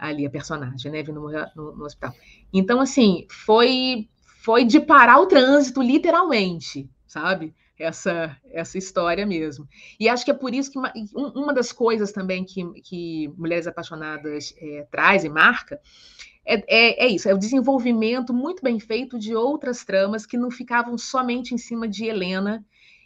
ali 0.00 0.26
a 0.26 0.30
personagem, 0.30 0.90
né? 0.90 1.02
Vindo 1.02 1.20
morrer 1.20 1.50
no, 1.54 1.76
no 1.76 1.84
hospital. 1.84 2.12
Então, 2.52 2.80
assim, 2.80 3.26
foi 3.30 4.08
foi 4.42 4.64
de 4.64 4.80
parar 4.80 5.20
o 5.20 5.26
trânsito, 5.26 5.82
literalmente, 5.82 6.88
sabe? 7.06 7.54
Essa, 7.78 8.36
essa 8.52 8.76
história 8.76 9.26
mesmo. 9.26 9.66
E 9.98 10.08
acho 10.08 10.24
que 10.24 10.30
é 10.30 10.34
por 10.34 10.54
isso 10.54 10.70
que 10.70 10.78
uma, 10.78 10.92
uma 11.14 11.52
das 11.52 11.72
coisas 11.72 12.12
também 12.12 12.44
que, 12.44 12.64
que 12.82 13.28
Mulheres 13.38 13.66
Apaixonadas 13.66 14.54
é, 14.58 14.86
traz 14.90 15.24
e 15.24 15.28
marca 15.28 15.80
é, 16.44 16.54
é, 16.66 17.06
é, 17.06 17.08
isso, 17.08 17.28
é 17.28 17.34
o 17.34 17.38
desenvolvimento 17.38 18.32
muito 18.32 18.62
bem 18.62 18.80
feito 18.80 19.18
de 19.18 19.34
outras 19.34 19.84
tramas 19.84 20.26
que 20.26 20.36
não 20.36 20.50
ficavam 20.50 20.96
somente 20.98 21.54
em 21.54 21.58
cima 21.58 21.86
de 21.86 22.04
Helena 22.04 22.64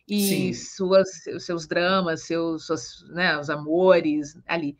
e 0.09 0.53
suas, 0.55 1.09
seus 1.41 1.67
dramas, 1.67 2.23
seus, 2.23 2.67
seus 2.67 3.05
né, 3.11 3.39
os 3.39 3.51
amores 3.51 4.37
ali. 4.47 4.77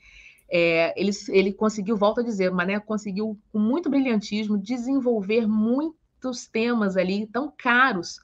É, 0.57 0.95
ele, 0.97 1.11
ele 1.31 1.53
conseguiu, 1.53 1.97
volto 1.97 2.21
a 2.21 2.23
dizer, 2.23 2.53
Mané 2.53 2.79
conseguiu, 2.79 3.37
com 3.51 3.59
muito 3.59 3.91
brilhantismo, 3.91 4.57
desenvolver 4.57 5.49
muitos 5.49 6.47
temas 6.47 6.97
ali 6.97 7.27
tão 7.27 7.53
caros 7.59 8.21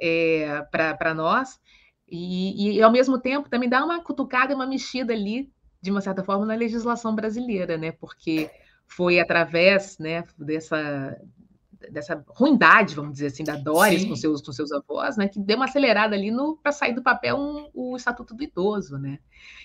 é, 0.00 0.62
para 0.70 1.12
nós, 1.12 1.60
e, 2.08 2.78
e, 2.78 2.82
ao 2.82 2.90
mesmo 2.90 3.18
tempo 3.18 3.50
também 3.50 3.68
dá 3.68 3.84
uma 3.84 4.02
cutucada 4.02 4.52
e 4.52 4.54
uma 4.54 4.66
mexida 4.66 5.12
ali, 5.12 5.52
de 5.82 5.90
uma 5.90 6.00
certa 6.00 6.24
forma, 6.24 6.46
na 6.46 6.54
legislação 6.54 7.14
brasileira, 7.14 7.76
né? 7.76 7.92
Porque 7.92 8.50
foi 8.86 9.20
através 9.20 9.98
né, 9.98 10.24
dessa, 10.38 11.20
dessa 11.90 12.24
ruindade, 12.28 12.94
vamos 12.94 13.14
dizer 13.14 13.26
assim, 13.26 13.44
da 13.44 13.56
Doris 13.56 14.04
com 14.04 14.16
seus, 14.16 14.40
com 14.40 14.52
seus 14.52 14.72
avós, 14.72 15.16
né, 15.16 15.28
que 15.28 15.38
deu 15.38 15.56
uma 15.56 15.64
acelerada 15.66 16.14
ali 16.14 16.30
para 16.62 16.72
sair 16.72 16.94
do 16.94 17.02
papel 17.02 17.36
um, 17.36 17.68
o 17.74 17.96
Estatuto 17.96 18.34
do 18.34 18.42
Idoso, 18.42 18.98
né? 18.98 19.18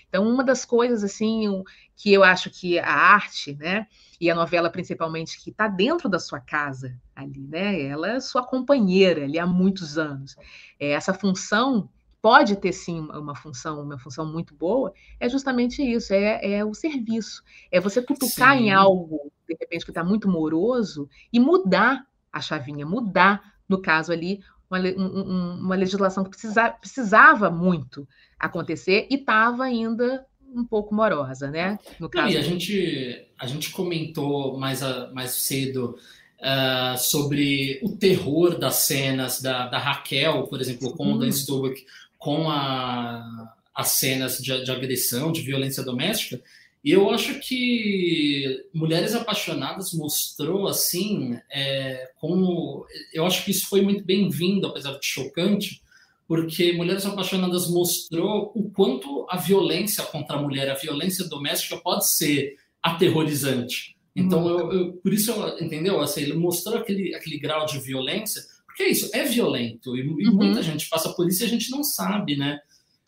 Então, 0.08 0.28
uma 0.28 0.42
das 0.42 0.64
coisas, 0.64 1.04
assim, 1.04 1.62
que 1.96 2.12
eu 2.12 2.24
acho 2.24 2.50
que 2.50 2.78
a 2.78 2.92
arte, 2.92 3.54
né, 3.54 3.86
e 4.20 4.30
a 4.30 4.34
novela 4.34 4.68
principalmente, 4.68 5.42
que 5.42 5.50
está 5.50 5.68
dentro 5.68 6.08
da 6.08 6.18
sua 6.18 6.40
casa 6.40 6.96
ali, 7.14 7.46
né, 7.46 7.82
ela 7.82 8.12
é 8.12 8.20
sua 8.20 8.44
companheira 8.44 9.24
ali 9.24 9.38
há 9.38 9.46
muitos 9.46 9.96
anos. 9.96 10.36
É, 10.78 10.90
essa 10.90 11.14
função 11.14 11.88
pode 12.20 12.56
ter 12.56 12.72
sim 12.72 13.00
uma 13.00 13.34
função, 13.34 13.82
uma 13.82 13.98
função 13.98 14.30
muito 14.30 14.54
boa, 14.54 14.92
é 15.18 15.28
justamente 15.28 15.82
isso, 15.82 16.12
é, 16.12 16.54
é 16.58 16.64
o 16.64 16.74
serviço. 16.74 17.42
É 17.70 17.80
você 17.80 18.02
cutucar 18.02 18.56
sim. 18.56 18.64
em 18.64 18.72
algo, 18.72 19.32
de 19.48 19.56
repente, 19.58 19.84
que 19.84 19.90
está 19.90 20.04
muito 20.04 20.28
moroso, 20.28 21.08
e 21.32 21.40
mudar 21.40 22.06
a 22.32 22.40
chavinha, 22.40 22.86
mudar, 22.86 23.54
no 23.68 23.80
caso 23.80 24.12
ali, 24.12 24.40
uma, 24.70 24.78
um, 24.78 25.54
uma 25.60 25.74
legislação 25.74 26.24
que 26.24 26.30
precisa, 26.30 26.70
precisava 26.70 27.50
muito 27.50 28.06
acontecer 28.38 29.06
e 29.10 29.16
estava 29.16 29.64
ainda 29.64 30.24
um 30.54 30.64
pouco 30.64 30.94
morosa, 30.94 31.50
né? 31.50 31.78
No 31.98 32.08
caso. 32.08 32.26
Não, 32.26 32.32
e 32.32 32.36
a 32.36 32.42
gente, 32.42 33.28
a 33.38 33.46
gente 33.46 33.70
comentou 33.70 34.58
mais, 34.58 34.82
a, 34.82 35.10
mais 35.12 35.30
cedo 35.32 35.96
uh, 36.40 36.98
sobre 36.98 37.80
o 37.82 37.90
terror 37.96 38.58
das 38.58 38.76
cenas 38.76 39.40
da, 39.40 39.68
da 39.68 39.78
Raquel, 39.78 40.44
por 40.44 40.60
exemplo, 40.60 40.92
com 40.96 41.12
o 41.12 41.18
Dan 41.18 41.30
Stubach, 41.30 41.84
com 42.18 42.50
a, 42.50 43.54
as 43.74 43.88
cenas 43.88 44.38
de, 44.38 44.64
de 44.64 44.70
agressão, 44.70 45.32
de 45.32 45.42
violência 45.42 45.82
doméstica. 45.82 46.40
E 46.82 46.92
eu 46.92 47.10
acho 47.10 47.38
que 47.40 48.64
Mulheres 48.72 49.14
Apaixonadas 49.14 49.92
mostrou 49.92 50.66
assim, 50.66 51.38
é, 51.50 52.10
como 52.16 52.86
eu 53.12 53.26
acho 53.26 53.44
que 53.44 53.50
isso 53.50 53.68
foi 53.68 53.82
muito 53.82 54.02
bem-vindo, 54.02 54.66
apesar 54.66 54.98
de 54.98 55.04
chocante, 55.04 55.82
porque 56.26 56.72
Mulheres 56.72 57.04
Apaixonadas 57.04 57.68
mostrou 57.68 58.50
o 58.54 58.70
quanto 58.70 59.26
a 59.28 59.36
violência 59.36 60.04
contra 60.04 60.36
a 60.36 60.42
mulher, 60.42 60.70
a 60.70 60.74
violência 60.74 61.28
doméstica 61.28 61.76
pode 61.76 62.10
ser 62.10 62.56
aterrorizante. 62.82 63.96
Então, 64.16 64.48
eu, 64.48 64.72
eu, 64.72 64.92
por 64.94 65.12
isso, 65.12 65.30
eu, 65.30 65.58
entendeu? 65.64 66.00
Assim, 66.00 66.22
ele 66.22 66.34
mostrou 66.34 66.78
aquele, 66.78 67.14
aquele 67.14 67.38
grau 67.38 67.66
de 67.66 67.78
violência 67.78 68.42
porque 68.80 68.84
é 68.84 68.90
isso, 68.90 69.10
é 69.12 69.24
violento. 69.24 69.96
E, 69.96 70.02
uhum. 70.28 70.34
muita 70.34 70.62
gente 70.62 70.88
passa 70.88 71.12
por 71.12 71.28
isso 71.28 71.42
e 71.42 71.46
a 71.46 71.48
gente 71.48 71.70
não 71.70 71.82
sabe, 71.82 72.36
né? 72.36 72.58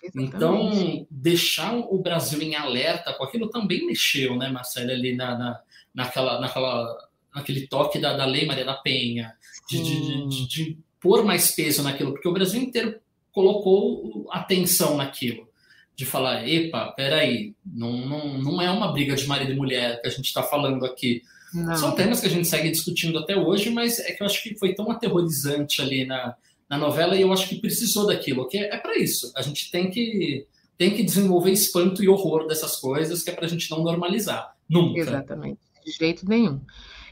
Exatamente. 0.02 0.36
Então, 0.36 1.06
deixar 1.10 1.76
o 1.76 1.98
Brasil 1.98 2.42
em 2.42 2.56
alerta 2.56 3.12
com 3.12 3.24
aquilo 3.24 3.48
também 3.48 3.86
mexeu, 3.86 4.36
né, 4.36 4.48
Marcelo, 4.48 4.90
ali 4.90 5.14
na, 5.14 5.38
na, 5.38 5.60
naquela, 5.94 6.40
naquela, 6.40 7.08
naquele 7.34 7.66
toque 7.68 7.98
da, 7.98 8.16
da 8.16 8.26
Lei 8.26 8.44
Maria 8.44 8.64
da 8.64 8.74
Penha, 8.74 9.32
de, 9.68 9.82
de, 9.82 10.28
de, 10.28 10.48
de, 10.48 10.78
pôr 11.00 11.24
mais 11.24 11.52
peso 11.52 11.82
naquilo, 11.82 12.12
porque 12.12 12.28
o 12.28 12.32
Brasil 12.32 12.60
inteiro 12.60 12.98
colocou 13.30 14.26
atenção 14.30 14.96
naquilo, 14.96 15.48
de 15.94 16.04
falar, 16.04 16.48
epa, 16.48 16.92
peraí, 16.92 17.54
não, 17.64 17.92
não, 17.92 18.38
não 18.38 18.62
é 18.62 18.70
uma 18.70 18.92
briga 18.92 19.14
de 19.14 19.26
marido 19.26 19.52
e 19.52 19.56
mulher 19.56 20.00
que 20.00 20.08
a 20.08 20.10
gente 20.10 20.26
está 20.26 20.42
falando 20.42 20.84
aqui, 20.84 21.22
não. 21.52 21.76
São 21.76 21.94
temas 21.94 22.18
que 22.18 22.26
a 22.26 22.30
gente 22.30 22.48
segue 22.48 22.70
discutindo 22.70 23.18
até 23.18 23.36
hoje, 23.36 23.68
mas 23.68 23.98
é 23.98 24.12
que 24.12 24.22
eu 24.22 24.26
acho 24.26 24.42
que 24.42 24.58
foi 24.58 24.74
tão 24.74 24.90
aterrorizante 24.90 25.82
ali 25.82 26.06
na, 26.06 26.34
na 26.72 26.78
novela 26.78 27.14
e 27.14 27.20
eu 27.20 27.30
acho 27.30 27.50
que 27.50 27.56
precisou 27.56 28.06
daquilo, 28.06 28.48
que 28.48 28.56
é, 28.56 28.74
para 28.78 28.96
isso. 28.98 29.30
A 29.36 29.42
gente 29.42 29.70
tem 29.70 29.90
que, 29.90 30.46
tem 30.78 30.94
que 30.94 31.02
desenvolver 31.02 31.50
espanto 31.50 32.02
e 32.02 32.08
horror 32.08 32.46
dessas 32.46 32.76
coisas, 32.76 33.22
que 33.22 33.28
é 33.28 33.34
para 33.34 33.44
a 33.44 33.48
gente 33.48 33.70
não 33.70 33.82
normalizar. 33.82 34.56
Nunca. 34.70 34.98
Exatamente, 34.98 35.60
de 35.84 35.92
jeito 35.92 36.26
nenhum. 36.26 36.62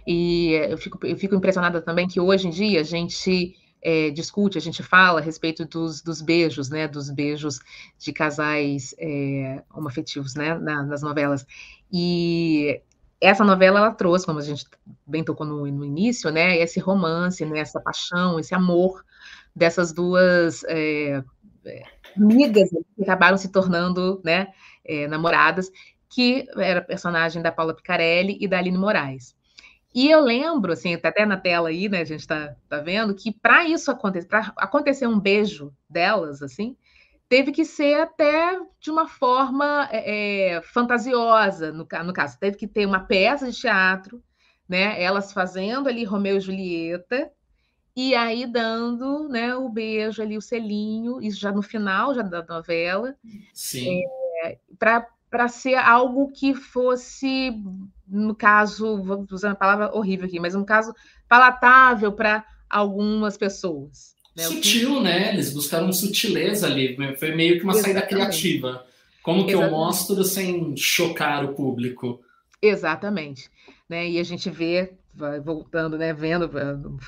E 0.07 0.53
eu 0.53 0.79
fico, 0.79 1.07
eu 1.07 1.15
fico 1.15 1.35
impressionada 1.35 1.83
também 1.83 2.09
que 2.09 2.19
hoje 2.19 2.49
em 2.49 2.51
dia 2.51 2.81
a 2.81 2.83
gente 2.83 3.55
é, 3.83 4.09
discute, 4.09 4.57
a 4.57 4.63
gente 4.63 4.83
fala 4.83 5.21
a 5.21 5.23
respeito 5.23 5.67
dos, 5.67 6.01
dos 6.01 6.23
beijos, 6.23 6.71
né, 6.71 6.89
dos 6.89 7.11
beijos 7.11 7.61
de 7.99 8.15
casais 8.15 8.95
é, 8.99 9.63
homoafetivos, 9.75 10.35
né, 10.35 10.55
na, 10.59 10.83
nas 10.85 11.03
novelas. 11.03 11.47
E 11.93 12.81
essa 13.21 13.45
novela 13.45 13.81
ela 13.81 13.93
trouxe, 13.93 14.25
como 14.25 14.39
a 14.39 14.43
gente 14.43 14.65
bem 15.07 15.23
tocou 15.23 15.47
no, 15.47 15.67
no 15.67 15.85
início, 15.85 16.31
né, 16.31 16.57
esse 16.57 16.81
romance, 16.81 17.45
né, 17.45 17.59
essa 17.59 17.79
paixão, 17.79 18.41
esse 18.41 18.55
amor 18.55 19.05
dessas 19.55 19.92
duas 19.92 20.64
é, 20.64 21.22
é 21.64 21.82
amigas 22.16 22.70
que 22.70 23.03
acabaram 23.03 23.36
se 23.36 23.51
tornando, 23.51 24.20
né, 24.24 24.48
é, 24.84 25.07
namoradas, 25.07 25.70
que 26.09 26.46
era 26.57 26.82
personagem 26.82 27.40
da 27.42 27.53
Paula 27.53 27.74
Picarelli 27.74 28.36
e 28.40 28.48
da 28.48 28.59
Aline 28.59 28.78
Moraes. 28.78 29.34
E 29.94 30.09
eu 30.09 30.20
lembro, 30.20 30.72
assim, 30.72 30.96
tá 30.96 31.09
até 31.09 31.26
na 31.26 31.36
tela 31.36 31.68
aí, 31.68 31.88
né, 31.88 32.01
a 32.01 32.05
gente 32.05 32.20
está 32.20 32.55
tá 32.68 32.78
vendo, 32.78 33.14
que 33.14 33.32
para 33.32 33.64
isso 33.64 33.90
acontecer, 33.90 34.28
para 34.28 34.53
acontecer 34.57 35.07
um 35.07 35.18
beijo 35.18 35.72
delas, 35.88 36.42
assim, 36.42 36.76
teve 37.28 37.53
que 37.53 37.64
ser 37.64 38.01
até 38.01 38.59
de 38.80 38.90
uma 38.90 39.09
forma 39.09 39.88
é, 39.90 40.55
é, 40.55 40.62
fantasiosa, 40.62 41.72
no, 41.72 41.86
no 42.05 42.12
caso, 42.12 42.38
teve 42.38 42.57
que 42.57 42.68
ter 42.68 42.86
uma 42.86 43.01
peça 43.01 43.51
de 43.51 43.57
teatro, 43.57 44.22
né, 44.68 45.01
elas 45.03 45.32
fazendo 45.32 45.88
ali 45.88 46.05
Romeu 46.05 46.36
e 46.36 46.40
Julieta, 46.40 47.30
e 47.97 48.14
aí 48.14 48.47
dando, 48.47 49.28
né, 49.28 49.55
o 49.55 49.68
beijo 49.68 50.22
ali, 50.22 50.36
o 50.36 50.43
selinho, 50.43 51.20
isso 51.20 51.38
já 51.38 51.53
no 51.53 51.62
final 51.62 52.14
já 52.14 52.22
da 52.22 52.45
novela, 52.45 53.14
Sim. 53.53 54.03
É, 54.45 54.59
para 54.78 55.49
ser 55.49 55.74
algo 55.74 56.30
que 56.32 56.55
fosse 56.55 57.53
no 58.11 58.34
caso, 58.34 59.03
vou 59.03 59.24
usar 59.30 59.49
uma 59.51 59.55
palavra 59.55 59.95
horrível 59.95 60.26
aqui, 60.26 60.41
mas 60.41 60.55
um 60.55 60.64
caso 60.64 60.93
palatável 61.28 62.12
para 62.12 62.45
algumas 62.68 63.36
pessoas. 63.36 64.14
Né? 64.36 64.45
Sutil, 64.45 64.97
que... 64.97 65.01
né? 65.03 65.32
Eles 65.32 65.53
buscaram 65.53 65.93
sutileza 65.93 66.66
ali, 66.66 66.97
né? 66.97 67.14
foi 67.16 67.34
meio 67.34 67.59
que 67.59 67.64
uma 67.64 67.72
Exatamente. 67.72 68.01
saída 68.01 68.07
criativa. 68.07 68.86
Como 69.22 69.45
que 69.45 69.53
Exatamente. 69.53 69.72
eu 69.72 69.78
mostro 69.78 70.24
sem 70.24 70.76
chocar 70.76 71.45
o 71.45 71.55
público? 71.55 72.20
Exatamente. 72.61 73.51
Né? 73.88 74.09
E 74.09 74.18
a 74.18 74.22
gente 74.24 74.51
vê, 74.51 74.95
voltando, 75.43 75.99
né, 75.99 76.13
vendo 76.13 76.51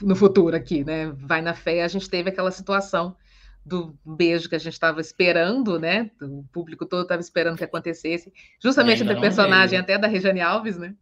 no 0.03 0.17
futuro 0.17 0.57
aqui, 0.57 0.85
né? 0.85 1.13
Vai 1.17 1.41
na 1.41 1.55
fé, 1.55 1.83
a 1.83 1.89
gente 1.89 2.09
teve 2.11 2.31
aquela 2.31 2.51
situação 2.51 3.17
do 3.65 3.97
beijo 4.05 4.49
que 4.49 4.57
a 4.57 4.59
gente 4.59 4.73
estava 4.73 5.01
esperando, 5.01 5.79
né? 5.79 6.11
O 6.21 6.45
público 6.53 6.85
todo 6.85 7.03
estava 7.03 7.21
esperando 7.21 7.57
que 7.57 7.65
acontecesse, 7.65 8.33
justamente 8.61 9.05
do 9.05 9.21
personagem 9.21 9.71
veio. 9.71 9.83
até 9.83 9.99
da 9.99 10.09
Regiane 10.09 10.41
Alves, 10.41 10.77
né? 10.77 10.95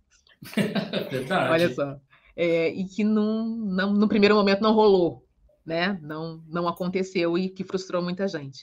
Verdade. 1.11 1.53
Olha 1.53 1.75
só. 1.75 1.97
É, 2.37 2.69
e 2.69 2.85
que 2.85 3.03
não, 3.03 3.47
não, 3.47 3.93
no 3.93 4.09
primeiro 4.09 4.35
momento 4.35 4.63
não 4.63 4.75
rolou, 4.75 5.27
né? 5.65 5.99
Não, 6.03 6.43
não 6.49 6.69
aconteceu 6.69 7.37
e 7.37 7.49
que 7.49 7.65
frustrou 7.65 8.03
muita 8.03 8.29
gente. 8.29 8.63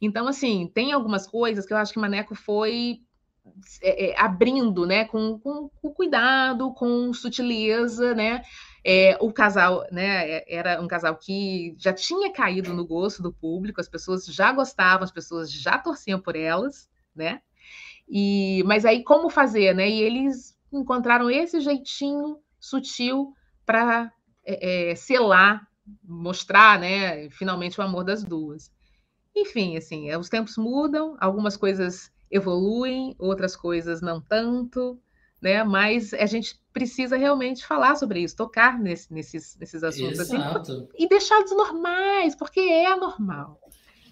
Então, 0.00 0.26
assim, 0.26 0.70
tem 0.74 0.92
algumas 0.92 1.26
coisas 1.26 1.66
que 1.66 1.72
eu 1.72 1.76
acho 1.76 1.92
que 1.92 1.98
Maneco 1.98 2.34
foi 2.34 3.00
é, 3.82 4.10
é, 4.10 4.20
abrindo, 4.20 4.86
né? 4.86 5.04
Com, 5.04 5.38
com, 5.38 5.68
com 5.68 5.92
cuidado, 5.92 6.72
com 6.74 7.12
sutileza, 7.12 8.14
né? 8.14 8.42
É, 8.86 9.16
o 9.20 9.32
casal, 9.32 9.86
né, 9.90 10.30
é, 10.30 10.44
era 10.56 10.80
um 10.80 10.86
casal 10.86 11.16
que 11.16 11.74
já 11.78 11.92
tinha 11.92 12.30
caído 12.30 12.74
no 12.74 12.86
gosto 12.86 13.22
do 13.22 13.32
público, 13.32 13.80
as 13.80 13.88
pessoas 13.88 14.26
já 14.26 14.52
gostavam, 14.52 15.04
as 15.04 15.10
pessoas 15.10 15.50
já 15.50 15.78
torciam 15.78 16.20
por 16.20 16.36
elas, 16.36 16.88
né? 17.14 17.40
E, 18.08 18.62
mas 18.66 18.84
aí 18.84 19.02
como 19.02 19.30
fazer, 19.30 19.74
né? 19.74 19.88
E 19.88 20.02
eles 20.02 20.54
encontraram 20.72 21.30
esse 21.30 21.60
jeitinho 21.60 22.38
sutil 22.60 23.32
para 23.64 24.12
é, 24.44 24.90
é, 24.90 24.94
selar, 24.94 25.66
mostrar, 26.02 26.78
né? 26.78 27.30
Finalmente 27.30 27.80
o 27.80 27.84
amor 27.84 28.04
das 28.04 28.22
duas. 28.22 28.70
Enfim, 29.34 29.76
assim, 29.76 30.14
os 30.14 30.28
tempos 30.28 30.56
mudam, 30.56 31.16
algumas 31.18 31.56
coisas 31.56 32.12
evoluem, 32.30 33.14
outras 33.18 33.54
coisas 33.54 34.00
não 34.00 34.20
tanto, 34.20 34.98
né? 35.40 35.62
Mas 35.62 36.14
a 36.14 36.26
gente 36.26 36.58
precisa 36.72 37.16
realmente 37.16 37.64
falar 37.64 37.96
sobre 37.96 38.20
isso, 38.20 38.36
tocar 38.36 38.78
nesse, 38.78 39.12
nesses, 39.12 39.56
nesses 39.58 39.84
assuntos 39.84 40.18
assim, 40.18 40.36
e 40.98 41.08
deixá-los 41.08 41.50
normais, 41.52 42.34
porque 42.34 42.60
é 42.60 42.96
normal. 42.96 43.60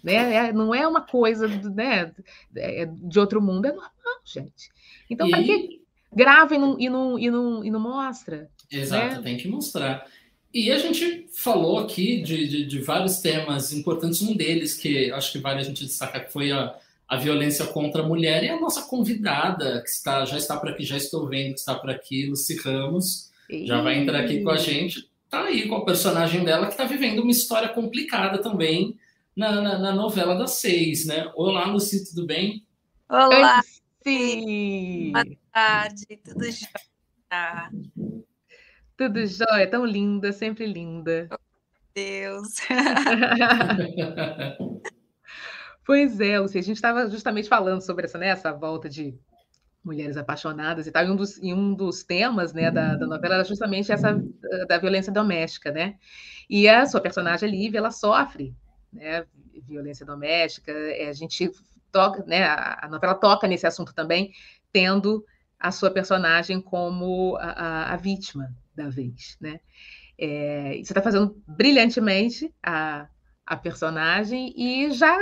Né? 0.03 0.35
É, 0.35 0.53
não 0.53 0.75
é 0.75 0.87
uma 0.87 1.01
coisa 1.01 1.47
né, 1.47 2.13
é, 2.55 2.85
de 2.85 3.19
outro 3.19 3.41
mundo, 3.41 3.65
é 3.65 3.71
normal, 3.71 3.91
gente. 4.25 4.69
Então, 5.09 5.27
e... 5.27 5.31
para 5.31 5.43
que 5.43 5.81
grava 6.13 6.53
e 6.53 6.57
não, 6.57 6.79
e 6.79 6.89
não, 6.89 7.19
e 7.19 7.31
não, 7.31 7.63
e 7.63 7.71
não 7.71 7.79
mostra? 7.79 8.49
Exato, 8.71 9.15
né? 9.15 9.21
tem 9.21 9.37
que 9.37 9.47
mostrar. 9.47 10.05
E 10.53 10.71
a 10.71 10.77
gente 10.77 11.27
falou 11.33 11.79
aqui 11.79 12.21
de, 12.21 12.47
de, 12.47 12.65
de, 12.65 12.79
vários 12.79 13.19
temas 13.19 13.73
importantes, 13.73 14.21
um 14.21 14.35
deles 14.35 14.75
que 14.75 15.11
acho 15.11 15.31
que 15.31 15.39
vale 15.39 15.61
a 15.61 15.63
gente 15.63 15.83
destacar, 15.83 16.25
que 16.25 16.31
foi 16.31 16.51
a, 16.51 16.75
a 17.07 17.17
violência 17.17 17.65
contra 17.67 18.01
a 18.01 18.07
mulher 18.07 18.43
e 18.43 18.49
a 18.49 18.59
nossa 18.59 18.83
convidada, 18.83 19.81
que 19.81 19.89
está, 19.89 20.25
já 20.25 20.37
está 20.37 20.57
por 20.57 20.69
aqui, 20.69 20.83
já 20.83 20.97
estou 20.97 21.27
vendo 21.27 21.53
que 21.53 21.59
está 21.59 21.75
por 21.75 21.89
aqui, 21.89 22.25
Luci 22.25 22.57
Ramos, 22.57 23.31
já 23.49 23.81
vai 23.81 23.97
entrar 23.97 24.21
aqui 24.21 24.41
com 24.41 24.49
a 24.49 24.57
gente. 24.57 25.09
Está 25.25 25.45
aí 25.45 25.67
com 25.67 25.75
a 25.75 25.85
personagem 25.85 26.43
dela 26.43 26.67
que 26.67 26.73
está 26.73 26.85
vivendo 26.85 27.19
uma 27.19 27.31
história 27.31 27.69
complicada 27.69 28.41
também 28.41 28.97
na, 29.35 29.61
na, 29.61 29.79
na, 29.79 29.91
novela 29.93 30.35
das 30.35 30.51
seis, 30.51 31.05
né? 31.05 31.29
Olá, 31.35 31.65
Luci, 31.65 32.09
tudo 32.09 32.25
bem? 32.25 32.65
Olá, 33.09 33.61
sim. 34.03 35.11
Boa 35.11 35.25
tarde, 35.51 36.05
tudo 36.23 36.45
jóia? 36.45 37.69
Tudo 38.95 39.25
jóia, 39.25 39.69
tão 39.69 39.85
linda, 39.85 40.31
sempre 40.31 40.65
linda. 40.65 41.27
Oh, 41.31 41.37
Deus. 41.93 42.55
Pois 45.85 46.19
é, 46.19 46.39
Lucia, 46.39 46.61
a 46.61 46.63
gente 46.63 46.77
estava 46.77 47.09
justamente 47.09 47.49
falando 47.49 47.81
sobre 47.81 48.05
essa, 48.05 48.17
né, 48.17 48.29
essa 48.29 48.53
volta 48.53 48.89
de 48.89 49.17
mulheres 49.83 50.15
apaixonadas 50.15 50.87
e 50.87 50.91
tal, 50.91 51.05
e 51.05 51.11
um 51.11 51.15
dos, 51.15 51.37
e 51.37 51.53
um 51.53 51.73
dos 51.73 52.03
temas 52.03 52.53
né, 52.53 52.71
da, 52.71 52.95
da 52.95 53.05
novela 53.05 53.35
era 53.35 53.43
justamente 53.43 53.91
essa 53.91 54.17
da 54.67 54.77
violência 54.77 55.11
doméstica, 55.11 55.71
né? 55.71 55.95
E 56.49 56.69
a 56.69 56.85
sua 56.85 57.01
personagem, 57.01 57.49
Lívia, 57.49 57.79
ela 57.79 57.91
sofre 57.91 58.55
né, 58.93 59.25
violência 59.67 60.05
doméstica, 60.05 60.71
é, 60.71 61.09
a 61.09 61.13
gente 61.13 61.51
toca, 61.91 62.23
né, 62.25 62.45
a, 62.45 62.87
novela 62.89 63.13
toca 63.13 63.45
nesse 63.45 63.67
assunto 63.67 63.93
também, 63.93 64.31
tendo 64.71 65.25
a 65.59 65.69
sua 65.69 65.91
personagem 65.91 66.61
como 66.61 67.35
a, 67.37 67.51
a, 67.51 67.93
a 67.93 67.97
vítima 67.97 68.53
da 68.73 68.87
vez, 68.87 69.37
né? 69.41 69.59
É, 70.17 70.73
você 70.75 70.93
está 70.93 71.01
fazendo 71.01 71.41
brilhantemente 71.45 72.53
a, 72.61 73.07
a 73.45 73.57
personagem 73.57 74.53
e 74.55 74.91
já 74.91 75.17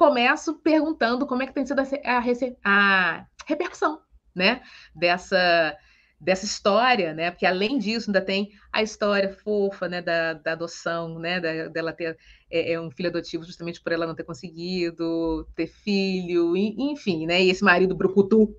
começo 0.00 0.54
perguntando 0.54 1.26
como 1.26 1.42
é 1.42 1.46
que 1.46 1.52
tem 1.52 1.66
sido 1.66 1.78
a, 1.78 1.84
a, 1.84 2.20
a 2.64 3.26
repercussão, 3.46 4.00
né, 4.34 4.62
dessa 4.96 5.76
dessa 6.18 6.44
história, 6.44 7.14
né? 7.14 7.30
Porque 7.30 7.46
além 7.46 7.78
disso 7.78 8.10
ainda 8.10 8.20
tem 8.20 8.50
a 8.70 8.82
história 8.82 9.32
fofa, 9.42 9.88
né, 9.88 10.02
da, 10.02 10.34
da 10.34 10.52
adoção, 10.52 11.18
né, 11.18 11.40
da, 11.40 11.68
dela 11.68 11.94
ter 11.94 12.14
é, 12.50 12.72
é, 12.72 12.80
um 12.80 12.90
filho 12.90 13.08
adotivo 13.08 13.42
justamente 13.42 13.82
por 13.82 13.90
ela 13.90 14.06
não 14.06 14.14
ter 14.14 14.24
conseguido 14.24 15.48
ter 15.56 15.66
filho, 15.66 16.54
e, 16.54 16.74
enfim, 16.92 17.26
né? 17.26 17.42
E 17.42 17.48
esse 17.48 17.64
marido 17.64 17.94
brucutu, 17.94 18.54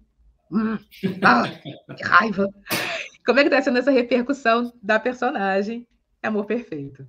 hum, 0.51 0.77
ah, 1.23 1.43
que 1.95 2.03
raiva! 2.03 2.47
Como 3.23 3.39
é 3.39 3.43
que 3.43 3.49
está 3.49 3.61
sendo 3.61 3.77
essa 3.77 3.91
repercussão 3.91 4.73
da 4.81 4.99
personagem? 4.99 5.87
Amor 6.23 6.45
perfeito. 6.45 7.07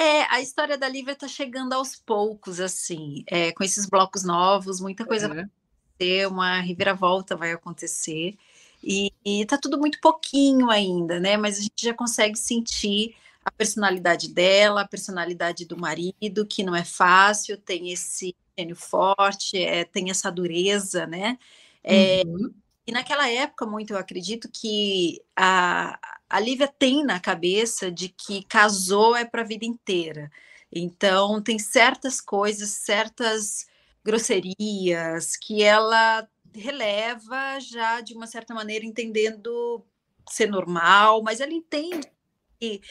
É, 0.00 0.22
a 0.32 0.40
história 0.40 0.78
da 0.78 0.88
Lívia 0.88 1.10
está 1.10 1.26
chegando 1.26 1.72
aos 1.72 1.96
poucos, 1.96 2.60
assim, 2.60 3.24
é, 3.26 3.50
com 3.50 3.64
esses 3.64 3.84
blocos 3.84 4.22
novos, 4.22 4.80
muita 4.80 5.04
coisa 5.04 5.26
vai 5.26 5.40
acontecer, 5.40 6.28
uma 6.28 6.60
reviravolta 6.60 7.34
vai 7.34 7.50
acontecer, 7.50 8.36
e, 8.80 9.12
está 9.24 9.58
tudo 9.58 9.76
muito 9.76 10.00
pouquinho 10.00 10.70
ainda, 10.70 11.18
né? 11.18 11.36
Mas 11.36 11.58
a 11.58 11.62
gente 11.62 11.84
já 11.84 11.92
consegue 11.92 12.38
sentir 12.38 13.16
a 13.44 13.50
personalidade 13.50 14.32
dela, 14.32 14.82
a 14.82 14.88
personalidade 14.88 15.64
do 15.64 15.76
marido, 15.76 16.46
que 16.46 16.62
não 16.62 16.76
é 16.76 16.84
fácil, 16.84 17.56
tem 17.56 17.90
esse 17.90 18.36
gênio 18.56 18.76
forte, 18.76 19.58
é, 19.58 19.84
tem 19.84 20.10
essa 20.10 20.30
dureza, 20.30 21.08
né? 21.08 21.36
É, 21.82 22.22
uhum. 22.24 22.54
E 22.86 22.92
naquela 22.92 23.28
época, 23.28 23.66
muito 23.66 23.94
eu 23.94 23.98
acredito 23.98 24.48
que 24.48 25.20
a, 25.34 25.98
a 26.28 26.38
Lívia 26.38 26.68
tem 26.68 27.04
na 27.04 27.18
cabeça 27.18 27.90
de 27.90 28.08
que 28.08 28.42
casou 28.44 29.16
é 29.16 29.24
para 29.24 29.42
a 29.42 29.46
vida 29.46 29.64
inteira. 29.64 30.30
Então, 30.70 31.40
tem 31.42 31.58
certas 31.58 32.20
coisas, 32.20 32.68
certas 32.68 33.66
grosserias 34.04 35.36
que 35.36 35.62
ela 35.62 36.28
releva 36.54 37.58
já 37.60 38.00
de 38.00 38.14
uma 38.14 38.26
certa 38.26 38.52
maneira, 38.52 38.84
entendendo 38.84 39.82
ser 40.28 40.48
normal, 40.48 41.22
mas 41.22 41.40
ela 41.40 41.52
entende 41.52 42.06
que, 42.60 42.82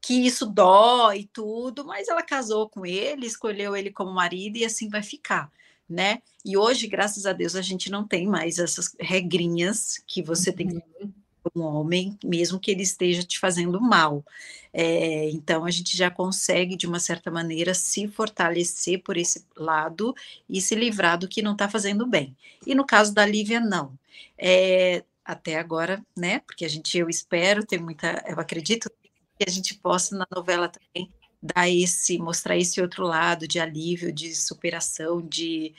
que 0.00 0.26
isso 0.26 0.46
dói 0.46 1.20
e 1.20 1.26
tudo, 1.26 1.84
mas 1.84 2.08
ela 2.08 2.22
casou 2.22 2.68
com 2.68 2.86
ele, 2.86 3.26
escolheu 3.26 3.76
ele 3.76 3.90
como 3.90 4.10
marido 4.10 4.56
e 4.56 4.64
assim 4.64 4.88
vai 4.88 5.02
ficar. 5.02 5.50
Né? 5.88 6.20
E 6.44 6.56
hoje, 6.56 6.88
graças 6.88 7.26
a 7.26 7.32
Deus, 7.32 7.54
a 7.54 7.62
gente 7.62 7.90
não 7.90 8.06
tem 8.06 8.26
mais 8.26 8.58
essas 8.58 8.96
regrinhas 8.98 10.02
que 10.06 10.22
você 10.22 10.50
tem 10.50 10.68
que 10.68 10.74
uhum 10.74 11.12
um 11.58 11.62
homem, 11.62 12.18
mesmo 12.24 12.60
que 12.60 12.70
ele 12.70 12.82
esteja 12.82 13.22
te 13.22 13.38
fazendo 13.38 13.80
mal. 13.80 14.24
É, 14.72 15.30
então, 15.30 15.64
a 15.64 15.70
gente 15.70 15.96
já 15.96 16.10
consegue, 16.10 16.76
de 16.76 16.86
uma 16.86 17.00
certa 17.00 17.30
maneira, 17.30 17.74
se 17.74 18.06
fortalecer 18.08 19.02
por 19.02 19.16
esse 19.16 19.44
lado 19.56 20.14
e 20.48 20.60
se 20.60 20.74
livrar 20.74 21.18
do 21.18 21.28
que 21.28 21.42
não 21.42 21.52
está 21.52 21.68
fazendo 21.68 22.06
bem. 22.06 22.36
E 22.66 22.74
no 22.74 22.84
caso 22.84 23.14
da 23.14 23.24
Lívia, 23.24 23.60
não. 23.60 23.98
É, 24.38 25.02
até 25.24 25.58
agora, 25.58 26.04
né? 26.16 26.40
Porque 26.40 26.64
a 26.64 26.68
gente, 26.68 26.96
eu 26.96 27.08
espero, 27.08 27.64
tem 27.66 27.78
muita, 27.78 28.22
eu 28.28 28.38
acredito 28.38 28.90
que 29.38 29.44
a 29.46 29.50
gente 29.50 29.74
possa 29.74 30.16
na 30.16 30.26
novela 30.34 30.68
também 30.68 31.10
dar 31.42 31.68
esse, 31.68 32.18
mostrar 32.18 32.56
esse 32.56 32.80
outro 32.80 33.04
lado 33.04 33.46
de 33.46 33.58
alívio, 33.58 34.12
de 34.12 34.34
superação, 34.34 35.20
de 35.20 35.74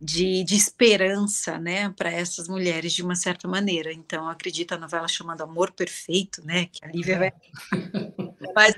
de, 0.00 0.42
de 0.44 0.56
esperança, 0.56 1.58
né, 1.58 1.90
para 1.90 2.10
essas 2.10 2.48
mulheres 2.48 2.92
de 2.92 3.02
uma 3.02 3.14
certa 3.14 3.46
maneira. 3.46 3.92
Então, 3.92 4.28
acredito 4.28 4.72
a 4.72 4.78
novela 4.78 5.06
chamando 5.06 5.42
Amor 5.42 5.72
Perfeito, 5.72 6.44
né, 6.44 6.66
que 6.66 6.84
a 6.84 6.88
Lívia 6.88 7.18
vai. 7.18 7.32
Mas 8.54 8.74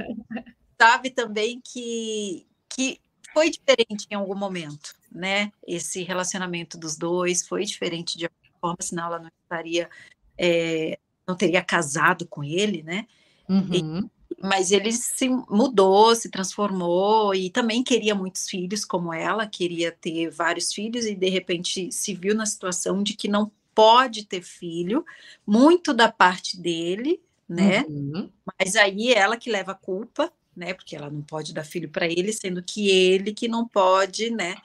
sabe 0.80 1.10
também 1.10 1.60
que, 1.62 2.46
que 2.68 3.00
foi 3.32 3.50
diferente 3.50 4.06
em 4.10 4.14
algum 4.14 4.34
momento, 4.34 4.94
né? 5.10 5.52
Esse 5.66 6.02
relacionamento 6.02 6.76
dos 6.76 6.96
dois 6.96 7.46
foi 7.46 7.64
diferente 7.64 8.18
de 8.18 8.26
alguma 8.26 8.60
forma, 8.60 8.76
senão 8.80 9.06
ela 9.06 9.18
não 9.20 9.30
estaria, 9.42 9.88
é, 10.36 10.98
não 11.26 11.36
teria 11.36 11.62
casado 11.62 12.26
com 12.26 12.42
ele, 12.42 12.82
né? 12.82 13.06
Uhum. 13.48 13.68
E, 13.72 14.10
mas 14.40 14.70
ele 14.70 14.92
se 14.92 15.28
mudou, 15.48 16.14
se 16.14 16.30
transformou 16.30 17.34
e 17.34 17.50
também 17.50 17.82
queria 17.82 18.14
muitos 18.14 18.48
filhos, 18.48 18.84
como 18.84 19.12
ela, 19.12 19.46
queria 19.46 19.90
ter 19.90 20.30
vários 20.30 20.72
filhos 20.72 21.06
e 21.06 21.14
de 21.14 21.28
repente 21.28 21.90
se 21.90 22.14
viu 22.14 22.34
na 22.34 22.46
situação 22.46 23.02
de 23.02 23.14
que 23.14 23.28
não 23.28 23.50
pode 23.74 24.26
ter 24.26 24.42
filho, 24.42 25.04
muito 25.46 25.94
da 25.94 26.10
parte 26.10 26.58
dele, 26.58 27.20
né? 27.48 27.84
Uhum. 27.88 28.28
Mas 28.58 28.76
aí 28.76 29.12
ela 29.12 29.36
que 29.36 29.50
leva 29.50 29.72
a 29.72 29.76
culpa, 29.76 30.32
né? 30.56 30.74
Porque 30.74 30.94
ela 30.94 31.10
não 31.10 31.22
pode 31.22 31.52
dar 31.52 31.64
filho 31.64 31.88
para 31.88 32.06
ele, 32.06 32.32
sendo 32.32 32.62
que 32.62 32.90
ele 32.90 33.32
que 33.32 33.48
não 33.48 33.66
pode, 33.66 34.30
né? 34.30 34.56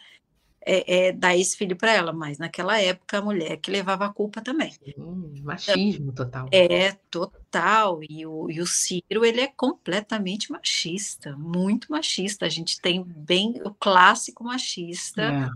É, 0.70 1.08
é, 1.08 1.14
dar 1.14 1.38
esse 1.38 1.56
filho 1.56 1.78
para 1.78 1.94
ela, 1.94 2.12
mas 2.12 2.38
naquela 2.38 2.78
época 2.78 3.20
a 3.20 3.22
mulher 3.22 3.56
que 3.58 3.72
levava 3.72 4.06
a 4.06 4.14
culpa 4.14 4.42
também. 4.42 4.74
Hum, 4.98 5.34
machismo 5.42 6.12
total. 6.12 6.50
É, 6.52 6.92
total. 7.10 8.02
E 8.04 8.26
o, 8.26 8.52
e 8.52 8.60
o 8.60 8.68
Ciro, 8.68 9.24
ele 9.24 9.40
é 9.40 9.48
completamente 9.48 10.52
machista, 10.52 11.38
muito 11.38 11.90
machista. 11.90 12.46
A 12.46 12.50
gente 12.50 12.82
tem 12.82 13.02
bem 13.02 13.62
o 13.64 13.74
clássico 13.74 14.44
machista. 14.44 15.22
É. 15.22 15.48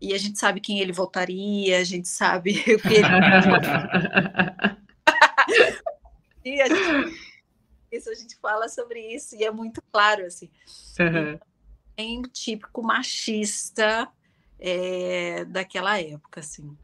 E 0.00 0.12
a 0.12 0.18
gente 0.18 0.38
sabe 0.38 0.60
quem 0.60 0.78
ele 0.80 0.92
votaria, 0.92 1.78
a 1.78 1.84
gente 1.84 2.06
sabe 2.06 2.52
o 2.52 2.78
que 2.78 2.94
ele. 2.94 3.08
e 6.44 6.60
a 6.60 6.68
gente, 6.68 7.18
isso 7.90 8.10
a 8.10 8.14
gente 8.14 8.36
fala 8.36 8.68
sobre 8.68 9.00
isso 9.14 9.34
e 9.34 9.44
é 9.44 9.50
muito 9.50 9.82
claro 9.90 10.26
assim. 10.26 10.50
Uhum. 11.00 11.38
Tem 11.96 12.20
típico 12.22 12.82
machista 12.82 14.08
é, 14.58 15.44
daquela 15.44 16.00
época, 16.00 16.40
assim. 16.40 16.76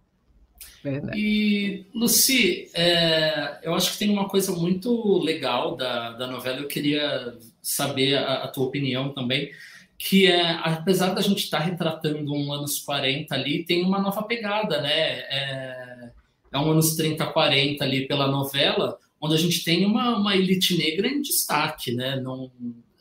Verdade. 0.82 1.18
E, 1.18 1.86
Luci, 1.94 2.70
é, 2.74 3.58
eu 3.62 3.74
acho 3.74 3.92
que 3.92 3.98
tem 3.98 4.10
uma 4.10 4.28
coisa 4.28 4.52
muito 4.52 5.18
legal 5.18 5.76
da, 5.76 6.12
da 6.12 6.26
novela, 6.26 6.58
eu 6.58 6.68
queria 6.68 7.36
saber 7.62 8.16
a, 8.16 8.44
a 8.44 8.48
tua 8.48 8.66
opinião 8.66 9.12
também, 9.12 9.50
que 9.98 10.26
é, 10.26 10.52
apesar 10.62 11.14
da 11.14 11.22
gente 11.22 11.44
estar 11.44 11.58
tá 11.58 11.64
retratando 11.64 12.34
um 12.34 12.52
anos 12.52 12.78
40 12.80 13.34
ali, 13.34 13.64
tem 13.64 13.82
uma 13.82 13.98
nova 13.98 14.22
pegada, 14.24 14.82
né? 14.82 14.90
É, 14.90 16.10
é 16.52 16.58
um 16.58 16.70
anos 16.70 16.94
30, 16.94 17.26
40 17.26 17.82
ali 17.82 18.06
pela 18.06 18.28
novela, 18.28 18.98
onde 19.20 19.34
a 19.34 19.38
gente 19.38 19.64
tem 19.64 19.86
uma, 19.86 20.18
uma 20.18 20.36
elite 20.36 20.76
negra 20.76 21.08
em 21.08 21.22
destaque, 21.22 21.92
né? 21.92 22.20
Não, 22.20 22.50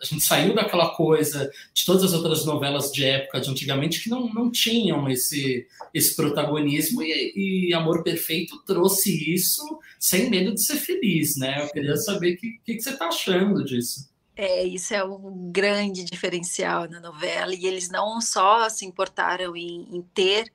a 0.04 0.06
gente 0.06 0.24
saiu 0.24 0.54
daquela 0.54 0.96
coisa 0.96 1.50
de 1.74 1.86
todas 1.86 2.04
as 2.04 2.14
outras 2.14 2.46
novelas 2.46 2.92
de 2.92 3.06
época 3.06 3.40
de 3.40 3.50
antigamente 3.50 4.04
que 4.04 4.10
não, 4.10 4.28
não 4.34 4.52
tinham 4.52 5.10
esse, 5.10 5.66
esse 5.94 6.16
protagonismo 6.16 7.02
e, 7.02 7.70
e 7.70 7.74
Amor 7.74 8.04
Perfeito 8.04 8.62
trouxe 8.66 9.34
isso 9.34 9.80
sem 10.00 10.30
medo 10.30 10.54
de 10.54 10.64
ser 10.64 10.76
feliz, 10.76 11.38
né? 11.38 11.64
Eu 11.64 11.70
queria 11.70 11.96
saber 11.96 12.34
o 12.34 12.38
que, 12.38 12.60
que, 12.66 12.76
que 12.76 12.82
você 12.82 12.90
está 12.90 13.08
achando 13.08 13.64
disso. 13.64 14.12
É, 14.36 14.64
isso 14.64 14.94
é 14.94 15.04
um 15.04 15.52
grande 15.52 16.04
diferencial 16.04 16.90
na 16.90 17.00
novela, 17.00 17.54
e 17.54 17.66
eles 17.66 17.90
não 17.90 18.20
só 18.20 18.68
se 18.68 18.84
importaram 18.84 19.56
em, 19.56 19.88
em 19.96 20.02
ter, 20.14 20.52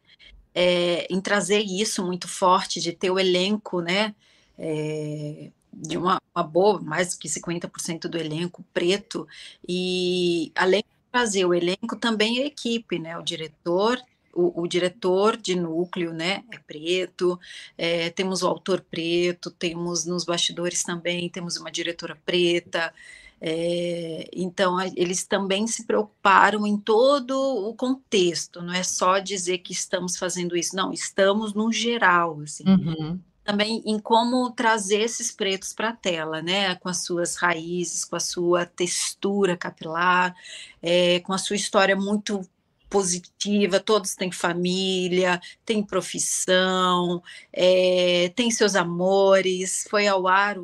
é, 0.52 1.06
em 1.08 1.20
trazer 1.20 1.60
isso 1.60 2.04
muito 2.04 2.26
forte, 2.26 2.80
de 2.80 2.92
ter 2.92 3.10
o 3.10 3.20
elenco, 3.20 3.80
né, 3.80 4.14
é, 4.58 5.52
de 5.80 5.96
uma, 5.96 6.20
uma 6.34 6.42
boa, 6.42 6.80
mais 6.80 7.14
que 7.14 7.28
50% 7.28 8.08
do 8.08 8.18
elenco 8.18 8.64
preto, 8.72 9.26
e 9.66 10.50
além 10.54 10.80
de 10.80 11.10
trazer 11.10 11.44
o 11.44 11.54
elenco, 11.54 11.96
também 11.96 12.40
a 12.40 12.46
equipe, 12.46 12.98
né? 12.98 13.16
O 13.16 13.22
diretor, 13.22 14.00
o, 14.34 14.62
o 14.62 14.66
diretor 14.66 15.36
de 15.36 15.54
núcleo, 15.54 16.12
né? 16.12 16.44
É 16.52 16.58
preto, 16.58 17.38
é, 17.76 18.10
temos 18.10 18.42
o 18.42 18.48
autor 18.48 18.80
preto, 18.80 19.50
temos 19.50 20.04
nos 20.04 20.24
bastidores 20.24 20.82
também, 20.82 21.28
temos 21.28 21.56
uma 21.56 21.70
diretora 21.70 22.18
preta. 22.26 22.92
É, 23.40 24.28
então, 24.32 24.76
a, 24.76 24.88
eles 24.96 25.24
também 25.24 25.66
se 25.68 25.86
preocuparam 25.86 26.66
em 26.66 26.76
todo 26.76 27.38
o 27.68 27.72
contexto, 27.74 28.60
não 28.60 28.74
é 28.74 28.82
só 28.82 29.20
dizer 29.20 29.58
que 29.58 29.72
estamos 29.72 30.16
fazendo 30.16 30.56
isso, 30.56 30.74
não, 30.74 30.92
estamos 30.92 31.54
no 31.54 31.72
geral, 31.72 32.40
assim. 32.40 32.64
Uhum 32.66 33.20
também 33.48 33.82
em 33.86 33.98
como 33.98 34.50
trazer 34.50 35.00
esses 35.00 35.32
pretos 35.32 35.72
para 35.72 35.88
a 35.88 35.96
tela, 35.96 36.42
né? 36.42 36.74
Com 36.74 36.90
as 36.90 36.98
suas 36.98 37.34
raízes, 37.36 38.04
com 38.04 38.14
a 38.14 38.20
sua 38.20 38.66
textura 38.66 39.56
capilar, 39.56 40.36
é, 40.82 41.20
com 41.20 41.32
a 41.32 41.38
sua 41.38 41.56
história 41.56 41.96
muito 41.96 42.42
positiva, 42.88 43.78
todos 43.80 44.14
têm 44.14 44.32
família, 44.32 45.40
têm 45.64 45.82
profissão, 45.82 47.22
é, 47.52 48.32
têm 48.34 48.50
seus 48.50 48.74
amores. 48.74 49.86
Foi 49.90 50.06
ao 50.06 50.26
ar 50.26 50.56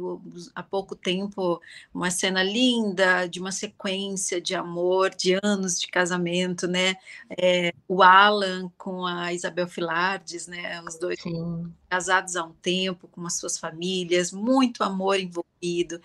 há 0.54 0.62
pouco 0.62 0.96
tempo 0.96 1.60
uma 1.92 2.10
cena 2.10 2.42
linda 2.42 3.26
de 3.26 3.40
uma 3.40 3.52
sequência 3.52 4.40
de 4.40 4.54
amor, 4.54 5.10
de 5.10 5.38
anos 5.42 5.78
de 5.78 5.86
casamento, 5.88 6.66
né? 6.66 6.96
É, 7.38 7.72
o 7.86 8.02
Alan 8.02 8.70
com 8.78 9.06
a 9.06 9.32
Isabel 9.32 9.68
Filardes, 9.68 10.46
né? 10.46 10.82
Os 10.82 10.98
dois 10.98 11.20
Sim. 11.20 11.72
casados 11.88 12.36
há 12.36 12.44
um 12.44 12.52
tempo, 12.54 13.08
com 13.08 13.26
as 13.26 13.38
suas 13.38 13.58
famílias, 13.58 14.32
muito 14.32 14.82
amor 14.82 15.18
envolvido. 15.20 16.00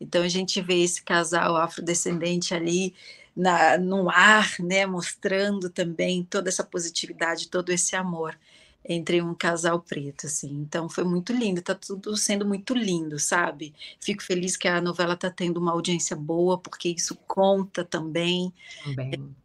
Então 0.00 0.22
a 0.22 0.28
gente 0.28 0.60
vê 0.60 0.82
esse 0.82 1.02
casal 1.02 1.56
afrodescendente 1.56 2.54
ali 2.54 2.94
na, 3.36 3.78
no 3.78 4.10
ar, 4.10 4.56
né, 4.60 4.86
mostrando 4.86 5.70
também 5.70 6.24
toda 6.24 6.48
essa 6.48 6.64
positividade, 6.64 7.48
todo 7.48 7.70
esse 7.70 7.94
amor 7.96 8.38
entre 8.84 9.20
um 9.20 9.34
casal 9.34 9.80
preto, 9.80 10.26
assim. 10.26 10.50
Então 10.50 10.88
foi 10.88 11.04
muito 11.04 11.32
lindo, 11.32 11.60
tá 11.60 11.74
tudo 11.74 12.16
sendo 12.16 12.46
muito 12.46 12.74
lindo, 12.74 13.18
sabe? 13.18 13.74
Fico 14.00 14.22
feliz 14.22 14.56
que 14.56 14.66
a 14.66 14.80
novela 14.80 15.16
tá 15.16 15.30
tendo 15.30 15.58
uma 15.58 15.72
audiência 15.72 16.16
boa, 16.16 16.58
porque 16.58 16.88
isso 16.88 17.14
conta 17.26 17.84
também. 17.84 18.52
Também. 18.84 19.36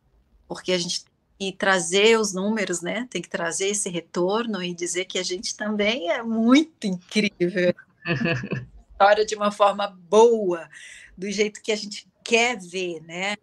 Porque 0.48 0.72
a 0.72 0.78
gente 0.78 1.06
e 1.40 1.52
trazer 1.52 2.18
os 2.18 2.34
números, 2.34 2.82
né? 2.82 3.08
Tem 3.10 3.22
que 3.22 3.30
trazer 3.30 3.68
esse 3.68 3.90
retorno 3.90 4.64
e 4.64 4.74
dizer 4.74 5.06
que 5.06 5.20
a 5.20 5.24
gente 5.24 5.56
também 5.56 6.10
é 6.10 6.24
muito 6.24 6.88
incrível. 6.88 7.76
História 8.92 9.26
de 9.26 9.36
uma 9.36 9.52
forma 9.52 9.88
boa, 10.10 10.70
do 11.18 11.30
jeito 11.30 11.62
que 11.62 11.74
a 11.74 11.76
gente 11.76 12.08
quer 12.24 12.58
ver, 12.58 13.02
né? 13.02 13.36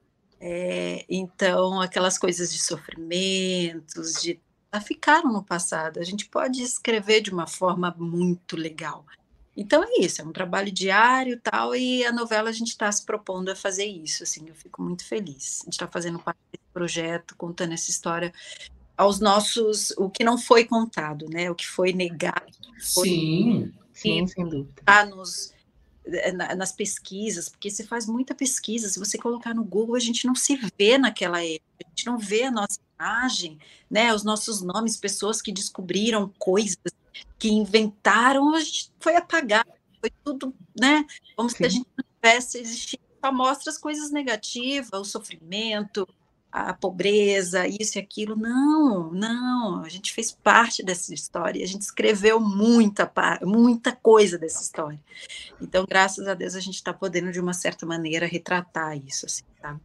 É, 0.44 1.04
então, 1.08 1.80
aquelas 1.80 2.18
coisas 2.18 2.52
de 2.52 2.60
sofrimentos, 2.60 4.14
de 4.20 4.40
ficaram 4.80 5.32
no 5.32 5.44
passado. 5.44 6.00
A 6.00 6.02
gente 6.02 6.26
pode 6.26 6.60
escrever 6.60 7.20
de 7.20 7.30
uma 7.30 7.46
forma 7.46 7.94
muito 7.96 8.56
legal. 8.56 9.06
Então 9.56 9.84
é 9.84 10.00
isso, 10.00 10.20
é 10.20 10.24
um 10.24 10.32
trabalho 10.32 10.72
diário 10.72 11.38
tal, 11.38 11.76
e 11.76 12.04
a 12.06 12.10
novela 12.10 12.48
a 12.48 12.52
gente 12.52 12.68
está 12.68 12.90
se 12.90 13.04
propondo 13.04 13.50
a 13.50 13.54
fazer 13.54 13.84
isso, 13.84 14.22
assim, 14.22 14.48
eu 14.48 14.54
fico 14.54 14.82
muito 14.82 15.04
feliz. 15.04 15.60
A 15.60 15.64
gente 15.66 15.74
está 15.74 15.86
fazendo 15.86 16.18
parte 16.18 16.38
desse 16.50 16.64
projeto, 16.72 17.36
contando 17.36 17.74
essa 17.74 17.90
história 17.90 18.32
aos 18.96 19.20
nossos, 19.20 19.90
o 19.98 20.08
que 20.08 20.24
não 20.24 20.38
foi 20.38 20.64
contado, 20.64 21.26
né? 21.28 21.50
O 21.50 21.54
que 21.54 21.68
foi 21.68 21.92
negado. 21.92 22.50
Foi, 22.94 23.08
sim, 23.08 23.72
sim, 23.92 24.26
sem 24.26 24.48
dúvida. 24.48 24.80
Está 24.80 25.04
nos 25.04 25.51
nas 26.56 26.72
pesquisas, 26.72 27.48
porque 27.48 27.70
se 27.70 27.84
faz 27.84 28.06
muita 28.06 28.34
pesquisa, 28.34 28.88
se 28.88 28.98
você 28.98 29.16
colocar 29.16 29.54
no 29.54 29.62
Google, 29.62 29.94
a 29.94 30.00
gente 30.00 30.26
não 30.26 30.34
se 30.34 30.58
vê 30.76 30.98
naquela 30.98 31.44
época, 31.44 31.84
a 31.84 31.88
gente 31.88 32.06
não 32.06 32.18
vê 32.18 32.44
a 32.44 32.50
nossa 32.50 32.78
imagem, 32.98 33.58
né, 33.90 34.12
os 34.12 34.24
nossos 34.24 34.62
nomes, 34.62 34.96
pessoas 34.96 35.40
que 35.40 35.52
descobriram 35.52 36.32
coisas, 36.38 36.76
que 37.38 37.48
inventaram, 37.50 38.54
a 38.54 38.60
gente 38.60 38.90
foi 38.98 39.14
apagado, 39.14 39.70
foi 40.00 40.10
tudo, 40.24 40.54
né, 40.78 41.04
como 41.36 41.48
Sim. 41.48 41.56
se 41.56 41.64
a 41.66 41.68
gente 41.68 41.88
não 41.96 42.04
tivesse 42.16 42.58
existido, 42.58 43.02
só 43.24 43.32
mostra 43.32 43.70
as 43.70 43.78
coisas 43.78 44.10
negativas, 44.10 45.00
o 45.00 45.04
sofrimento, 45.04 46.08
a 46.52 46.74
pobreza, 46.74 47.66
isso 47.66 47.96
e 47.96 48.00
aquilo. 48.00 48.36
Não, 48.36 49.10
não, 49.10 49.82
a 49.82 49.88
gente 49.88 50.12
fez 50.12 50.30
parte 50.30 50.82
dessa 50.82 51.14
história, 51.14 51.64
a 51.64 51.66
gente 51.66 51.80
escreveu 51.80 52.38
muita, 52.38 53.10
muita 53.42 53.92
coisa 53.92 54.36
dessa 54.36 54.62
história. 54.62 55.00
Então, 55.60 55.86
graças 55.88 56.28
a 56.28 56.34
Deus, 56.34 56.54
a 56.54 56.60
gente 56.60 56.74
está 56.74 56.92
podendo, 56.92 57.32
de 57.32 57.40
uma 57.40 57.54
certa 57.54 57.86
maneira, 57.86 58.26
retratar 58.26 58.98
isso, 58.98 59.24
assim, 59.24 59.44
sabe? 59.60 59.80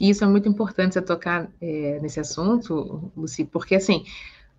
E 0.00 0.10
isso 0.10 0.22
é 0.22 0.28
muito 0.28 0.48
importante 0.48 0.94
você 0.94 1.02
tocar 1.02 1.50
é, 1.60 1.98
nesse 2.00 2.20
assunto, 2.20 3.10
Luci, 3.16 3.44
porque 3.44 3.74
assim. 3.74 4.04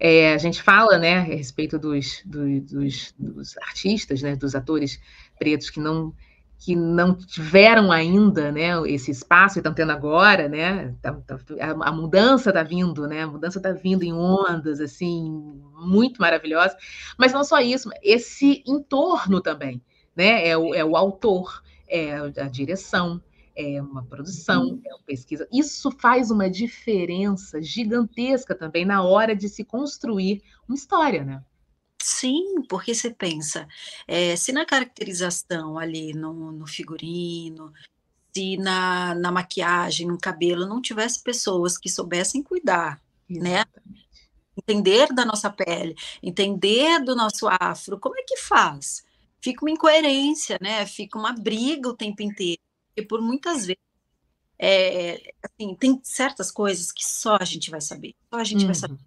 É, 0.01 0.33
a 0.33 0.37
gente 0.37 0.63
fala, 0.63 0.97
né, 0.97 1.17
a 1.17 1.21
respeito 1.21 1.77
dos, 1.77 2.21
dos, 2.23 3.13
dos 3.19 3.57
artistas, 3.57 4.21
né, 4.21 4.33
dos 4.33 4.55
atores 4.55 4.97
pretos 5.37 5.69
que 5.69 5.81
não 5.81 6.13
que 6.59 6.75
não 6.75 7.15
tiveram 7.15 7.89
ainda 7.89 8.51
né, 8.51 8.71
esse 8.85 9.09
espaço 9.09 9.57
e 9.57 9.59
estão 9.59 9.73
tendo 9.73 9.93
agora, 9.93 10.49
né? 10.49 10.93
Tá, 11.01 11.17
a, 11.61 11.91
mudança 11.91 12.49
está 12.49 12.61
vindo, 12.63 13.07
né? 13.07 13.23
A 13.23 13.27
mudança 13.27 13.59
está 13.59 13.71
vindo 13.71 14.03
em 14.03 14.11
ondas, 14.11 14.81
assim, 14.81 15.31
muito 15.77 16.21
maravilhosa. 16.21 16.75
Mas 17.17 17.31
não 17.31 17.45
só 17.45 17.61
isso, 17.61 17.89
esse 18.03 18.61
entorno 18.67 19.39
também, 19.39 19.81
né? 20.13 20.45
É 20.45 20.57
o, 20.57 20.75
é 20.75 20.83
o 20.83 20.97
autor, 20.97 21.63
é 21.87 22.15
a 22.17 22.49
direção, 22.49 23.23
é 23.55 23.81
uma 23.81 24.03
produção, 24.03 24.81
é 24.85 24.93
uma 24.93 25.03
pesquisa. 25.05 25.47
Isso 25.53 25.89
faz 25.91 26.29
uma 26.29 26.49
diferença 26.49 27.61
gigantesca 27.61 28.53
também 28.53 28.83
na 28.83 29.01
hora 29.01 29.33
de 29.33 29.47
se 29.47 29.63
construir 29.63 30.43
uma 30.67 30.75
história, 30.75 31.23
né? 31.23 31.41
Sim, 32.01 32.63
porque 32.69 32.95
você 32.95 33.09
pensa, 33.11 33.67
é, 34.07 34.35
se 34.35 34.53
na 34.53 34.65
caracterização 34.65 35.77
ali, 35.77 36.13
no, 36.13 36.51
no 36.51 36.65
figurino, 36.65 37.73
se 38.33 38.57
na, 38.57 39.13
na, 39.15 39.31
maquiagem, 39.31 40.07
no 40.07 40.17
cabelo, 40.17 40.65
não 40.65 40.81
tivesse 40.81 41.21
pessoas 41.21 41.77
que 41.77 41.89
soubessem 41.89 42.41
cuidar, 42.41 43.01
né? 43.29 43.65
Exatamente. 43.65 43.65
né? 43.85 43.99
Entender 44.57 45.13
da 45.13 45.25
nossa 45.25 45.49
pele, 45.49 45.95
entender 46.21 46.99
do 47.03 47.15
nosso 47.15 47.47
afro, 47.47 47.99
como 47.99 48.17
é 48.17 48.23
que 48.23 48.37
faz? 48.37 49.05
Fica 49.41 49.63
uma 49.63 49.71
incoerência, 49.71 50.57
né? 50.61 50.85
Fica 50.85 51.17
uma 51.17 51.33
briga 51.33 51.89
o 51.89 51.95
tempo 51.95 52.21
inteiro. 52.21 52.61
Porque 52.87 53.07
por 53.07 53.21
muitas 53.21 53.65
vezes, 53.65 53.81
é, 54.57 55.33
assim, 55.41 55.75
tem 55.75 55.99
certas 56.03 56.51
coisas 56.51 56.91
que 56.91 57.07
só 57.07 57.37
a 57.39 57.45
gente 57.45 57.71
vai 57.71 57.79
saber. 57.79 58.15
Só 58.29 58.39
a 58.39 58.43
gente 58.43 58.61
uhum. 58.61 58.67
vai 58.67 58.75
saber. 58.75 58.99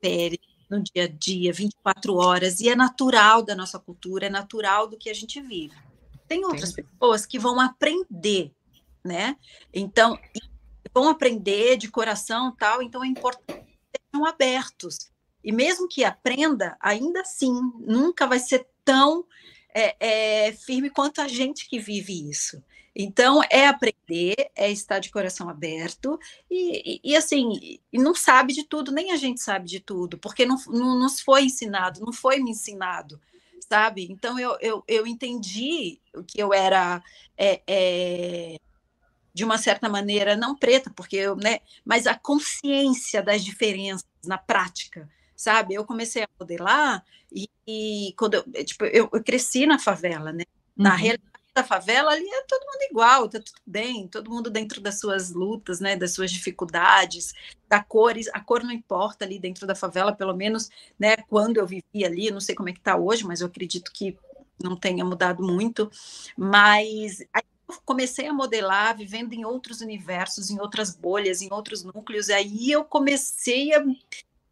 Pele, 0.00 0.40
no 0.70 0.80
dia 0.80 1.04
a 1.04 1.08
dia, 1.08 1.52
24 1.52 2.14
horas, 2.14 2.60
e 2.60 2.68
é 2.68 2.76
natural 2.76 3.42
da 3.42 3.54
nossa 3.54 3.78
cultura, 3.78 4.26
é 4.26 4.30
natural 4.30 4.86
do 4.86 4.96
que 4.96 5.10
a 5.10 5.14
gente 5.14 5.40
vive. 5.40 5.74
Tem 6.28 6.44
outras 6.44 6.70
Sim. 6.70 6.82
pessoas 6.84 7.26
que 7.26 7.38
vão 7.38 7.58
aprender, 7.58 8.52
né? 9.04 9.36
Então, 9.74 10.18
vão 10.94 11.08
aprender 11.08 11.76
de 11.76 11.90
coração 11.90 12.54
tal, 12.56 12.82
então 12.82 13.02
é 13.02 13.08
importante 13.08 13.64
que 13.64 14.00
sejam 14.12 14.24
abertos. 14.26 15.10
E 15.42 15.50
mesmo 15.52 15.88
que 15.88 16.04
aprenda, 16.04 16.76
ainda 16.80 17.22
assim, 17.22 17.52
nunca 17.80 18.26
vai 18.26 18.38
ser 18.38 18.66
tão 18.84 19.24
é, 19.74 19.96
é, 20.48 20.52
firme 20.52 20.90
quanto 20.90 21.20
a 21.20 21.28
gente 21.28 21.68
que 21.68 21.78
vive 21.78 22.30
isso. 22.30 22.62
Então, 22.94 23.40
é 23.50 23.66
aprender, 23.66 24.34
é 24.56 24.70
estar 24.70 24.98
de 24.98 25.10
coração 25.10 25.48
aberto 25.48 26.18
e, 26.50 27.00
e, 27.04 27.12
e, 27.12 27.16
assim, 27.16 27.78
não 27.92 28.14
sabe 28.14 28.52
de 28.52 28.64
tudo, 28.64 28.90
nem 28.90 29.12
a 29.12 29.16
gente 29.16 29.40
sabe 29.40 29.66
de 29.66 29.78
tudo, 29.78 30.18
porque 30.18 30.44
não, 30.44 30.56
não 30.66 30.98
nos 30.98 31.20
foi 31.20 31.44
ensinado, 31.44 32.00
não 32.00 32.12
foi 32.12 32.40
me 32.40 32.50
ensinado, 32.50 33.20
sabe? 33.68 34.08
Então, 34.10 34.38
eu, 34.38 34.56
eu, 34.60 34.84
eu 34.88 35.06
entendi 35.06 36.00
que 36.26 36.40
eu 36.42 36.52
era, 36.52 37.00
é, 37.38 37.62
é, 37.66 38.56
de 39.32 39.44
uma 39.44 39.56
certa 39.56 39.88
maneira, 39.88 40.36
não 40.36 40.56
preta, 40.56 40.90
porque 40.90 41.16
eu, 41.16 41.36
né, 41.36 41.60
mas 41.84 42.06
a 42.08 42.14
consciência 42.16 43.22
das 43.22 43.44
diferenças 43.44 44.04
na 44.24 44.36
prática, 44.36 45.08
sabe? 45.36 45.74
Eu 45.74 45.84
comecei 45.84 46.24
a 46.24 46.28
modelar 46.38 47.04
e, 47.32 47.48
e 47.66 48.14
quando 48.18 48.34
eu, 48.34 48.64
tipo, 48.64 48.84
eu, 48.86 49.08
eu 49.12 49.24
cresci 49.24 49.64
na 49.64 49.78
favela, 49.78 50.32
né? 50.32 50.44
Na 50.76 50.90
uhum. 50.90 50.96
realidade, 50.96 51.29
da 51.60 51.64
favela, 51.64 52.12
ali 52.12 52.26
é 52.26 52.42
todo 52.44 52.64
mundo 52.64 52.82
igual, 52.90 53.28
tá 53.28 53.38
tudo 53.38 53.60
bem, 53.66 54.08
todo 54.08 54.30
mundo 54.30 54.50
dentro 54.50 54.80
das 54.80 54.98
suas 54.98 55.30
lutas, 55.30 55.78
né, 55.78 55.94
das 55.94 56.12
suas 56.14 56.30
dificuldades, 56.32 57.34
da 57.68 57.82
cores, 57.82 58.28
a 58.32 58.40
cor 58.40 58.64
não 58.64 58.72
importa 58.72 59.24
ali 59.24 59.38
dentro 59.38 59.66
da 59.66 59.74
favela, 59.74 60.12
pelo 60.12 60.34
menos, 60.34 60.70
né, 60.98 61.16
quando 61.28 61.58
eu 61.58 61.66
vivia 61.66 62.06
ali, 62.06 62.30
não 62.30 62.40
sei 62.40 62.54
como 62.54 62.68
é 62.68 62.72
que 62.72 62.80
tá 62.80 62.96
hoje, 62.96 63.24
mas 63.24 63.40
eu 63.40 63.46
acredito 63.46 63.92
que 63.92 64.16
não 64.62 64.74
tenha 64.74 65.04
mudado 65.04 65.42
muito, 65.42 65.90
mas 66.36 67.20
aí 67.32 67.42
eu 67.68 67.80
comecei 67.84 68.26
a 68.26 68.32
modelar, 68.32 68.96
vivendo 68.96 69.32
em 69.32 69.44
outros 69.44 69.80
universos, 69.80 70.50
em 70.50 70.60
outras 70.60 70.94
bolhas, 70.94 71.42
em 71.42 71.52
outros 71.52 71.84
núcleos, 71.84 72.28
e 72.28 72.32
aí 72.32 72.70
eu 72.70 72.84
comecei 72.84 73.74
a 73.74 73.84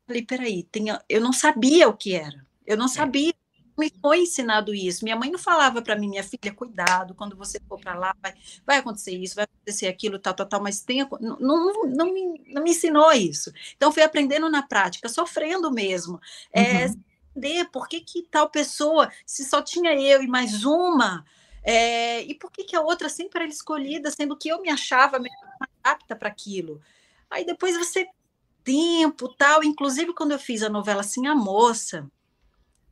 falei, 0.06 0.22
peraí, 0.24 0.62
tem, 0.62 0.86
eu 1.08 1.20
não 1.20 1.32
sabia 1.32 1.86
o 1.88 1.94
que 1.94 2.14
era, 2.14 2.46
eu 2.66 2.76
não 2.76 2.86
é. 2.86 2.88
sabia 2.88 3.34
me 3.78 3.92
foi 4.00 4.20
ensinado 4.22 4.74
isso. 4.74 5.04
Minha 5.04 5.16
mãe 5.16 5.30
não 5.30 5.38
falava 5.38 5.80
para 5.80 5.96
mim, 5.96 6.08
minha 6.08 6.22
filha, 6.22 6.52
cuidado, 6.54 7.14
quando 7.14 7.36
você 7.36 7.60
for 7.68 7.80
para 7.80 7.94
lá, 7.94 8.14
vai, 8.20 8.34
vai 8.66 8.78
acontecer 8.78 9.12
isso, 9.12 9.34
vai 9.34 9.44
acontecer 9.44 9.86
aquilo, 9.86 10.18
tal, 10.18 10.34
tal, 10.34 10.46
tal, 10.46 10.62
mas 10.62 10.80
tenha, 10.80 11.08
não, 11.20 11.38
não, 11.38 11.82
não, 11.84 12.12
me, 12.12 12.42
não 12.48 12.62
me 12.62 12.70
ensinou 12.70 13.12
isso. 13.12 13.52
Então, 13.76 13.92
fui 13.92 14.02
aprendendo 14.02 14.48
na 14.50 14.62
prática, 14.62 15.08
sofrendo 15.08 15.70
mesmo. 15.70 16.20
É, 16.52 16.86
uhum. 16.86 17.02
entender 17.34 17.68
por 17.70 17.88
que, 17.88 18.00
que 18.00 18.22
tal 18.22 18.50
pessoa, 18.50 19.10
se 19.24 19.44
só 19.44 19.62
tinha 19.62 19.94
eu 19.94 20.22
e 20.22 20.26
mais 20.26 20.64
uma, 20.64 21.24
é, 21.62 22.22
e 22.22 22.34
por 22.34 22.50
que, 22.50 22.64
que 22.64 22.76
a 22.76 22.80
outra 22.80 23.08
sempre 23.08 23.42
era 23.42 23.50
escolhida, 23.50 24.10
sendo 24.10 24.36
que 24.36 24.48
eu 24.48 24.60
me 24.60 24.70
achava 24.70 25.18
mais 25.18 25.32
apta 25.82 26.16
para 26.16 26.28
aquilo. 26.28 26.80
Aí 27.30 27.44
depois 27.44 27.76
você 27.76 28.08
tempo, 28.64 29.28
tal, 29.28 29.64
inclusive 29.64 30.12
quando 30.12 30.32
eu 30.32 30.38
fiz 30.38 30.62
a 30.62 30.68
novela 30.68 31.00
Assim 31.00 31.26
a 31.26 31.34
Moça, 31.34 32.06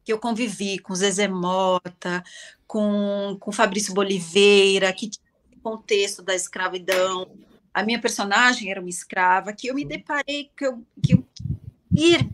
que 0.07 0.13
eu 0.13 0.21
convivi 0.21 0.79
com 0.79 0.95
Zezé 0.95 1.27
Mota, 1.27 2.23
com, 2.65 3.37
com 3.41 3.51
Fabrício 3.51 3.93
Boliveira, 3.93 4.93
que 4.93 5.11
tinha 5.11 5.27
esse 5.51 5.61
contexto 5.61 6.23
da 6.23 6.33
escravidão. 6.33 7.29
A 7.75 7.83
minha 7.83 8.01
personagem 8.01 8.71
era 8.71 8.81
uma 8.81 8.89
escrava, 8.89 9.53
que 9.53 9.67
eu 9.67 9.75
me 9.75 9.85
deparei 9.85 10.49
que 10.57 10.65
eu, 10.65 10.81
que 11.03 11.15
eu 11.15 11.27
ir 11.93 12.31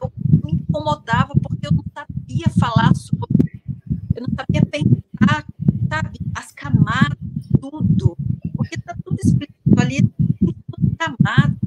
eu 0.00 0.12
me 0.44 0.52
incomodava 0.52 1.32
porque 1.42 1.66
eu 1.66 1.72
não 1.72 1.84
sabia 1.92 2.46
falar 2.58 2.94
sobre, 2.94 3.62
eu 4.14 4.22
não 4.22 4.28
sabia 4.36 4.64
pensar, 4.64 5.44
sabe, 5.88 6.20
as 6.34 6.52
camadas, 6.52 7.18
tudo, 7.60 8.16
porque 8.54 8.76
está 8.76 8.94
tudo 9.04 9.18
explícito 9.18 9.80
ali, 9.80 10.02
tudo 10.38 10.54
camada, 10.98 11.59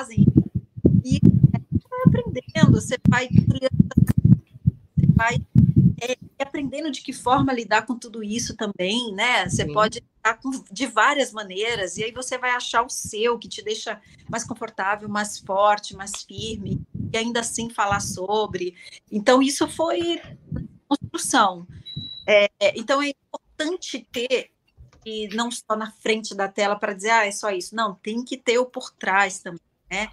fazem. 0.00 0.24
E 1.04 1.20
você 1.70 1.88
vai 1.88 2.00
aprendendo, 2.06 2.72
você 2.72 2.96
vai 3.08 3.28
você 4.96 5.06
vai 5.14 5.36
é, 6.00 6.16
aprendendo 6.42 6.90
de 6.90 7.02
que 7.02 7.12
forma 7.12 7.52
lidar 7.52 7.84
com 7.84 7.98
tudo 7.98 8.22
isso 8.22 8.56
também, 8.56 9.12
né? 9.14 9.48
Você 9.48 9.64
Sim. 9.64 9.72
pode 9.72 10.00
lidar 10.00 10.40
com, 10.40 10.50
de 10.70 10.86
várias 10.86 11.32
maneiras, 11.32 11.98
e 11.98 12.04
aí 12.04 12.12
você 12.12 12.38
vai 12.38 12.50
achar 12.50 12.82
o 12.82 12.88
seu, 12.88 13.38
que 13.38 13.48
te 13.48 13.62
deixa 13.62 14.00
mais 14.28 14.44
confortável, 14.44 15.08
mais 15.08 15.38
forte, 15.38 15.94
mais 15.94 16.24
firme, 16.24 16.80
e 17.12 17.16
ainda 17.16 17.40
assim 17.40 17.68
falar 17.68 18.00
sobre. 18.00 18.74
Então, 19.12 19.42
isso 19.42 19.68
foi 19.68 20.20
construção. 20.88 21.66
É, 22.26 22.48
então, 22.74 23.02
é 23.02 23.10
importante 23.10 24.06
ter 24.10 24.50
e 25.04 25.28
não 25.34 25.50
só 25.50 25.76
na 25.76 25.90
frente 25.92 26.34
da 26.34 26.46
tela 26.46 26.76
para 26.76 26.92
dizer, 26.92 27.10
ah, 27.10 27.26
é 27.26 27.32
só 27.32 27.50
isso. 27.50 27.74
Não, 27.74 27.94
tem 27.94 28.22
que 28.22 28.36
ter 28.36 28.58
o 28.58 28.66
por 28.66 28.90
trás 28.90 29.38
também 29.38 29.60
né? 29.90 30.08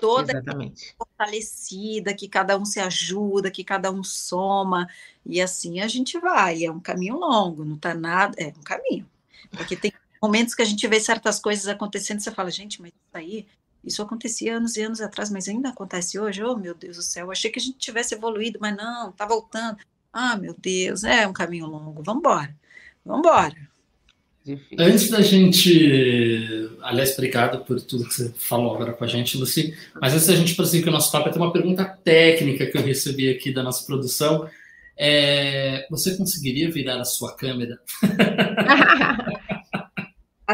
Toda 0.00 0.32
Exatamente. 0.32 0.94
fortalecida, 0.98 2.12
que 2.12 2.28
cada 2.28 2.58
um 2.58 2.64
se 2.64 2.80
ajuda, 2.80 3.50
que 3.50 3.64
cada 3.64 3.90
um 3.90 4.02
soma, 4.02 4.88
e 5.24 5.40
assim 5.40 5.80
a 5.80 5.88
gente 5.88 6.18
vai. 6.18 6.64
É 6.64 6.70
um 6.70 6.80
caminho 6.80 7.16
longo, 7.16 7.64
não 7.64 7.76
está 7.76 7.94
nada, 7.94 8.34
é 8.36 8.48
um 8.48 8.62
caminho. 8.62 9.08
Porque 9.50 9.76
tem 9.76 9.92
momentos 10.20 10.54
que 10.54 10.62
a 10.62 10.64
gente 10.64 10.86
vê 10.86 11.00
certas 11.00 11.38
coisas 11.38 11.68
acontecendo 11.68 12.20
você 12.20 12.30
fala, 12.30 12.50
gente, 12.50 12.82
mas 12.82 12.90
isso 12.90 13.16
aí, 13.16 13.46
isso 13.84 14.02
acontecia 14.02 14.56
anos 14.56 14.76
e 14.76 14.82
anos 14.82 15.00
atrás, 15.00 15.30
mas 15.30 15.48
ainda 15.48 15.68
acontece 15.68 16.18
hoje? 16.18 16.42
Oh, 16.42 16.56
meu 16.56 16.74
Deus 16.74 16.96
do 16.96 17.02
céu, 17.02 17.30
achei 17.30 17.50
que 17.50 17.58
a 17.58 17.62
gente 17.62 17.78
tivesse 17.78 18.14
evoluído, 18.14 18.58
mas 18.60 18.76
não, 18.76 19.10
está 19.10 19.26
voltando. 19.26 19.78
Ah, 20.12 20.36
meu 20.36 20.54
Deus, 20.58 21.04
é 21.04 21.26
um 21.26 21.32
caminho 21.32 21.66
longo, 21.66 22.02
vamos 22.02 22.20
embora, 22.20 22.56
vamos 23.04 23.20
embora. 23.20 23.73
Difícil. 24.44 24.76
Antes 24.78 25.08
da 25.08 25.22
gente. 25.22 26.70
Aliás, 26.82 27.14
obrigado 27.14 27.64
por 27.64 27.80
tudo 27.80 28.06
que 28.06 28.14
você 28.14 28.32
falou 28.36 28.74
agora 28.74 28.92
com 28.92 29.04
a 29.04 29.06
gente, 29.06 29.38
Luci. 29.38 29.74
Mas 29.98 30.12
antes 30.12 30.26
da 30.26 30.36
gente 30.36 30.54
prosseguir 30.54 30.84
com 30.84 30.90
o 30.90 30.92
nosso 30.92 31.10
papo, 31.10 31.30
tem 31.30 31.40
uma 31.40 31.52
pergunta 31.52 31.84
técnica 31.84 32.66
que 32.66 32.76
eu 32.76 32.82
recebi 32.82 33.30
aqui 33.30 33.52
da 33.52 33.62
nossa 33.62 33.86
produção. 33.86 34.46
É, 34.96 35.86
você 35.90 36.16
conseguiria 36.16 36.70
virar 36.70 37.00
a 37.00 37.04
sua 37.04 37.34
câmera? 37.34 37.78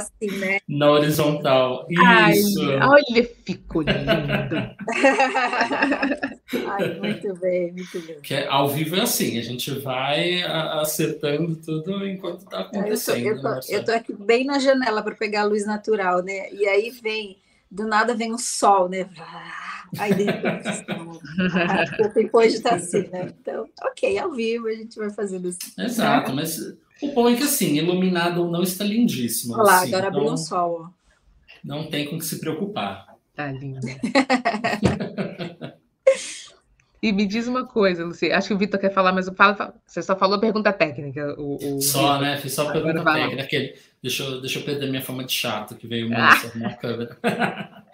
Assim, 0.00 0.38
né? 0.38 0.58
Na 0.68 0.90
horizontal. 0.90 1.86
Isso. 1.88 2.62
Ai, 2.62 2.88
olha, 2.88 3.30
ficou 3.44 3.82
lindo. 3.82 4.00
Ai, 6.68 6.98
muito 6.98 7.34
bem, 7.34 7.72
muito 7.72 8.00
bem. 8.00 8.20
Que 8.20 8.34
é, 8.34 8.48
ao 8.48 8.68
vivo 8.68 8.96
é 8.96 9.02
assim, 9.02 9.38
a 9.38 9.42
gente 9.42 9.70
vai 9.78 10.42
acertando 10.42 11.54
tudo 11.56 12.06
enquanto 12.06 12.40
está 12.40 12.60
acontecendo. 12.60 13.26
Eu 13.26 13.40
tô, 13.40 13.48
eu, 13.48 13.60
tô, 13.60 13.72
eu 13.72 13.84
tô, 13.84 13.92
aqui 13.92 14.12
bem 14.12 14.44
na 14.44 14.58
janela 14.58 15.02
para 15.02 15.14
pegar 15.14 15.42
a 15.42 15.44
luz 15.44 15.66
natural, 15.66 16.22
né? 16.22 16.52
E 16.52 16.66
aí 16.66 16.90
vem, 16.90 17.38
do 17.70 17.86
nada 17.86 18.14
vem 18.14 18.32
o 18.32 18.38
sol, 18.38 18.88
né? 18.88 19.08
Aí 19.98 20.14
de 20.14 20.24
repente, 20.24 20.68
o 22.00 22.08
tempo 22.10 22.38
hoje 22.38 22.56
está 22.56 22.76
assim, 22.76 23.08
né? 23.08 23.32
Então, 23.40 23.68
ok, 23.82 24.18
ao 24.18 24.32
vivo 24.32 24.68
a 24.68 24.72
gente 24.72 24.96
vai 24.96 25.10
fazendo 25.10 25.48
assim. 25.48 25.72
Exato, 25.78 26.32
mas 26.32 26.58
o 27.02 27.12
bom 27.12 27.28
é 27.28 27.36
que 27.36 27.42
assim, 27.42 27.76
iluminado 27.76 28.42
ou 28.42 28.50
não 28.50 28.62
está 28.62 28.84
lindíssimo. 28.84 29.54
Olha 29.54 29.62
lá, 29.62 29.78
assim, 29.78 29.88
agora 29.88 30.08
abriu 30.08 30.24
o 30.24 30.36
sol. 30.36 30.82
Ó. 30.84 30.88
Não 31.64 31.88
tem 31.88 32.08
com 32.08 32.18
que 32.18 32.24
se 32.24 32.40
preocupar. 32.40 33.16
Tá 33.34 33.50
lindo. 33.52 33.80
E 37.02 37.12
me 37.12 37.26
diz 37.26 37.48
uma 37.48 37.64
coisa, 37.64 38.04
Luci. 38.04 38.30
Acho 38.30 38.48
que 38.48 38.54
o 38.54 38.58
Vitor 38.58 38.78
quer 38.78 38.92
falar, 38.92 39.12
mas 39.12 39.26
fala, 39.34 39.74
você 39.86 40.02
só 40.02 40.14
falou 40.14 40.38
pergunta 40.38 40.70
técnica. 40.70 41.34
O, 41.38 41.76
o 41.76 41.80
só, 41.80 42.20
né? 42.20 42.36
Fiz 42.36 42.52
só 42.52 42.68
Agora 42.68 42.82
pergunta 42.82 43.10
técnica. 43.10 43.42
Aquele, 43.42 43.74
deixa, 44.02 44.22
eu, 44.22 44.40
deixa 44.40 44.58
eu 44.58 44.64
perder 44.64 44.90
minha 44.90 45.00
fama 45.00 45.24
de 45.24 45.32
chato, 45.32 45.76
que 45.76 45.86
veio 45.86 46.06
muito 46.06 46.20
ah. 46.20 46.50
na 46.56 46.74
câmera. 46.74 47.16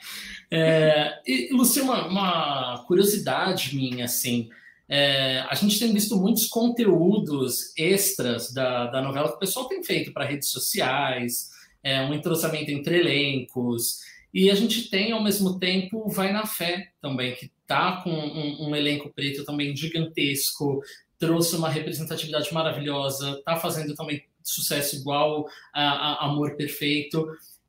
é, 0.51 1.21
e, 1.25 1.51
Luci, 1.53 1.81
uma, 1.81 2.09
uma, 2.09 2.85
curiosidade 2.85 3.77
minha, 3.77 4.07
assim. 4.07 4.51
É, 4.89 5.41
a 5.49 5.55
gente 5.55 5.79
tem 5.79 5.93
visto 5.93 6.17
muitos 6.17 6.47
conteúdos 6.47 7.73
extras 7.77 8.53
da, 8.53 8.87
da 8.87 9.03
novela 9.03 9.29
que 9.29 9.37
o 9.37 9.41
pessoal 9.41 9.67
tem 9.67 9.83
feito 9.83 10.13
para 10.13 10.25
redes 10.25 10.49
sociais, 10.49 11.51
é, 11.83 12.03
um 12.03 12.15
entrosamento 12.15 12.71
entre 12.71 12.99
elencos. 12.99 14.01
E 14.33 14.51
a 14.51 14.55
gente 14.55 14.91
tem, 14.91 15.13
ao 15.13 15.23
mesmo 15.23 15.59
tempo, 15.59 16.09
Vai 16.09 16.33
na 16.33 16.47
Fé 16.47 16.91
também, 17.01 17.35
que 17.35 17.51
tá 17.67 18.03
com 18.03 18.11
um, 18.11 18.69
um 18.69 18.77
elenco 18.77 19.13
preto 19.13 19.45
também 19.45 19.75
gigantesco, 19.75 20.83
trouxe 21.19 21.57
uma 21.57 21.69
representatividade 21.69 22.53
maravilhosa, 22.53 23.41
tá 23.45 23.57
fazendo 23.57 23.95
também 23.95 24.23
sucesso 24.43 24.97
igual 24.97 25.49
a, 25.73 25.83
a 25.83 26.27
Amor 26.27 26.57
Perfeito. 26.57 27.27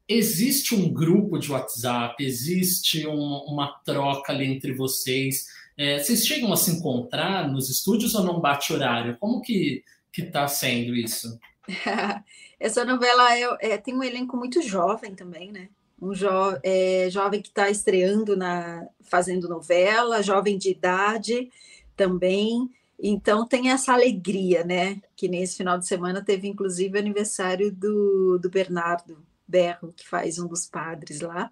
Existe 0.08 0.76
um 0.76 0.92
grupo 0.94 1.38
de 1.38 1.52
WhatsApp, 1.52 2.24
existe 2.24 3.08
um, 3.08 3.38
uma 3.48 3.80
troca 3.86 4.32
ali 4.32 4.46
entre 4.46 4.74
vocês. 4.74 5.46
É, 5.78 6.00
vocês 6.00 6.26
chegam 6.26 6.52
a 6.52 6.58
se 6.58 6.72
encontrar 6.72 7.48
nos 7.48 7.70
estúdios 7.70 8.16
ou 8.16 8.24
não 8.24 8.40
bate 8.40 8.74
horário? 8.74 9.18
Como 9.20 9.42
que 9.42 9.84
que 10.12 10.24
está 10.24 10.48
sendo 10.48 10.96
isso? 10.96 11.40
Essa 12.60 12.84
novela 12.84 13.38
é, 13.38 13.74
é, 13.74 13.78
tem 13.78 13.94
um 13.94 14.04
elenco 14.04 14.36
muito 14.36 14.62
jovem 14.64 15.14
também, 15.14 15.52
né? 15.52 15.70
um 16.02 16.14
jo 16.14 16.28
é, 16.64 17.10
jovem 17.10 17.42
que 17.42 17.50
está 17.50 17.70
estreando 17.70 18.38
na 18.38 18.88
fazendo 19.02 19.50
novela, 19.50 20.22
jovem 20.22 20.58
de 20.58 20.70
idade 20.70 21.50
também. 21.96 22.70
Então 23.00 23.48
tem 23.48 23.72
essa 23.72 23.94
alegria, 23.94 24.64
né? 24.64 25.02
Que 25.16 25.28
nesse 25.28 25.58
final 25.58 25.78
de 25.78 25.88
semana 25.88 26.24
teve 26.24 26.48
inclusive 26.48 26.98
aniversário 26.98 27.72
do, 27.72 28.38
do 28.40 28.50
Bernardo 28.50 29.24
Berro, 29.48 29.94
que 29.96 30.08
faz 30.08 30.40
um 30.40 30.48
dos 30.48 30.66
padres 30.66 31.22
lá. 31.22 31.52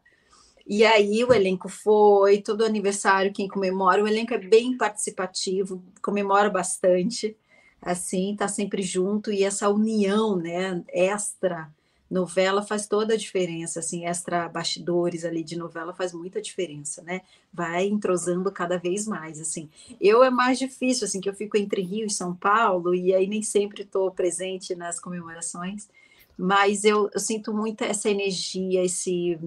E 0.68 0.84
aí 0.84 1.24
o 1.24 1.32
elenco 1.32 1.70
foi, 1.70 2.42
todo 2.42 2.66
aniversário, 2.66 3.32
quem 3.32 3.48
comemora, 3.48 4.04
o 4.04 4.08
elenco 4.08 4.34
é 4.34 4.40
bem 4.40 4.76
participativo, 4.76 5.84
comemora 6.02 6.50
bastante, 6.50 7.38
assim, 7.82 8.36
tá 8.36 8.48
sempre 8.48 8.82
junto, 8.82 9.32
e 9.32 9.44
essa 9.44 9.70
união, 9.70 10.36
né, 10.36 10.84
extra 10.92 11.72
novela 12.10 12.64
faz 12.64 12.88
toda 12.88 13.14
a 13.14 13.18
diferença, 13.18 13.80
assim, 13.80 14.06
extra 14.06 14.48
bastidores 14.50 15.24
ali 15.26 15.44
de 15.44 15.56
novela 15.56 15.94
faz 15.94 16.14
muita 16.14 16.42
diferença, 16.42 17.02
né? 17.04 17.22
Vai 17.54 17.88
entrosando 17.88 18.52
cada 18.52 18.78
vez 18.78 19.08
mais, 19.08 19.40
assim. 19.40 19.70
Eu 20.00 20.24
é 20.24 20.30
mais 20.30 20.60
difícil, 20.60 21.06
assim, 21.06 21.20
que 21.20 21.28
eu 21.28 21.34
fico 21.34 21.58
entre 21.58 21.82
Rio 21.82 22.06
e 22.06 22.10
São 22.12 22.36
Paulo 22.36 22.94
e 22.94 23.14
aí 23.14 23.28
nem 23.28 23.42
sempre 23.42 23.82
estou 23.82 24.12
presente 24.12 24.76
nas 24.76 25.00
comemorações, 25.00 25.90
mas 26.38 26.84
eu, 26.84 27.10
eu 27.14 27.20
sinto 27.20 27.54
muito 27.54 27.84
essa 27.84 28.10
energia, 28.10 28.84
esse 28.84 29.40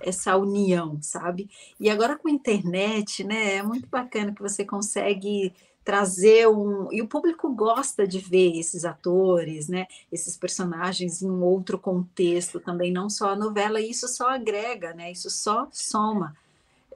essa 0.00 0.36
união, 0.36 0.98
sabe? 1.00 1.48
E 1.78 1.88
agora 1.90 2.16
com 2.16 2.28
a 2.28 2.32
internet, 2.32 3.24
né, 3.24 3.56
é 3.56 3.62
muito 3.62 3.88
bacana 3.88 4.34
que 4.34 4.42
você 4.42 4.64
consegue 4.64 5.52
trazer 5.86 6.48
um. 6.48 6.92
E 6.92 7.00
o 7.00 7.06
público 7.06 7.48
gosta 7.54 8.06
de 8.08 8.18
ver 8.18 8.58
esses 8.58 8.84
atores, 8.84 9.68
né? 9.68 9.86
Esses 10.10 10.36
personagens 10.36 11.22
em 11.22 11.30
outro 11.30 11.78
contexto 11.78 12.58
também, 12.58 12.92
não 12.92 13.08
só 13.08 13.30
a 13.30 13.36
novela, 13.36 13.80
e 13.80 13.90
isso 13.90 14.08
só 14.08 14.30
agrega, 14.30 14.92
né? 14.94 15.12
Isso 15.12 15.30
só 15.30 15.68
soma 15.70 16.36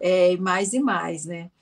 é, 0.00 0.36
mais 0.38 0.72
e 0.72 0.80
mais, 0.80 1.24
né? 1.24 1.52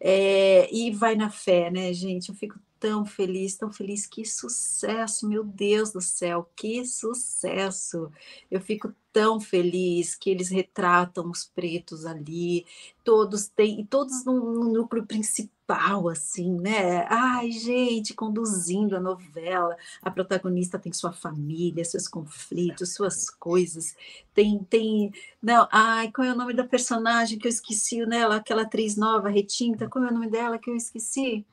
É, 0.00 0.72
e 0.74 0.90
vai 0.90 1.14
na 1.14 1.28
fé, 1.28 1.70
né, 1.70 1.92
gente? 1.92 2.30
Eu 2.30 2.34
fico 2.34 2.58
tão 2.78 3.04
feliz, 3.04 3.56
tão 3.56 3.72
feliz. 3.72 4.06
Que 4.06 4.24
sucesso, 4.24 5.28
meu 5.28 5.44
Deus 5.44 5.92
do 5.92 6.00
céu, 6.00 6.50
que 6.56 6.84
sucesso! 6.84 8.10
Eu 8.50 8.60
fico 8.60 8.94
tão 9.12 9.40
feliz 9.40 10.14
que 10.14 10.30
eles 10.30 10.48
retratam 10.48 11.28
os 11.30 11.44
pretos 11.44 12.06
ali, 12.06 12.64
todos 13.02 13.48
têm, 13.48 13.84
todos 13.86 14.24
no, 14.24 14.64
núcleo 14.72 15.06
principal, 15.06 16.08
assim, 16.08 16.60
né? 16.60 17.06
Ai, 17.08 17.50
gente, 17.50 18.14
conduzindo 18.14 18.96
a 18.96 19.00
novela, 19.00 19.76
a 20.02 20.10
protagonista 20.10 20.78
tem 20.78 20.92
sua 20.92 21.12
família, 21.12 21.84
seus 21.84 22.06
conflitos, 22.06 22.94
suas 22.94 23.28
coisas, 23.28 23.96
tem, 24.32 24.62
tem, 24.64 25.12
não, 25.42 25.66
ai, 25.72 26.12
qual 26.12 26.26
é 26.26 26.32
o 26.32 26.36
nome 26.36 26.54
da 26.54 26.64
personagem 26.64 27.38
que 27.38 27.46
eu 27.46 27.50
esqueci, 27.50 28.04
nela, 28.06 28.36
aquela 28.36 28.62
atriz 28.62 28.96
nova, 28.96 29.28
retinta, 29.28 29.88
qual 29.88 30.04
é 30.04 30.10
o 30.10 30.14
nome 30.14 30.30
dela 30.30 30.58
que 30.58 30.70
eu 30.70 30.76
esqueci? 30.76 31.44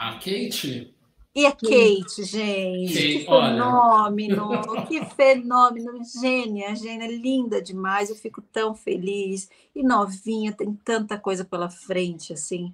A 0.00 0.14
Kate? 0.14 0.94
E 1.34 1.44
a 1.44 1.52
Kate, 1.52 2.24
gente, 2.24 2.94
Kate, 2.94 3.18
que 3.18 3.24
fenômeno, 3.26 4.48
olha. 4.48 4.86
que 4.86 5.04
fenômeno, 5.04 5.92
gênia, 6.02 6.74
gênia, 6.74 7.06
linda 7.06 7.60
demais, 7.60 8.08
eu 8.08 8.16
fico 8.16 8.40
tão 8.40 8.74
feliz, 8.74 9.50
e 9.76 9.82
novinha, 9.82 10.54
tem 10.54 10.72
tanta 10.72 11.18
coisa 11.18 11.44
pela 11.44 11.68
frente, 11.68 12.32
assim, 12.32 12.72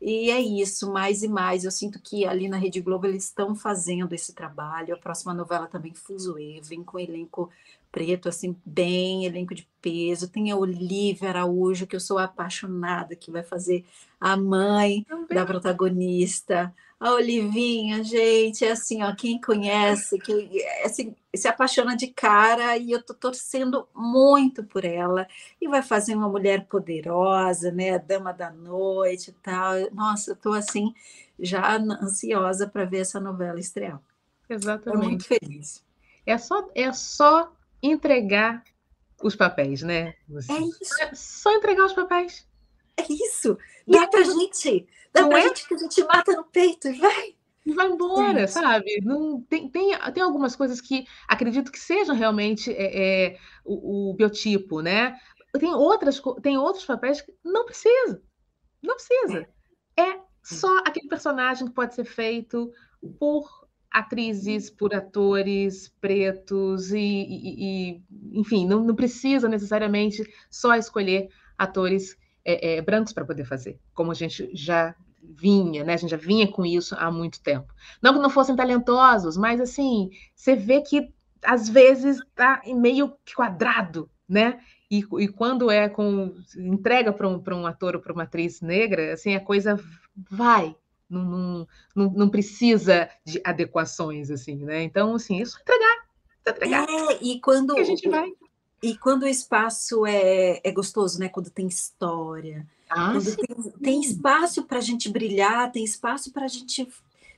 e 0.00 0.30
é 0.30 0.40
isso, 0.40 0.92
mais 0.92 1.22
e 1.22 1.28
mais, 1.28 1.64
eu 1.64 1.70
sinto 1.70 2.00
que 2.00 2.24
ali 2.24 2.48
na 2.48 2.56
Rede 2.56 2.80
Globo 2.80 3.06
eles 3.06 3.24
estão 3.24 3.54
fazendo 3.54 4.14
esse 4.14 4.32
trabalho, 4.34 4.94
a 4.94 4.98
próxima 4.98 5.34
novela 5.34 5.66
também, 5.66 5.94
Fuzuê, 5.94 6.60
vem 6.62 6.84
com 6.84 6.98
elenco 6.98 7.50
preto, 7.90 8.28
assim, 8.28 8.56
bem, 8.64 9.24
elenco 9.24 9.54
de 9.54 9.66
peso. 9.80 10.28
Tem 10.28 10.50
a 10.50 10.56
Olivia 10.56 11.30
Araújo, 11.30 11.86
que 11.86 11.96
eu 11.96 12.00
sou 12.00 12.18
apaixonada, 12.18 13.16
que 13.16 13.30
vai 13.30 13.42
fazer 13.42 13.84
a 14.20 14.36
mãe 14.36 15.04
Também. 15.04 15.36
da 15.36 15.44
protagonista. 15.46 16.74
A 17.00 17.12
Olivinha, 17.12 18.02
gente, 18.02 18.64
é 18.64 18.72
assim, 18.72 19.04
ó, 19.04 19.14
quem 19.14 19.40
conhece, 19.40 20.18
que 20.18 20.64
assim, 20.84 21.14
se 21.34 21.46
apaixona 21.46 21.96
de 21.96 22.08
cara 22.08 22.76
e 22.76 22.90
eu 22.90 23.00
tô 23.00 23.14
torcendo 23.14 23.88
muito 23.94 24.64
por 24.64 24.84
ela. 24.84 25.28
E 25.60 25.68
vai 25.68 25.80
fazer 25.80 26.16
uma 26.16 26.28
mulher 26.28 26.66
poderosa, 26.66 27.70
né, 27.70 27.94
a 27.94 27.98
dama 27.98 28.32
da 28.32 28.50
noite 28.50 29.30
e 29.30 29.34
tal. 29.34 29.74
Nossa, 29.92 30.32
eu 30.32 30.36
tô 30.36 30.52
assim 30.52 30.92
já 31.38 31.76
ansiosa 31.76 32.66
para 32.66 32.84
ver 32.84 33.00
essa 33.00 33.20
novela 33.20 33.60
estrear. 33.60 34.00
Exatamente. 34.48 35.00
Tô 35.00 35.08
muito 35.08 35.24
feliz. 35.24 35.84
É 36.26 36.36
só 36.36 36.68
é 36.74 36.92
só 36.92 37.52
entregar 37.80 38.64
os 39.22 39.36
papéis, 39.36 39.82
né? 39.82 40.14
É 40.50 40.60
isso. 40.60 41.02
É 41.02 41.14
só 41.14 41.52
entregar 41.52 41.84
os 41.84 41.92
papéis. 41.92 42.46
É 42.98 43.12
isso. 43.12 43.56
Dá 43.86 44.06
pra 44.08 44.22
gente. 44.22 44.86
Dá 45.12 45.22
Não 45.22 45.28
pra 45.28 45.38
é? 45.38 45.42
gente 45.42 45.68
que 45.68 45.74
a 45.74 45.78
gente 45.78 46.04
mata 46.04 46.32
no 46.32 46.44
peito 46.44 46.88
e 46.88 46.98
vai. 46.98 47.34
E 47.64 47.72
vai 47.72 47.86
embora, 47.86 48.46
Sim. 48.46 48.60
sabe? 48.60 49.00
Não, 49.04 49.40
tem, 49.42 49.68
tem, 49.68 49.96
tem 50.14 50.22
algumas 50.22 50.56
coisas 50.56 50.80
que 50.80 51.06
acredito 51.26 51.70
que 51.70 51.78
sejam 51.78 52.14
realmente 52.14 52.72
é, 52.72 53.26
é, 53.26 53.38
o, 53.64 54.10
o, 54.10 54.14
biotipo, 54.14 54.80
né? 54.80 55.18
Tem, 55.58 55.72
outras, 55.74 56.20
tem 56.42 56.56
outros 56.56 56.84
papéis 56.84 57.20
que 57.20 57.32
não 57.44 57.64
precisa. 57.64 58.22
Não 58.82 58.94
precisa. 58.94 59.46
É, 59.96 60.02
é 60.02 60.20
só 60.42 60.78
aquele 60.78 61.08
personagem 61.08 61.68
que 61.68 61.74
pode 61.74 61.94
ser 61.94 62.04
feito 62.04 62.72
por 63.18 63.68
atrizes, 63.90 64.70
por 64.70 64.94
atores 64.94 65.88
pretos 66.00 66.92
e, 66.92 66.98
e, 66.98 67.92
e 67.92 68.02
enfim, 68.32 68.66
não, 68.66 68.82
não, 68.84 68.94
precisa 68.94 69.48
necessariamente 69.48 70.22
só 70.50 70.74
escolher 70.74 71.28
atores 71.56 72.16
é, 72.48 72.76
é, 72.76 72.82
brancos 72.82 73.12
para 73.12 73.26
poder 73.26 73.44
fazer, 73.44 73.78
como 73.92 74.10
a 74.10 74.14
gente 74.14 74.48
já 74.54 74.94
vinha, 75.22 75.84
né? 75.84 75.92
A 75.92 75.96
gente 75.98 76.10
já 76.10 76.16
vinha 76.16 76.48
com 76.50 76.64
isso 76.64 76.94
há 76.98 77.10
muito 77.10 77.42
tempo. 77.42 77.72
Não 78.00 78.14
que 78.14 78.20
não 78.20 78.30
fossem 78.30 78.56
talentosos, 78.56 79.36
mas 79.36 79.60
assim, 79.60 80.10
você 80.34 80.56
vê 80.56 80.80
que 80.80 81.12
às 81.42 81.68
vezes 81.68 82.20
tá 82.34 82.62
meio 82.66 83.12
quadrado, 83.36 84.10
né? 84.26 84.60
E, 84.90 85.04
e 85.18 85.28
quando 85.28 85.70
é 85.70 85.88
com 85.90 86.34
entrega 86.56 87.12
para 87.12 87.28
um, 87.28 87.42
um 87.52 87.66
ator 87.66 87.96
ou 87.96 88.00
para 88.00 88.14
uma 88.14 88.22
atriz 88.22 88.62
negra, 88.62 89.12
assim, 89.12 89.34
a 89.34 89.40
coisa 89.40 89.78
vai, 90.16 90.74
não, 91.10 91.66
não, 91.94 92.10
não, 92.10 92.28
precisa 92.30 93.10
de 93.24 93.40
adequações, 93.44 94.30
assim, 94.30 94.56
né? 94.64 94.82
Então, 94.82 95.14
assim, 95.14 95.38
isso 95.38 95.58
entregar, 95.60 95.96
entregar. 96.46 96.88
É, 96.88 97.18
e 97.22 97.40
quando... 97.40 97.76
a 97.76 97.84
gente 97.84 98.08
vai... 98.08 98.32
E 98.82 98.96
quando 98.96 99.22
o 99.22 99.28
espaço 99.28 100.06
é, 100.06 100.60
é 100.62 100.70
gostoso, 100.70 101.18
né? 101.18 101.28
Quando 101.28 101.50
tem 101.50 101.66
história, 101.66 102.66
ah, 102.88 103.12
quando 103.12 103.36
tem, 103.36 103.72
tem, 103.82 104.00
espaço 104.00 104.62
para 104.62 104.78
a 104.78 104.82
gente 104.82 105.08
brilhar, 105.08 105.72
tem 105.72 105.84
espaço 105.84 106.32
para 106.32 106.44
a 106.44 106.48
gente 106.48 106.88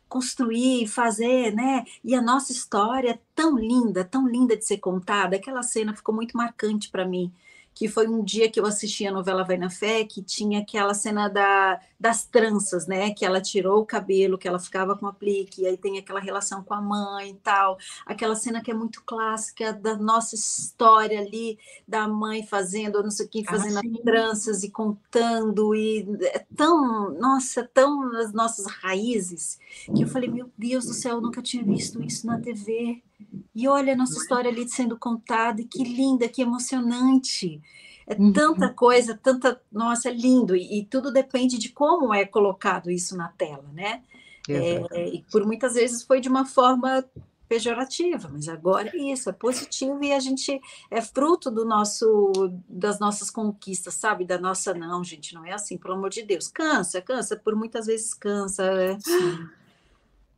construir, 0.08 0.86
fazer, 0.86 1.54
né? 1.54 1.84
E 2.04 2.14
a 2.14 2.20
nossa 2.20 2.52
história 2.52 3.10
é 3.10 3.18
tão 3.34 3.56
linda, 3.56 4.04
tão 4.04 4.26
linda 4.28 4.56
de 4.56 4.64
ser 4.64 4.78
contada. 4.78 5.36
Aquela 5.36 5.62
cena 5.62 5.94
ficou 5.94 6.14
muito 6.14 6.36
marcante 6.36 6.90
para 6.90 7.06
mim 7.06 7.32
que 7.80 7.88
foi 7.88 8.06
um 8.06 8.22
dia 8.22 8.50
que 8.50 8.60
eu 8.60 8.66
assisti 8.66 9.06
a 9.06 9.10
novela 9.10 9.42
Vai 9.42 9.56
na 9.56 9.70
Fé, 9.70 10.04
que 10.04 10.22
tinha 10.22 10.60
aquela 10.60 10.92
cena 10.92 11.28
da, 11.28 11.80
das 11.98 12.26
tranças, 12.26 12.86
né? 12.86 13.10
Que 13.14 13.24
ela 13.24 13.40
tirou 13.40 13.80
o 13.80 13.86
cabelo, 13.86 14.36
que 14.36 14.46
ela 14.46 14.58
ficava 14.58 14.94
com 14.94 15.06
aplique, 15.06 15.62
e 15.62 15.66
aí 15.66 15.78
tem 15.78 15.96
aquela 15.96 16.20
relação 16.20 16.62
com 16.62 16.74
a 16.74 16.80
mãe 16.82 17.30
e 17.30 17.34
tal. 17.36 17.78
Aquela 18.04 18.36
cena 18.36 18.62
que 18.62 18.70
é 18.70 18.74
muito 18.74 19.02
clássica 19.02 19.72
da 19.72 19.96
nossa 19.96 20.34
história 20.34 21.20
ali, 21.20 21.58
da 21.88 22.06
mãe 22.06 22.46
fazendo, 22.46 23.02
não 23.02 23.10
sei 23.10 23.24
o 23.24 23.28
que, 23.30 23.44
ah, 23.46 23.50
fazendo 23.50 23.78
ah, 23.78 23.80
as 23.82 24.02
tranças 24.02 24.62
e 24.62 24.70
contando, 24.70 25.74
e 25.74 26.06
é 26.34 26.44
tão, 26.54 27.14
nossa, 27.18 27.66
tão 27.72 28.10
nas 28.12 28.30
nossas 28.34 28.66
raízes, 28.66 29.58
que 29.86 30.02
eu 30.02 30.08
falei, 30.08 30.28
meu 30.28 30.50
Deus 30.54 30.84
do 30.84 30.92
céu, 30.92 31.14
eu 31.14 31.22
nunca 31.22 31.40
tinha 31.40 31.64
visto 31.64 32.02
isso 32.02 32.26
na 32.26 32.38
TV. 32.38 33.02
E 33.54 33.68
olha 33.68 33.92
a 33.92 33.96
nossa 33.96 34.18
história 34.18 34.50
ali 34.50 34.68
sendo 34.68 34.98
contada, 34.98 35.60
e 35.60 35.64
que 35.64 35.82
linda, 35.82 36.28
que 36.28 36.42
emocionante. 36.42 37.60
É 38.06 38.14
uhum. 38.14 38.32
tanta 38.32 38.68
coisa, 38.70 39.18
tanta. 39.20 39.60
Nossa, 39.70 40.08
é 40.08 40.12
lindo. 40.12 40.56
E, 40.56 40.80
e, 40.80 40.84
tudo 40.84 41.12
depende 41.12 41.58
de 41.58 41.68
como 41.68 42.12
é 42.12 42.24
colocado 42.24 42.90
isso 42.90 43.16
na 43.16 43.28
tela, 43.28 43.70
né? 43.72 44.02
É, 44.48 45.08
e 45.08 45.24
por 45.30 45.46
muitas 45.46 45.74
vezes 45.74 46.02
foi 46.02 46.20
de 46.20 46.28
uma 46.28 46.44
forma 46.44 47.04
pejorativa, 47.50 48.28
mas 48.32 48.48
agora 48.48 48.92
é 48.94 49.12
isso, 49.12 49.28
é 49.28 49.32
positivo 49.32 50.02
e 50.04 50.12
a 50.12 50.20
gente 50.20 50.60
é 50.88 51.02
fruto 51.02 51.50
do 51.50 51.64
nosso 51.64 52.32
das 52.68 53.00
nossas 53.00 53.28
conquistas, 53.28 53.94
sabe? 53.94 54.24
Da 54.24 54.38
nossa 54.38 54.72
não, 54.72 55.02
gente, 55.02 55.34
não 55.34 55.44
é 55.44 55.52
assim, 55.52 55.76
pelo 55.76 55.94
amor 55.94 56.10
de 56.10 56.22
Deus. 56.22 56.46
Cansa, 56.46 57.02
cansa, 57.02 57.36
por 57.36 57.56
muitas 57.56 57.86
vezes 57.86 58.14
cansa. 58.14 58.64
É... 58.64 58.96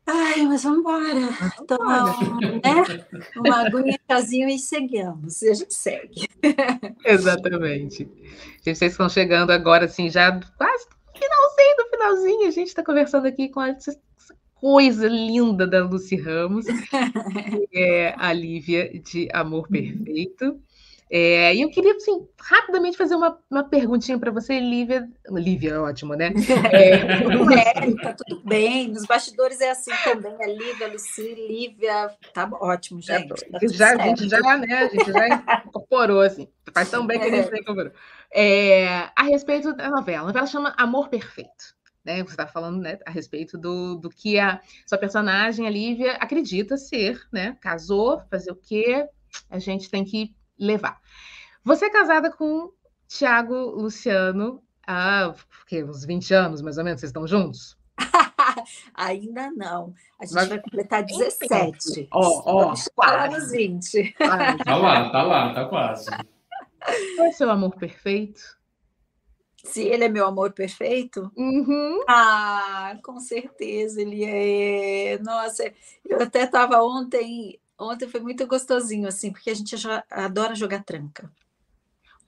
Ai, 0.06 0.42
mas 0.46 0.64
vamos 0.64 0.80
embora. 0.80 1.20
Tomar 1.66 2.18
um, 2.20 2.38
né? 2.58 3.06
uma 3.36 3.66
aguinha, 3.66 3.98
casinho 4.08 4.48
e 4.48 4.58
seguimos. 4.58 5.42
E 5.42 5.50
a 5.50 5.54
gente 5.54 5.74
segue. 5.74 6.28
Exatamente. 7.04 8.08
Gente, 8.64 8.78
vocês 8.78 8.92
estão 8.92 9.08
chegando 9.08 9.50
agora, 9.50 9.84
assim, 9.84 10.10
já 10.10 10.40
quase 10.58 10.86
finalzinho 11.14 11.76
do 11.76 11.90
finalzinho. 11.90 12.48
A 12.48 12.50
gente 12.50 12.68
está 12.68 12.82
conversando 12.82 13.26
aqui 13.26 13.48
com 13.48 13.62
essa 13.62 13.96
coisa 14.54 15.08
linda 15.08 15.66
da 15.66 15.84
Lucy 15.84 16.16
Ramos, 16.16 16.66
que 16.66 17.68
é 17.78 18.14
a 18.16 18.32
Lívia 18.32 18.90
de 19.00 19.28
Amor 19.32 19.68
Perfeito. 19.68 20.60
É, 21.14 21.54
e 21.54 21.60
eu 21.60 21.68
queria, 21.68 21.94
assim, 21.94 22.26
rapidamente 22.40 22.96
fazer 22.96 23.14
uma, 23.14 23.38
uma 23.50 23.62
perguntinha 23.62 24.18
para 24.18 24.30
você, 24.30 24.58
Lívia. 24.58 25.06
Lívia 25.28 25.72
é 25.72 25.78
ótimo, 25.78 26.14
né? 26.14 26.32
É, 26.72 26.94
é, 26.94 27.94
tá 28.00 28.14
tudo 28.14 28.42
bem. 28.46 28.88
Nos 28.88 29.04
bastidores 29.04 29.60
é 29.60 29.70
assim 29.70 29.90
também. 30.04 30.34
A 30.40 30.46
Lívia, 30.46 30.86
a 30.86 30.90
Luci, 30.90 31.34
Lívia. 31.34 32.10
Tá 32.32 32.48
ótimo, 32.50 33.00
é, 33.00 33.02
gente. 33.02 33.28
Tá 33.28 33.58
já, 33.70 33.92
a 33.92 33.98
gente 33.98 34.26
já, 34.26 34.56
né? 34.56 34.74
A 34.74 34.88
gente 34.88 35.12
já 35.12 35.28
incorporou, 35.66 36.22
assim. 36.22 36.48
Faz 36.72 36.90
tão 36.90 37.06
bem 37.06 37.20
que 37.20 37.26
a 37.26 37.30
gente 37.30 37.50
já 37.50 37.58
incorporou. 37.58 37.92
É, 38.32 39.10
a 39.14 39.22
respeito 39.24 39.74
da 39.74 39.90
novela. 39.90 40.22
A 40.22 40.26
novela 40.28 40.46
chama 40.46 40.74
Amor 40.78 41.10
Perfeito. 41.10 41.76
Né, 42.02 42.20
você 42.24 42.30
está 42.30 42.48
falando 42.48 42.80
né, 42.80 42.98
a 43.06 43.12
respeito 43.12 43.56
do, 43.56 43.94
do 43.94 44.10
que 44.10 44.36
a 44.36 44.60
sua 44.84 44.98
personagem, 44.98 45.68
a 45.68 45.70
Lívia, 45.70 46.14
acredita 46.14 46.76
ser, 46.76 47.20
né? 47.30 47.56
Casou, 47.60 48.20
fazer 48.28 48.50
o 48.50 48.56
quê? 48.56 49.06
A 49.48 49.60
gente 49.60 49.88
tem 49.88 50.04
que 50.04 50.34
levar. 50.62 51.00
Você 51.64 51.86
é 51.86 51.90
casada 51.90 52.30
com 52.30 52.72
Tiago 53.08 53.54
Luciano 53.54 54.62
há 54.86 55.34
que, 55.66 55.82
uns 55.82 56.04
20 56.04 56.34
anos, 56.34 56.62
mais 56.62 56.78
ou 56.78 56.84
menos, 56.84 57.00
vocês 57.00 57.10
estão 57.10 57.26
juntos? 57.26 57.76
Ainda 58.94 59.50
não. 59.50 59.94
A 60.20 60.24
gente 60.24 60.34
Mas... 60.34 60.48
vai 60.48 60.60
completar 60.60 61.02
17. 61.04 62.08
Ó, 62.12 62.70
ó, 62.70 62.74
quase. 62.94 63.56
20. 63.56 64.14
Tá 64.18 64.76
lá, 64.76 65.10
tá 65.10 65.22
lá, 65.22 65.54
tá 65.54 65.64
quase. 65.66 66.10
Qual 67.16 67.26
é 67.26 67.28
o 67.28 67.32
seu 67.32 67.50
amor 67.50 67.74
perfeito? 67.76 68.40
Se 69.64 69.82
ele 69.82 70.04
é 70.04 70.08
meu 70.08 70.26
amor 70.26 70.52
perfeito? 70.52 71.30
Uhum. 71.36 72.02
Ah, 72.08 72.98
com 73.04 73.20
certeza 73.20 74.00
ele 74.00 74.24
é. 74.24 75.18
Nossa, 75.18 75.72
eu 76.04 76.20
até 76.20 76.42
estava 76.42 76.82
ontem 76.82 77.60
Ontem 77.82 78.08
foi 78.08 78.20
muito 78.20 78.46
gostosinho, 78.46 79.08
assim, 79.08 79.32
porque 79.32 79.50
a 79.50 79.54
gente 79.54 79.74
adora 80.10 80.54
jogar 80.54 80.84
tranca. 80.84 81.30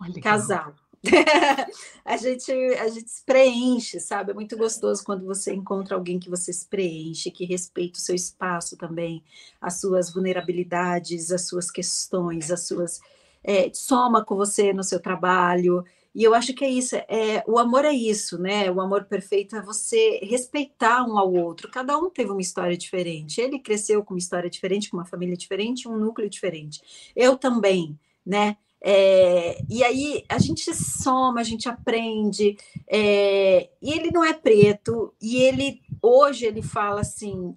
Olha 0.00 0.20
Casal. 0.20 0.74
a 2.04 2.16
gente 2.16 2.50
a 2.50 2.88
gente 2.88 3.10
se 3.10 3.22
preenche, 3.24 4.00
sabe? 4.00 4.30
É 4.30 4.34
muito 4.34 4.56
gostoso 4.56 5.04
quando 5.04 5.26
você 5.26 5.52
encontra 5.52 5.94
alguém 5.94 6.18
que 6.18 6.30
você 6.30 6.52
se 6.52 6.66
preenche, 6.66 7.30
que 7.30 7.44
respeita 7.44 7.98
o 7.98 8.00
seu 8.00 8.14
espaço 8.14 8.76
também, 8.76 9.22
as 9.60 9.80
suas 9.80 10.10
vulnerabilidades, 10.12 11.30
as 11.30 11.46
suas 11.46 11.70
questões, 11.70 12.50
as 12.50 12.66
suas 12.66 13.00
é, 13.42 13.70
soma 13.74 14.24
com 14.24 14.34
você 14.34 14.72
no 14.72 14.82
seu 14.82 14.98
trabalho. 14.98 15.84
E 16.14 16.22
eu 16.22 16.32
acho 16.32 16.54
que 16.54 16.64
é 16.64 16.70
isso, 16.70 16.94
é, 16.94 17.42
o 17.46 17.58
amor 17.58 17.84
é 17.84 17.92
isso, 17.92 18.38
né? 18.38 18.70
O 18.70 18.80
amor 18.80 19.04
perfeito 19.04 19.56
é 19.56 19.62
você 19.62 20.20
respeitar 20.22 21.04
um 21.04 21.18
ao 21.18 21.32
outro. 21.32 21.68
Cada 21.68 21.98
um 21.98 22.08
teve 22.08 22.30
uma 22.30 22.40
história 22.40 22.76
diferente. 22.76 23.40
Ele 23.40 23.58
cresceu 23.58 24.04
com 24.04 24.14
uma 24.14 24.18
história 24.18 24.48
diferente, 24.48 24.88
com 24.88 24.96
uma 24.96 25.04
família 25.04 25.36
diferente, 25.36 25.88
um 25.88 25.96
núcleo 25.96 26.30
diferente. 26.30 26.80
Eu 27.16 27.36
também, 27.36 27.98
né? 28.24 28.56
É, 28.80 29.58
e 29.68 29.82
aí 29.82 30.24
a 30.28 30.38
gente 30.38 30.72
soma, 30.74 31.40
a 31.40 31.44
gente 31.44 31.68
aprende. 31.68 32.56
É, 32.86 33.70
e 33.82 33.92
ele 33.92 34.10
não 34.12 34.22
é 34.22 34.32
preto, 34.34 35.12
e 35.20 35.38
ele 35.38 35.80
hoje 36.00 36.44
ele 36.44 36.62
fala 36.62 37.00
assim: 37.00 37.56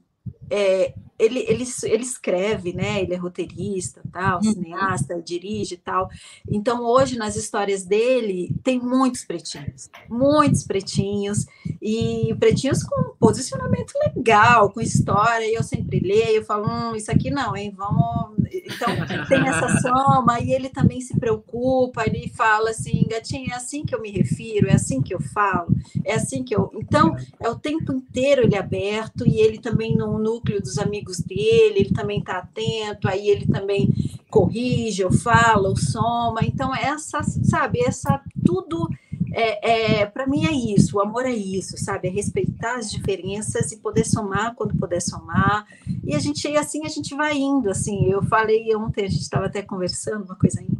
é, 0.49 0.93
ele, 1.19 1.39
ele, 1.47 1.65
ele 1.83 2.03
escreve, 2.03 2.73
né? 2.73 3.01
Ele 3.01 3.13
é 3.13 3.17
roteirista, 3.17 4.01
tal, 4.11 4.37
uhum. 4.37 4.53
cineasta, 4.53 5.21
dirige 5.21 5.73
e 5.73 5.77
tal. 5.77 6.09
Então, 6.49 6.83
hoje, 6.83 7.17
nas 7.17 7.35
histórias 7.35 7.83
dele, 7.83 8.55
tem 8.63 8.79
muitos 8.79 9.25
pretinhos, 9.25 9.89
muitos 10.07 10.63
pretinhos, 10.63 11.45
e 11.81 12.35
pretinhos 12.39 12.83
com 12.83 13.15
posicionamento 13.19 13.93
legal, 14.15 14.71
com 14.71 14.79
história, 14.79 15.45
e 15.45 15.55
eu 15.55 15.63
sempre 15.63 15.99
leio, 15.99 16.37
eu 16.37 16.45
falo, 16.45 16.67
hum, 16.67 16.95
isso 16.95 17.11
aqui 17.11 17.31
não, 17.31 17.55
hein? 17.55 17.73
Vamos. 17.75 18.37
Então, 18.51 19.25
tem 19.27 19.47
essa 19.47 19.69
soma, 19.81 20.39
e 20.39 20.51
ele 20.51 20.69
também 20.69 21.01
se 21.01 21.17
preocupa, 21.19 22.05
ele 22.05 22.31
fala 22.35 22.69
assim, 22.69 23.05
gatinho, 23.09 23.51
é 23.51 23.55
assim 23.55 23.83
que 23.83 23.95
eu 23.95 24.01
me 24.01 24.11
refiro, 24.11 24.69
é 24.69 24.73
assim 24.73 25.01
que 25.01 25.13
eu 25.13 25.19
falo, 25.19 25.75
é 26.05 26.13
assim 26.13 26.43
que 26.43 26.55
eu. 26.55 26.69
Então, 26.75 27.15
é 27.39 27.49
o 27.49 27.57
tempo 27.57 27.91
inteiro 27.91 28.43
ele 28.43 28.55
aberto, 28.55 29.27
e 29.27 29.39
ele 29.39 29.57
também 29.57 29.95
no 29.95 30.19
núcleo 30.19 30.61
dos 30.61 30.77
amigos 30.77 31.06
amigos 31.07 31.19
dele, 31.19 31.79
ele 31.79 31.93
também 31.93 32.19
está 32.19 32.39
atento, 32.39 33.07
aí 33.07 33.29
ele 33.29 33.47
também 33.47 33.89
corrige, 34.29 35.03
ou 35.03 35.11
fala, 35.11 35.69
ou 35.69 35.77
soma. 35.77 36.41
Então, 36.43 36.75
essa, 36.75 37.23
sabe, 37.23 37.79
essa 37.79 38.21
tudo. 38.45 38.89
É, 39.33 40.01
é 40.01 40.05
para 40.05 40.25
mim 40.25 40.45
é 40.45 40.51
isso, 40.51 40.97
o 40.97 41.01
amor 41.01 41.25
é 41.25 41.33
isso, 41.33 41.77
sabe? 41.77 42.07
É 42.07 42.11
respeitar 42.11 42.75
as 42.75 42.89
diferenças 42.89 43.71
e 43.71 43.77
poder 43.77 44.05
somar 44.05 44.55
quando 44.55 44.77
puder 44.77 45.01
somar. 45.01 45.65
E 46.03 46.15
a 46.15 46.19
gente, 46.19 46.47
assim, 46.55 46.85
a 46.85 46.89
gente 46.89 47.13
vai 47.13 47.37
indo, 47.37 47.69
assim. 47.69 48.09
Eu 48.09 48.23
falei 48.23 48.73
ontem, 48.75 49.05
a 49.05 49.09
gente 49.09 49.21
estava 49.21 49.45
até 49.45 49.61
conversando, 49.61 50.25
uma 50.25 50.35
coisa 50.35 50.61
ainda, 50.61 50.77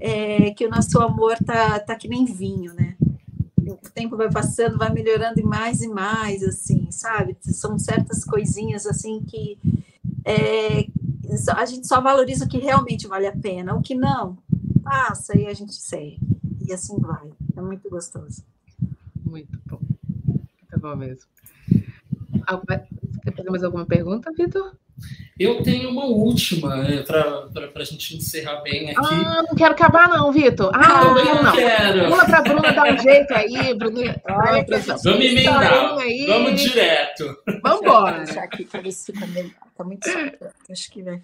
é, 0.00 0.50
que 0.50 0.66
o 0.66 0.70
nosso 0.70 1.00
amor 1.00 1.36
tá, 1.44 1.80
tá 1.80 1.96
que 1.96 2.08
nem 2.08 2.26
vinho, 2.26 2.74
né? 2.74 2.91
O 3.70 3.90
tempo 3.90 4.16
vai 4.16 4.30
passando, 4.30 4.78
vai 4.78 4.92
melhorando 4.92 5.40
e 5.40 5.42
mais 5.42 5.82
e 5.82 5.88
mais, 5.88 6.42
assim, 6.42 6.90
sabe? 6.90 7.36
São 7.40 7.78
certas 7.78 8.24
coisinhas, 8.24 8.86
assim, 8.86 9.22
que 9.22 9.58
é, 10.24 10.86
a 11.56 11.64
gente 11.64 11.86
só 11.86 12.00
valoriza 12.00 12.44
o 12.44 12.48
que 12.48 12.58
realmente 12.58 13.06
vale 13.06 13.26
a 13.26 13.36
pena, 13.36 13.74
o 13.74 13.82
que 13.82 13.94
não, 13.94 14.38
passa 14.82 15.36
e 15.38 15.46
a 15.46 15.54
gente 15.54 15.74
segue. 15.74 16.20
E 16.66 16.72
assim 16.72 16.98
vai. 16.98 17.30
É 17.56 17.60
muito 17.60 17.88
gostoso. 17.88 18.44
Muito 19.24 19.58
bom. 19.66 19.80
Muito 20.26 20.80
bom 20.80 20.96
mesmo. 20.96 21.28
Quer 23.22 23.36
fazer 23.36 23.50
mais 23.50 23.64
alguma 23.64 23.86
pergunta, 23.86 24.32
Vitor? 24.32 24.76
Eu 25.38 25.62
tenho 25.62 25.90
uma 25.90 26.04
última 26.04 26.86
é, 26.86 27.02
para 27.02 27.48
a 27.74 27.84
gente 27.84 28.16
encerrar 28.16 28.60
bem 28.60 28.90
aqui. 28.90 29.00
Ah, 29.00 29.42
não 29.48 29.56
quero 29.56 29.72
acabar, 29.72 30.08
não, 30.08 30.30
Vitor. 30.30 30.70
Ah, 30.74 31.04
não, 31.04 31.24
não, 31.24 31.42
não. 31.42 31.52
quero. 31.52 32.08
Pula 32.08 32.24
para 32.26 32.38
a 32.38 32.42
Bruna 32.42 32.72
dar 32.72 32.94
um 32.94 32.98
jeito 32.98 33.34
aí, 33.34 33.74
Bruna. 33.74 34.20
Olha, 34.28 34.66
Vamos 35.02 35.24
emendar. 35.24 35.98
Aí. 35.98 36.26
Vamos 36.26 36.60
direto. 36.60 37.36
Vamos 37.62 37.80
embora. 37.80 38.24
deixar 38.24 38.44
aqui 38.44 38.64
para 38.64 38.80
ver 38.80 38.92
se 38.92 39.12
Está 39.12 39.84
muito 39.84 40.08
solto. 40.08 40.46
Acho 40.70 40.90
que 40.90 41.02
vai 41.02 41.22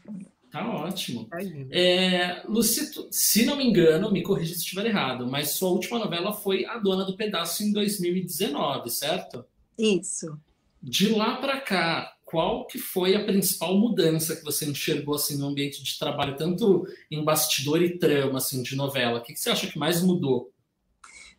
Tá 0.50 0.66
ótimo. 0.66 1.28
É, 1.70 2.42
Lucito, 2.48 3.06
se 3.11 3.44
não 3.44 3.56
me 3.56 3.66
engano, 3.66 4.11
me 4.11 4.22
corrija 4.22 4.54
se 4.54 4.61
estiver 4.61 4.86
errado, 4.86 5.26
mas 5.26 5.50
sua 5.50 5.70
última 5.70 5.98
novela 5.98 6.32
foi 6.32 6.64
A 6.64 6.78
Dona 6.78 7.04
do 7.04 7.16
Pedaço 7.16 7.62
em 7.62 7.72
2019, 7.72 8.90
certo? 8.90 9.44
Isso. 9.78 10.38
De 10.82 11.11
lá 11.11 11.36
para 11.36 11.61
cá, 11.61 12.14
qual 12.30 12.66
que 12.66 12.78
foi 12.78 13.16
a 13.16 13.24
principal 13.24 13.74
mudança 13.78 14.36
que 14.36 14.44
você 14.44 14.66
enxergou 14.66 15.14
assim 15.14 15.38
no 15.38 15.46
ambiente 15.46 15.82
de 15.82 15.98
trabalho, 15.98 16.36
tanto 16.36 16.86
em 17.10 17.24
bastidor 17.24 17.80
e 17.80 17.98
trama 17.98 18.36
assim 18.36 18.62
de 18.62 18.76
novela? 18.76 19.18
O 19.18 19.22
que, 19.22 19.32
que 19.32 19.40
você 19.40 19.48
acha 19.48 19.66
que 19.66 19.78
mais 19.78 20.02
mudou? 20.02 20.52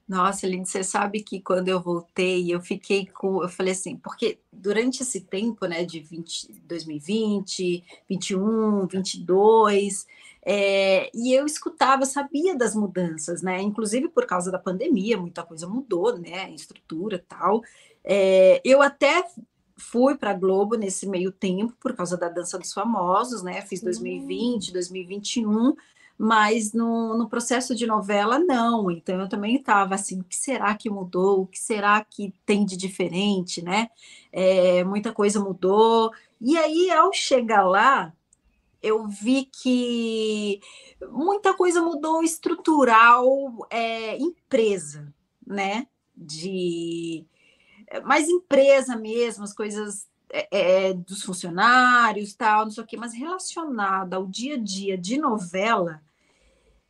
Nossa, 0.08 0.48
Lindsay, 0.48 0.84
você 0.84 0.84
sabe 0.84 1.22
que 1.22 1.40
quando 1.40 1.68
eu 1.68 1.80
voltei, 1.80 2.52
eu 2.52 2.60
fiquei 2.60 3.06
com. 3.06 3.44
Eu 3.44 3.50
falei 3.50 3.74
assim, 3.74 3.98
porque 3.98 4.40
durante 4.52 5.04
esse 5.04 5.22
tempo, 5.22 5.68
né, 5.68 5.86
de 5.86 6.00
20, 6.00 6.52
2020, 6.64 7.84
21, 8.10 8.88
22, 8.88 10.08
é, 10.44 11.12
e 11.14 11.32
eu 11.32 11.46
escutava, 11.46 12.08
sabia 12.08 12.58
das 12.58 12.74
mudanças, 12.74 13.44
né? 13.44 13.62
Inclusive 13.62 14.10
por 14.10 14.26
causa 14.26 14.52
da 14.52 14.58
pandemia, 14.58 15.20
muita 15.20 15.44
coisa 15.44 15.68
mudou, 15.68 16.18
né? 16.18 16.52
Estrutura 16.56 17.24
tal. 17.28 17.62
É, 18.04 18.60
eu 18.66 18.82
até 18.82 19.24
fui 19.80 20.16
para 20.16 20.32
a 20.32 20.34
Globo 20.34 20.76
nesse 20.76 21.08
meio 21.08 21.32
tempo 21.32 21.74
por 21.80 21.96
causa 21.96 22.18
da 22.18 22.30
Dança 22.30 22.60
dos 22.60 22.74
Famosos, 22.74 23.42
né? 23.42 23.62
Fiz 23.62 23.82
2020, 23.82 24.74
2021 24.74 25.76
mas 26.22 26.74
no, 26.74 27.18
no 27.18 27.30
processo 27.30 27.74
de 27.74 27.88
novela, 27.88 28.38
não. 28.38 28.92
Então 28.92 29.18
eu 29.22 29.30
também 29.30 29.56
estava 29.56 29.96
assim: 29.96 30.20
o 30.20 30.24
que 30.26 30.36
será 30.36 30.76
que 30.76 30.90
mudou? 30.90 31.44
O 31.44 31.48
que 31.48 31.58
será 31.58 32.04
que 32.04 32.34
tem 32.46 32.66
de 32.66 32.76
diferente, 32.76 33.62
né? 33.62 33.90
É, 34.30 34.84
muita 34.84 35.14
coisa 35.14 35.40
mudou. 35.40 36.12
E 36.42 36.58
aí, 36.58 36.92
ao 36.92 37.14
chegar 37.14 37.64
lá, 37.64 38.14
eu 38.84 39.08
vi 39.08 39.46
que 39.46 40.60
muita 41.10 41.54
coisa 41.54 41.82
mudou 41.82 42.22
estrutural, 42.22 43.66
é, 43.70 44.18
empresa, 44.18 45.14
né? 45.48 45.88
De 46.16 47.26
mais 48.02 48.28
empresa 48.28 48.96
mesmo, 48.96 49.44
as 49.44 49.54
coisas 49.54 50.08
é, 50.32 50.90
é, 50.90 50.94
dos 50.94 51.24
funcionários, 51.24 52.36
tal, 52.36 52.66
não 52.66 52.72
sei 52.72 52.84
o 52.84 52.88
quê, 52.88 52.96
mas 52.96 53.14
relacionada 53.14 54.16
ao 54.16 54.28
dia 54.28 54.56
a 54.56 54.60
dia 54.60 54.98
de 54.98 55.18
novela, 55.18 56.02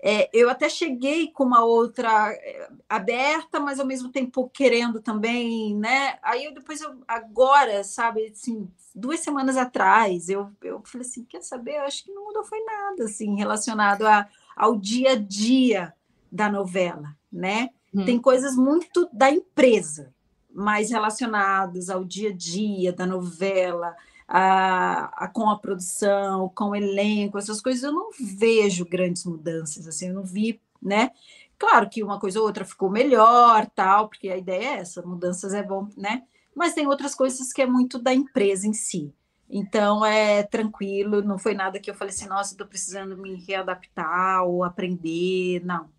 é, 0.02 0.30
eu 0.34 0.50
até 0.50 0.70
cheguei 0.70 1.30
com 1.32 1.44
uma 1.44 1.64
outra 1.64 2.32
é, 2.32 2.70
aberta, 2.88 3.60
mas 3.60 3.80
ao 3.80 3.86
mesmo 3.86 4.10
tempo 4.10 4.50
querendo 4.50 5.02
também, 5.02 5.76
né? 5.76 6.18
Aí 6.22 6.46
eu 6.46 6.54
depois, 6.54 6.80
eu, 6.80 7.02
agora, 7.06 7.84
sabe, 7.84 8.28
assim, 8.28 8.70
duas 8.96 9.20
semanas 9.20 9.58
atrás, 9.58 10.30
eu, 10.30 10.52
eu 10.62 10.82
falei 10.86 11.06
assim, 11.06 11.26
quer 11.26 11.42
saber? 11.42 11.78
Eu 11.78 11.84
acho 11.84 12.06
que 12.06 12.12
não 12.12 12.26
mudou 12.26 12.46
foi 12.46 12.64
nada, 12.64 13.04
assim, 13.04 13.36
relacionado 13.36 14.04
a, 14.08 14.28
ao 14.56 14.78
dia 14.78 15.12
a 15.12 15.16
dia 15.16 15.94
da 16.32 16.50
novela, 16.50 17.16
né? 17.32 17.70
Hum. 17.94 18.06
Tem 18.06 18.20
coisas 18.20 18.56
muito 18.56 19.10
da 19.12 19.30
empresa, 19.30 20.14
mais 20.50 20.90
relacionadas 20.90 21.90
ao 21.90 22.04
dia 22.04 22.30
a 22.30 22.34
dia 22.34 22.92
da 22.92 23.06
novela, 23.06 23.96
a, 24.28 25.26
a, 25.26 25.28
com 25.28 25.50
a 25.50 25.58
produção, 25.58 26.50
com 26.50 26.70
o 26.70 26.76
elenco, 26.76 27.38
essas 27.38 27.62
coisas, 27.62 27.84
eu 27.84 27.92
não 27.92 28.10
vejo 28.20 28.86
grandes 28.86 29.26
mudanças, 29.26 29.88
assim, 29.88 30.10
eu 30.10 30.14
não 30.14 30.24
vi, 30.24 30.62
né? 30.82 31.12
Claro 31.58 31.90
que 31.90 32.04
uma 32.04 32.20
coisa 32.20 32.40
ou 32.40 32.46
outra 32.46 32.64
ficou 32.64 32.90
melhor, 32.90 33.68
tal, 33.76 34.08
porque 34.08 34.30
a 34.30 34.38
ideia 34.38 34.76
é 34.76 34.78
essa, 34.78 35.02
mudanças 35.02 35.54
é 35.54 35.64
bom, 35.64 35.90
né? 35.98 36.24
Mas 36.56 36.74
tem 36.74 36.88
outras 36.88 37.16
coisas 37.16 37.52
que 37.52 37.62
é 37.62 37.66
muito 37.66 38.00
da 38.00 38.14
empresa 38.14 38.68
em 38.68 38.74
si. 38.74 39.14
Então 39.50 40.06
é 40.06 40.44
tranquilo, 40.44 41.24
não 41.24 41.40
foi 41.40 41.56
nada 41.56 41.80
que 41.80 41.90
eu 41.90 41.96
falei 41.96 42.14
assim, 42.14 42.28
nossa, 42.28 42.54
estou 42.54 42.68
precisando 42.68 43.18
me 43.18 43.36
readaptar 43.36 44.44
ou 44.44 44.64
aprender, 44.64 45.66
não. 45.66 45.90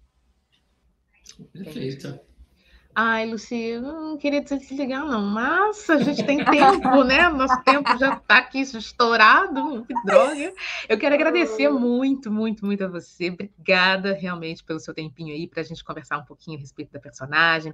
Perfeito. 1.52 2.29
Ai, 2.92 3.24
Luci, 3.24 3.54
eu 3.54 3.80
não 3.82 4.16
queria 4.18 4.42
desligar, 4.42 5.06
não, 5.06 5.24
mas 5.24 5.88
a 5.88 5.98
gente 5.98 6.24
tem 6.24 6.44
tempo, 6.44 7.04
né? 7.04 7.28
Nosso 7.28 7.62
tempo 7.62 7.96
já 7.96 8.14
está 8.14 8.38
aqui 8.38 8.60
estourado, 8.60 9.84
que 9.86 9.94
droga. 10.04 10.52
Eu 10.88 10.98
quero 10.98 11.14
agradecer 11.14 11.68
muito, 11.70 12.32
muito, 12.32 12.66
muito 12.66 12.84
a 12.84 12.88
você. 12.88 13.30
Obrigada 13.30 14.12
realmente 14.12 14.64
pelo 14.64 14.80
seu 14.80 14.92
tempinho 14.92 15.32
aí 15.32 15.46
para 15.46 15.60
a 15.60 15.64
gente 15.64 15.84
conversar 15.84 16.18
um 16.18 16.24
pouquinho 16.24 16.58
a 16.58 16.60
respeito 16.60 16.92
da 16.92 16.98
personagem, 16.98 17.72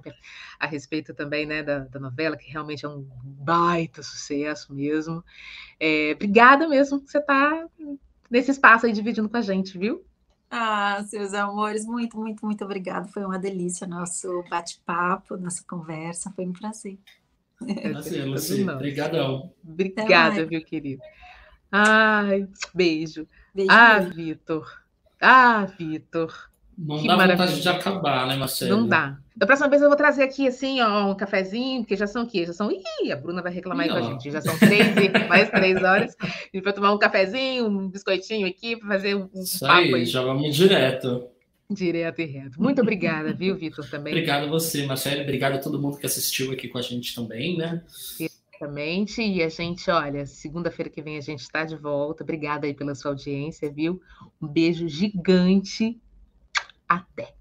a 0.59 0.67
respeito 0.67 1.15
também 1.15 1.47
né, 1.47 1.63
da, 1.63 1.79
da 1.79 1.99
novela, 1.99 2.37
que 2.37 2.51
realmente 2.51 2.85
é 2.85 2.89
um 2.89 3.03
baita 3.23 4.03
sucesso 4.03 4.71
mesmo. 4.71 5.25
É, 5.79 6.11
obrigada 6.13 6.67
mesmo 6.67 7.01
que 7.01 7.09
você 7.09 7.17
está 7.17 7.65
nesse 8.29 8.51
espaço 8.51 8.85
aí 8.85 8.93
dividindo 8.93 9.27
com 9.27 9.37
a 9.37 9.41
gente, 9.41 9.79
viu? 9.79 10.05
Ah, 10.49 11.03
seus 11.03 11.33
amores, 11.33 11.85
muito, 11.85 12.17
muito, 12.17 12.45
muito 12.45 12.63
obrigada. 12.63 13.07
Foi 13.07 13.23
uma 13.25 13.37
delícia 13.37 13.85
nosso 13.85 14.43
bate-papo, 14.49 15.37
nossa 15.37 15.63
conversa. 15.67 16.31
Foi 16.31 16.45
um 16.45 16.53
prazer. 16.53 16.97
Prazer, 17.81 18.25
Luci. 18.25 18.69
Obrigadão. 18.69 19.51
Obrigada, 19.67 20.45
viu, 20.45 20.63
querido. 20.63 21.01
Ai, 21.71 22.47
beijo. 22.73 23.27
beijo 23.53 23.71
ah, 23.71 23.99
Vitor. 23.99 24.83
Ah, 25.19 25.65
Vitor. 25.65 26.46
Não 26.77 27.01
que 27.01 27.07
dá 27.07 27.15
vontade 27.15 27.59
de 27.59 27.67
acabar, 27.67 28.27
né, 28.27 28.35
Marcelo? 28.35 28.77
Não 28.77 28.87
dá. 28.87 29.17
Da 29.35 29.45
próxima 29.45 29.67
vez 29.67 29.81
eu 29.81 29.87
vou 29.87 29.97
trazer 29.97 30.23
aqui, 30.23 30.47
assim, 30.47 30.79
ó, 30.81 31.11
um 31.11 31.15
cafezinho, 31.15 31.81
porque 31.81 31.95
já 31.95 32.05
são 32.05 32.23
o 32.23 32.27
quê? 32.27 32.45
Já 32.45 32.53
são. 32.53 32.69
Ih, 32.71 33.11
a 33.11 33.15
Bruna 33.15 33.41
vai 33.41 33.51
reclamar 33.51 33.85
aí 33.85 33.91
com 33.91 33.97
a 33.97 34.01
gente. 34.01 34.29
Já 34.29 34.41
são 34.41 34.57
três 34.59 34.95
e 34.95 35.09
mais 35.27 35.49
três 35.49 35.81
horas. 35.81 36.15
A 36.21 36.27
gente 36.27 36.63
vai 36.63 36.73
tomar 36.73 36.93
um 36.93 36.99
cafezinho, 36.99 37.67
um 37.67 37.89
biscoitinho 37.89 38.47
aqui, 38.47 38.75
para 38.75 38.87
fazer 38.87 39.15
um, 39.15 39.29
um 39.33 39.41
Isso 39.41 39.59
papo 39.59 39.81
aí, 39.81 39.93
aí. 39.93 40.05
já 40.05 40.21
vamos 40.21 40.55
direto. 40.55 41.27
Direto 41.69 42.21
e 42.21 42.25
reto. 42.25 42.61
Muito 42.61 42.81
obrigada, 42.81 43.33
viu, 43.33 43.55
Vitor, 43.55 43.89
também. 43.89 44.13
Obrigado 44.13 44.45
a 44.45 44.47
você, 44.47 44.85
Marcelo. 44.85 45.21
Obrigado 45.21 45.55
a 45.55 45.59
todo 45.59 45.81
mundo 45.81 45.97
que 45.97 46.05
assistiu 46.05 46.51
aqui 46.51 46.67
com 46.67 46.77
a 46.77 46.81
gente 46.81 47.13
também, 47.13 47.57
né? 47.57 47.83
Exatamente. 48.19 49.21
E 49.21 49.43
a 49.43 49.49
gente, 49.49 49.89
olha, 49.91 50.25
segunda-feira 50.25 50.89
que 50.89 51.01
vem 51.01 51.17
a 51.17 51.21
gente 51.21 51.41
está 51.41 51.65
de 51.65 51.75
volta. 51.75 52.23
Obrigada 52.23 52.65
aí 52.65 52.73
pela 52.73 52.95
sua 52.95 53.11
audiência, 53.11 53.69
viu? 53.71 54.01
Um 54.41 54.47
beijo 54.47 54.87
gigante. 54.87 55.99
Até! 56.87 57.36